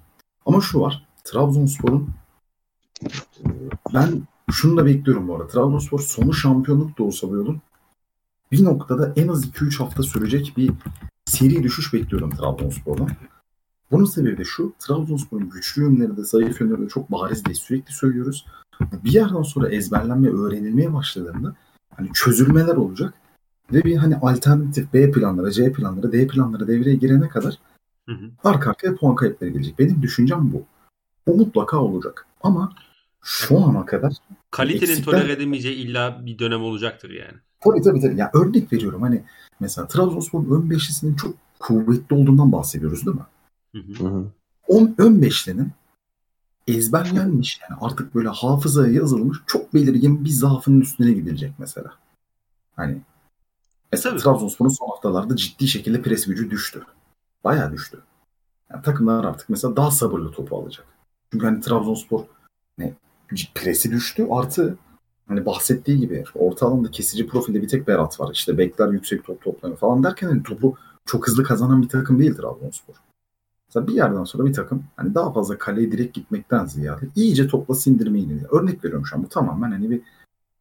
[0.45, 1.07] Ama şu var.
[1.23, 2.09] Trabzonspor'un
[3.93, 4.21] ben
[4.51, 5.47] şunu da bekliyorum bu arada.
[5.47, 7.61] Trabzonspor sonu şampiyonluk da olsa bu yolun
[8.51, 10.71] bir noktada en az 2-3 hafta sürecek bir
[11.25, 13.09] seri düşüş bekliyorum Trabzonspor'dan.
[13.91, 14.73] Bunun sebebi de şu.
[14.79, 18.45] Trabzonspor'un güçlü yönleri de zayıf yönleri de çok bariz diye sürekli söylüyoruz.
[19.03, 21.55] Bir yerden sonra ezberlenmeye, öğrenilmeye başladığında
[21.95, 23.13] hani çözülmeler olacak
[23.73, 27.57] ve bir hani alternatif B planları, C planları, D planları devreye girene kadar
[28.09, 28.29] Hı hı.
[28.43, 29.79] arka arkaya puan kayıpları gelecek.
[29.79, 30.63] Benim düşüncem bu.
[31.27, 32.25] O mutlaka olacak.
[32.41, 32.73] Ama
[33.21, 34.13] şu ana kadar
[34.51, 37.37] Kalitenin Eksikler- tolere edemeyeceği illa bir dönem olacaktır yani.
[37.63, 38.17] tabii tabii tabii.
[38.19, 39.23] Ya örnek veriyorum hani
[39.59, 43.23] mesela Trabzonspor'un ön beşlisinin çok kuvvetli olduğundan bahsediyoruz değil mi?
[43.75, 44.03] Hı hı.
[44.03, 44.25] Hı hı.
[44.67, 45.71] On, ön beşlinin
[46.67, 51.93] ezberlenmiş yani artık böyle hafızaya yazılmış çok belirgin bir zaafının üstüne gidilecek mesela.
[52.75, 53.01] Hani
[53.91, 54.23] mesela Tabii.
[54.23, 56.85] Trabzonspor'un son haftalarda ciddi şekilde pres gücü düştü.
[57.43, 57.99] Bayağı düştü.
[58.71, 60.85] Yani takımlar artık mesela daha sabırlı topu alacak.
[61.31, 62.25] Çünkü hani Trabzonspor
[62.77, 62.93] ne
[63.55, 64.77] presi düştü artı
[65.27, 68.31] hani bahsettiği gibi orta alanda kesici profilde bir tek Berat var.
[68.33, 72.35] İşte bekler yüksek top toplanıyor falan derken hani topu çok hızlı kazanan bir takım değil
[72.35, 72.95] Trabzonspor.
[73.71, 77.75] Mesela bir yerden sonra bir takım hani daha fazla kaleye direkt gitmekten ziyade iyice topla
[77.75, 78.61] sindirmeyi deniyor.
[78.61, 80.01] Örnek veriyorum şu an bu tamamen hani bir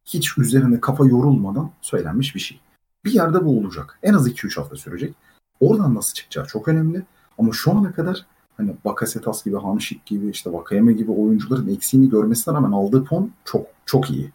[0.05, 2.59] hiç üzerine kafa yorulmadan söylenmiş bir şey.
[3.05, 3.99] Bir yerde bu olacak.
[4.03, 5.15] En az 2-3 hafta sürecek.
[5.59, 7.03] Oradan nasıl çıkacağı çok önemli.
[7.37, 8.25] Ama şu ana kadar
[8.57, 13.65] hani Bakasetas gibi, Hamşik gibi, işte Vakayeme gibi oyuncuların eksiğini görmesine rağmen aldığı puan çok
[13.85, 14.31] çok iyi.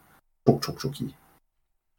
[0.47, 1.11] Çok çok çok iyi.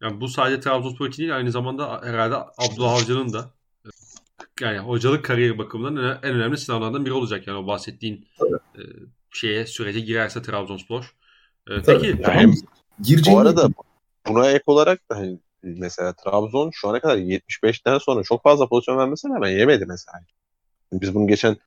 [0.01, 3.56] Yani bu sadece Trabzonspor değil aynı zamanda herhalde Abdullah Avcı'nın da
[4.61, 7.47] yani hocalık kariyeri bakımından en önemli sınavlardan biri olacak.
[7.47, 8.27] Yani o bahsettiğin
[8.75, 8.81] e,
[9.31, 11.15] şeye sürece girerse Trabzonspor.
[11.69, 12.53] E, peki ya hem,
[13.27, 13.69] bu arada
[14.27, 18.97] buna ek olarak da hani mesela Trabzon şu ana kadar 75'ten sonra çok fazla pozisyon
[18.97, 20.19] vermesine rağmen yemedi mesela.
[20.93, 21.57] Biz bunu geçen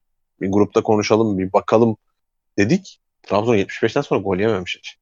[0.40, 1.96] bir grupta konuşalım, bir bakalım
[2.58, 3.00] dedik.
[3.22, 4.96] Trabzon 75'ten sonra gol yememiş hiç.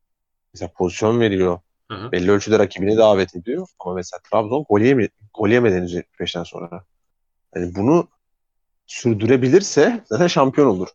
[0.54, 1.58] Mesela pozisyon veriyor.
[1.90, 2.12] Hı hı.
[2.12, 3.68] Belli ölçüde rakibini davet ediyor.
[3.78, 6.84] Ama mesela Trabzon gol, yeme gol yemedi 75'ten sonra.
[7.56, 8.08] Yani bunu
[8.86, 10.88] sürdürebilirse zaten şampiyon olur.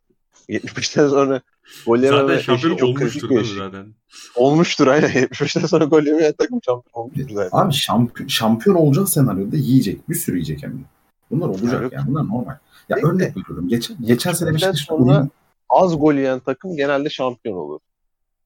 [0.49, 1.41] 75'ten sonra
[1.85, 3.93] gol yememe zaten şampiyon olmuştur değil mi zaten?
[4.35, 5.09] Olmuştur aynen.
[5.09, 7.57] 75'ten sonra gol yemeyen takım şampiyon olmuştur zaten.
[7.57, 10.09] Abi şampiyon, şampiyon olacak senaryoda yiyecek.
[10.09, 10.83] Bir sürü yiyecek hem de.
[11.31, 11.93] Bunlar olacak yani.
[11.93, 12.07] yani.
[12.07, 12.57] Bunlar normal.
[12.89, 13.67] Ya Peki, örnek veriyorum.
[13.67, 15.27] Geçen, geçen sene Beşiktaş sonra
[15.69, 17.79] az gol yiyen takım genelde şampiyon olur.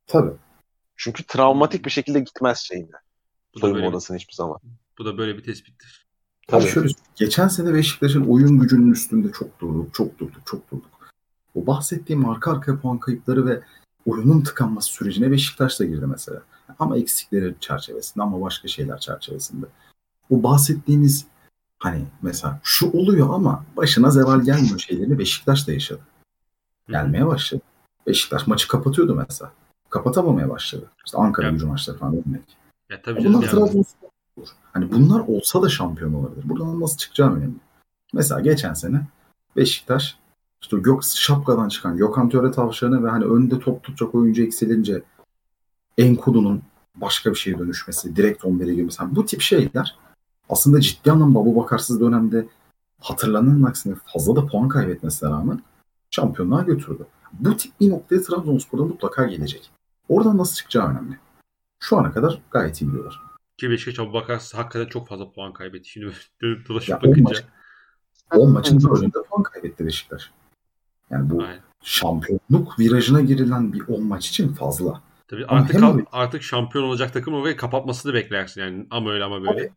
[0.08, 0.32] Tabii.
[0.96, 2.88] Çünkü travmatik bir şekilde gitmez şeyine.
[3.62, 4.60] Soyunma odasına hiçbir zaman.
[4.98, 6.07] Bu da böyle bir tespittir.
[6.48, 6.68] Tabii.
[6.68, 11.12] Şöyle, geçen sene Beşiktaş'ın oyun gücünün üstünde çok durduk, çok durduk, çok durduk.
[11.56, 13.62] O bahsettiğim arka arkaya puan kayıpları ve
[14.06, 16.42] oyunun tıkanması sürecine Beşiktaş da girdi mesela.
[16.80, 19.66] Ama eksikleri çerçevesinde ama başka şeyler çerçevesinde.
[20.30, 21.26] O bahsettiğimiz
[21.80, 26.02] hani mesela şu oluyor ama başına zeval gelmiyor şeylerini Beşiktaş da yaşadı.
[26.90, 27.62] Gelmeye başladı.
[28.08, 29.52] Beşiktaş maçı kapatıyordu mesela.
[29.90, 30.92] Kapatamamaya başladı.
[31.06, 32.58] İşte Ankara gücü maçları falan örnek.
[32.90, 33.86] Ya tabii canım.
[34.38, 34.58] Yani.
[34.74, 36.50] Hani bunlar olsa da şampiyon olabilir.
[36.50, 37.56] Buradan nasıl çıkacağı önemli.
[38.14, 39.02] Mesela geçen sene
[39.56, 40.18] Beşiktaş
[40.62, 45.04] işte Gök, şapkadan çıkan Gökhan Töre tavşanı ve hani önde top tutacak oyuncu eksilince
[45.98, 46.62] Enkudu'nun
[46.96, 49.04] başka bir şeye dönüşmesi, direkt 11'e girmesi.
[49.04, 49.96] Yani bu tip şeyler
[50.50, 52.48] aslında ciddi anlamda Abu Bakarsız dönemde
[53.02, 55.62] hatırlanan aksine fazla da puan kaybetmesine rağmen
[56.12, 57.06] şampiyonluğa götürdü.
[57.34, 59.72] Bu tip bir noktaya Trabzonspor'da mutlaka gelecek.
[60.10, 61.18] Oradan nasıl çıkacağı önemli.
[61.80, 63.27] Şu ana kadar gayet iyi biliyorlar.
[63.58, 65.90] Ki Beşiktaş Abu Bakarsız hakikaten çok fazla puan kaybetti.
[65.90, 66.14] Şimdi
[66.70, 67.22] dolaşıp bakınca.
[67.22, 67.44] 10 maç,
[68.32, 70.32] 10 maçın 4'ünde puan kaybetti Beşiktaş.
[71.10, 71.60] Yani bu Aynen.
[71.84, 75.02] şampiyonluk virajına girilen bir 10 maç için fazla.
[75.28, 76.06] Tabii ama artık hem...
[76.12, 79.62] artık şampiyon olacak takım orayı kapatmasını beklersin yani ama öyle ama böyle.
[79.62, 79.72] Abi,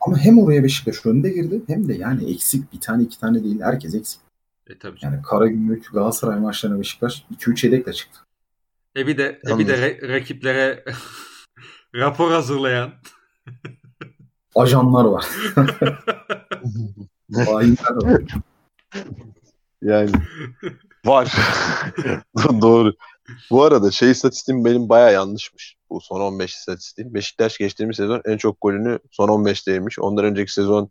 [0.00, 3.60] ama hem oraya Beşiktaş önde girdi hem de yani eksik bir tane iki tane değil
[3.60, 4.20] herkes eksik.
[4.66, 4.98] E tabii.
[5.02, 8.20] Yani Karagümrük Galatasaray maçlarına Beşiktaş 2-3 yedekle çıktı.
[8.96, 10.84] E bir de e bir de re- rakiplere
[11.94, 12.92] rapor hazırlayan
[14.54, 15.26] ajanlar var.
[17.34, 18.22] Hainler var.
[19.82, 20.10] Yani
[21.04, 21.32] var.
[22.62, 22.94] Doğru.
[23.50, 25.76] Bu arada şey istatistiğim benim baya yanlışmış.
[25.90, 27.14] Bu son 15 istatistiğim.
[27.14, 29.98] Beşiktaş geçtiğimiz sezon en çok golünü son 15'te yemiş.
[29.98, 30.90] Ondan önceki sezon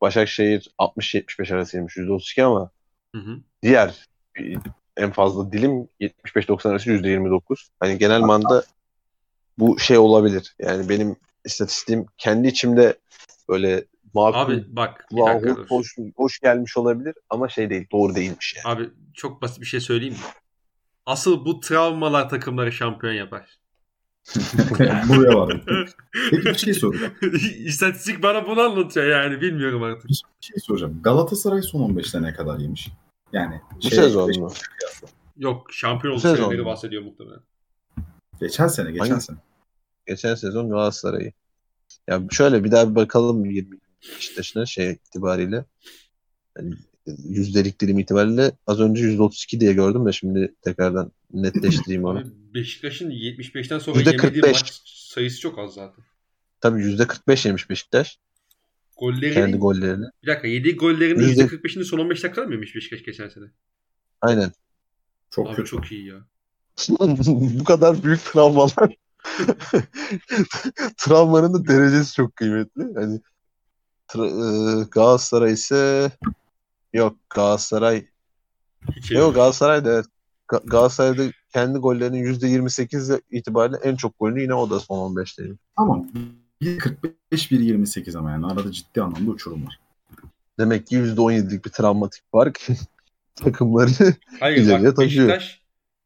[0.00, 1.96] Başakşehir 60-75 arasıymış.
[1.96, 2.70] %32 ama
[3.14, 3.38] hı hı.
[3.62, 4.08] diğer
[4.96, 7.68] en fazla dilim 75-90 arası %29.
[7.80, 8.64] Hani genel manda
[9.58, 10.54] bu şey olabilir.
[10.58, 12.98] Yani benim istatistiğim kendi içimde
[13.48, 13.84] böyle
[14.14, 18.74] makul, Abi bak bir dakika hoş, hoş gelmiş olabilir ama şey değil doğru değilmiş yani.
[18.74, 20.20] Abi çok basit bir şey söyleyeyim mi?
[21.06, 23.58] Asıl bu travmalar takımları şampiyon yapar.
[25.08, 25.60] Buraya var.
[26.30, 27.12] Peki bir şey soracağım.
[27.64, 30.10] İstatistik bana bunu anlatıyor yani bilmiyorum artık.
[30.10, 31.00] Bir şey soracağım.
[31.02, 32.90] Galatasaray son 15'te ne kadar yemiş?
[33.32, 34.52] Yani bu şey, sezon mu?
[35.36, 37.40] Yok şampiyon olduğu bahsediyor muhtemelen.
[38.40, 39.24] Geçen sene, geçen Hangi?
[39.24, 39.36] sene.
[40.06, 41.32] Geçen sezon Galatasaray'ı.
[42.08, 43.78] Ya şöyle bir daha bir bakalım 20
[44.16, 45.64] Beşiktaş'ına şey itibariyle.
[46.58, 46.74] Yani
[47.24, 52.24] yüzdelik dilim itibariyle az önce %32 diye gördüm de şimdi tekrardan netleştireyim onu.
[52.54, 54.12] Beşiktaş'ın 75'ten sonra %45.
[54.12, 56.04] yemediği maç sayısı çok az zaten.
[56.60, 58.18] Tabii %45 yemiş Beşiktaş.
[58.96, 60.06] Gollerini, Kendi gollerini.
[60.22, 61.42] Bir dakika yediği gollerin Yüzde...
[61.42, 63.44] %45'ini son 15 dakikada mı yemiş Beşiktaş geçen sene?
[64.20, 64.52] Aynen.
[65.30, 65.70] Çok Abi kötü.
[65.70, 66.26] çok iyi ya.
[67.58, 68.96] Bu kadar büyük travmalar.
[70.96, 72.82] Travmanın da derecesi çok kıymetli.
[72.94, 73.20] Hani
[74.08, 76.10] tra- Galatasaray ise
[76.92, 78.06] yok Galatasaray
[78.96, 80.06] Hiç yok Galatasaray da evet.
[80.48, 85.56] Ga- Galatasaray'da kendi gollerinin %28 itibariyle en çok golünü yine o da son 15'teydi.
[85.76, 86.08] Tamam.
[86.62, 89.80] 1.45-1.28 ama yani arada ciddi anlamda uçurum var.
[90.58, 92.66] Demek ki %17'lik bir travmatik fark
[93.34, 95.28] takımları Hayır bak taşıyor.
[95.28, 95.63] Beşiktaş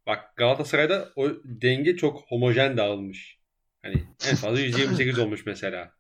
[0.08, 3.38] bak Galatasaray'da o denge çok homojen dağılmış.
[3.82, 3.94] Hani
[4.30, 5.92] en fazla %28 olmuş mesela.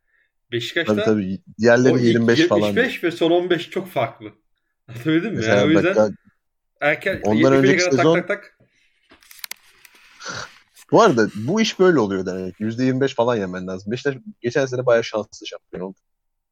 [0.52, 1.40] Beşiktaş'ta tabii, tabii.
[1.58, 2.66] Diğerleri 25 75 falan.
[2.66, 4.32] 75 ve son 15 çok farklı.
[4.88, 5.44] Anlatabildim mi?
[5.44, 6.12] Yani o yüzden bak,
[6.80, 8.58] erken ondan önceki sezon tak tak tak.
[10.92, 12.60] Bu arada bu iş böyle oluyor demek.
[12.60, 13.92] %25 falan yemen lazım.
[13.92, 15.96] Beşiktaş geçen sene bayağı şanslı şampiyon oldu.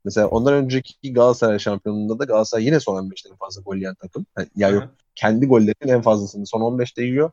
[0.04, 4.26] Mesela ondan önceki Galatasaray şampiyonluğunda da Galatasaray yine son 15'te en fazla gol yiyen takım.
[4.38, 7.30] Yani, ya yok kendi gollerinin en fazlasını son 15'te yiyor.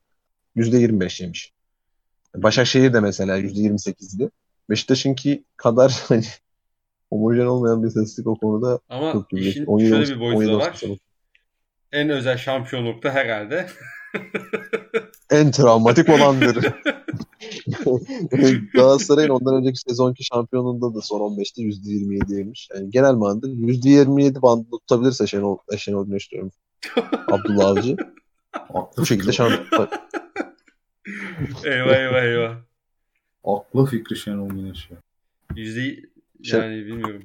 [0.57, 1.53] %25 yemiş.
[2.35, 4.29] Başakşehir de mesela %28'di.
[4.69, 6.25] Beşiktaş'ınki kadar hani
[7.09, 9.49] homojen olmayan bir istatistik o konuda Ama çok iyi.
[9.49, 10.69] işin 17, şöyle bir boyutu da 17, var.
[10.69, 10.97] 18.
[11.91, 13.67] En özel şampiyonlukta herhalde.
[15.31, 16.55] En travmatik olandır.
[18.73, 22.69] Galatasaray'ın ondan önceki sezonki şampiyonluğunda da son 15'te %27 yemiş.
[22.75, 26.51] Yani genel manada %27 bandında tutabilirse Şenol, Şenol Güneş diyorum.
[27.31, 27.97] Abdullah Avcı.
[28.97, 29.89] Bu şekilde şampiyon.
[31.65, 32.55] Eyvah eyvah eyvah.
[33.43, 34.97] aklı fikri Şenol Güneş ya.
[35.55, 35.81] Yüzde
[36.43, 37.23] Şey- yani bilmiyorum.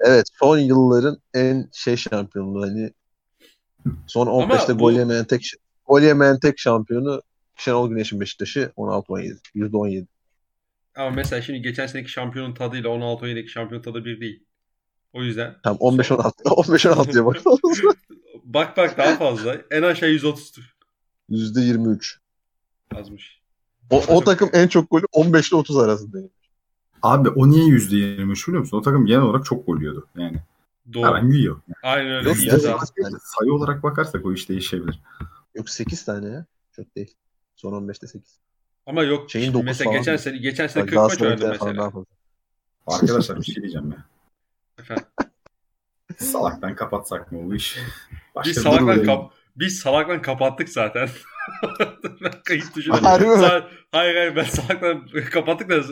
[0.00, 2.90] Evet son yılların en şey şampiyonluğu hani
[4.06, 5.50] son 15'te bu- gol yemeyen tek
[5.86, 7.22] gol yemeyen tek şampiyonu
[7.56, 9.38] Şenol Güneş'in Beşiktaş'ı 16-17.
[9.54, 10.06] %17.
[10.96, 14.42] Ama mesela şimdi geçen seneki şampiyonun tadıyla 16-17'deki şampiyon tadı bir değil.
[15.12, 16.32] O yüzden Tam 15-16.
[16.44, 17.36] 15-16'ya bak.
[18.44, 19.56] bak bak daha fazla.
[19.70, 20.62] En aşağı 130'tur.
[21.30, 22.18] %23.
[22.96, 23.41] Yazmış.
[23.92, 26.18] O, o takım en çok golü 15 ile 30 arasında.
[27.02, 28.76] Abi o niye %23 biliyor musun?
[28.78, 30.06] O takım genel olarak çok gol yiyordu.
[30.16, 30.36] Yani
[30.92, 31.06] Doğru.
[31.06, 31.60] hemen yiyor.
[31.82, 32.28] Aynen öyle.
[32.28, 35.00] Yok, ya, yani- Sayı olarak bakarsak o iş değişebilir.
[35.54, 36.46] Yok 8 tane ya.
[36.76, 37.14] Çok değil.
[37.56, 38.38] Son 15'te 8.
[38.86, 39.30] Ama yok.
[39.30, 41.92] Şeyin şimdi mesela falan geçen sene geçen sene Bak, 40 maç oynadı mesela.
[42.86, 44.04] Arkadaşlar bir şey diyeceğim ya.
[44.78, 45.04] Efendim.
[46.16, 47.78] Salaktan kapatsak mı bu iş?
[48.34, 51.08] Başka Biz durum kap biz salaklan kapattık zaten.
[52.22, 53.32] ben kayıt tuşuna Harbi mi?
[53.32, 55.82] Sa- hayır hayır ben salaklan kapattık da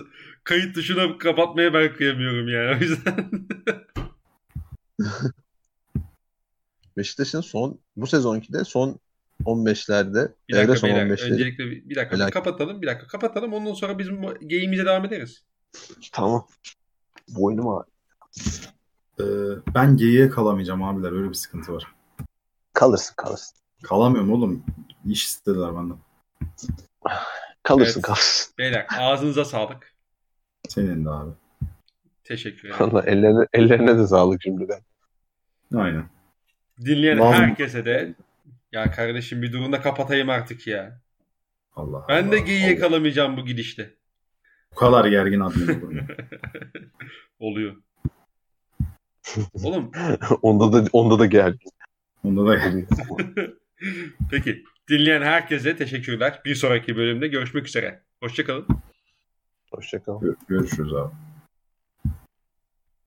[0.44, 2.77] kayıt tuşuna kapatmaya ben kıyamıyorum yani.
[2.77, 3.31] O yüzden
[6.97, 9.01] Beşiktaş'ın son bu sezonki de son
[9.44, 11.06] 15'lerde bir dakika son beyler.
[11.06, 11.32] 15'leri.
[11.32, 12.31] Öncelikle bir, bir dakika bir Helal.
[12.31, 12.82] kapatalım.
[12.82, 13.52] Bir dakika kapatalım.
[13.52, 15.44] Ondan sonra bizim bu geyimize devam ederiz.
[16.12, 16.47] Tamam.
[17.28, 17.86] Boynum ağrıyor.
[19.20, 19.24] Ee,
[19.74, 21.12] ben geyiğe kalamayacağım abiler.
[21.12, 21.86] Öyle bir sıkıntı var.
[22.72, 23.59] Kalırsın kalırsın.
[23.82, 24.65] Kalamıyorum oğlum.
[25.07, 25.97] İş istediler benden.
[27.62, 28.02] Kalırsın Evet.
[28.07, 28.55] kalırsın.
[28.59, 29.94] Beyler ağzınıza sağlık.
[30.69, 31.31] Senin de abi.
[32.24, 32.81] Teşekkür ederim.
[32.93, 34.81] Valla ellerine, ellerine de sağlık şimdiden.
[35.77, 36.05] Aynen.
[36.81, 37.43] Dinleyen Lazım.
[37.43, 38.15] herkese de
[38.73, 41.01] ya kardeşim bir durun da kapatayım artık ya.
[41.77, 42.81] Allah Ben de Allah, geyiğe Allah.
[42.81, 43.94] kalamayacağım bu gidişte.
[44.73, 45.85] Bu kadar gergin admin?
[47.39, 47.77] Oluyor.
[49.52, 49.90] Oğlum
[50.43, 51.59] onda da onda da gel.
[52.24, 52.59] Onda da
[54.31, 56.40] peki dinleyen herkese teşekkürler.
[56.44, 58.02] Bir sonraki bölümde görüşmek üzere.
[58.23, 58.66] Hoşçakalın.
[59.70, 60.20] Hoşçakal.
[60.20, 61.30] Gö- görüşürüz abi.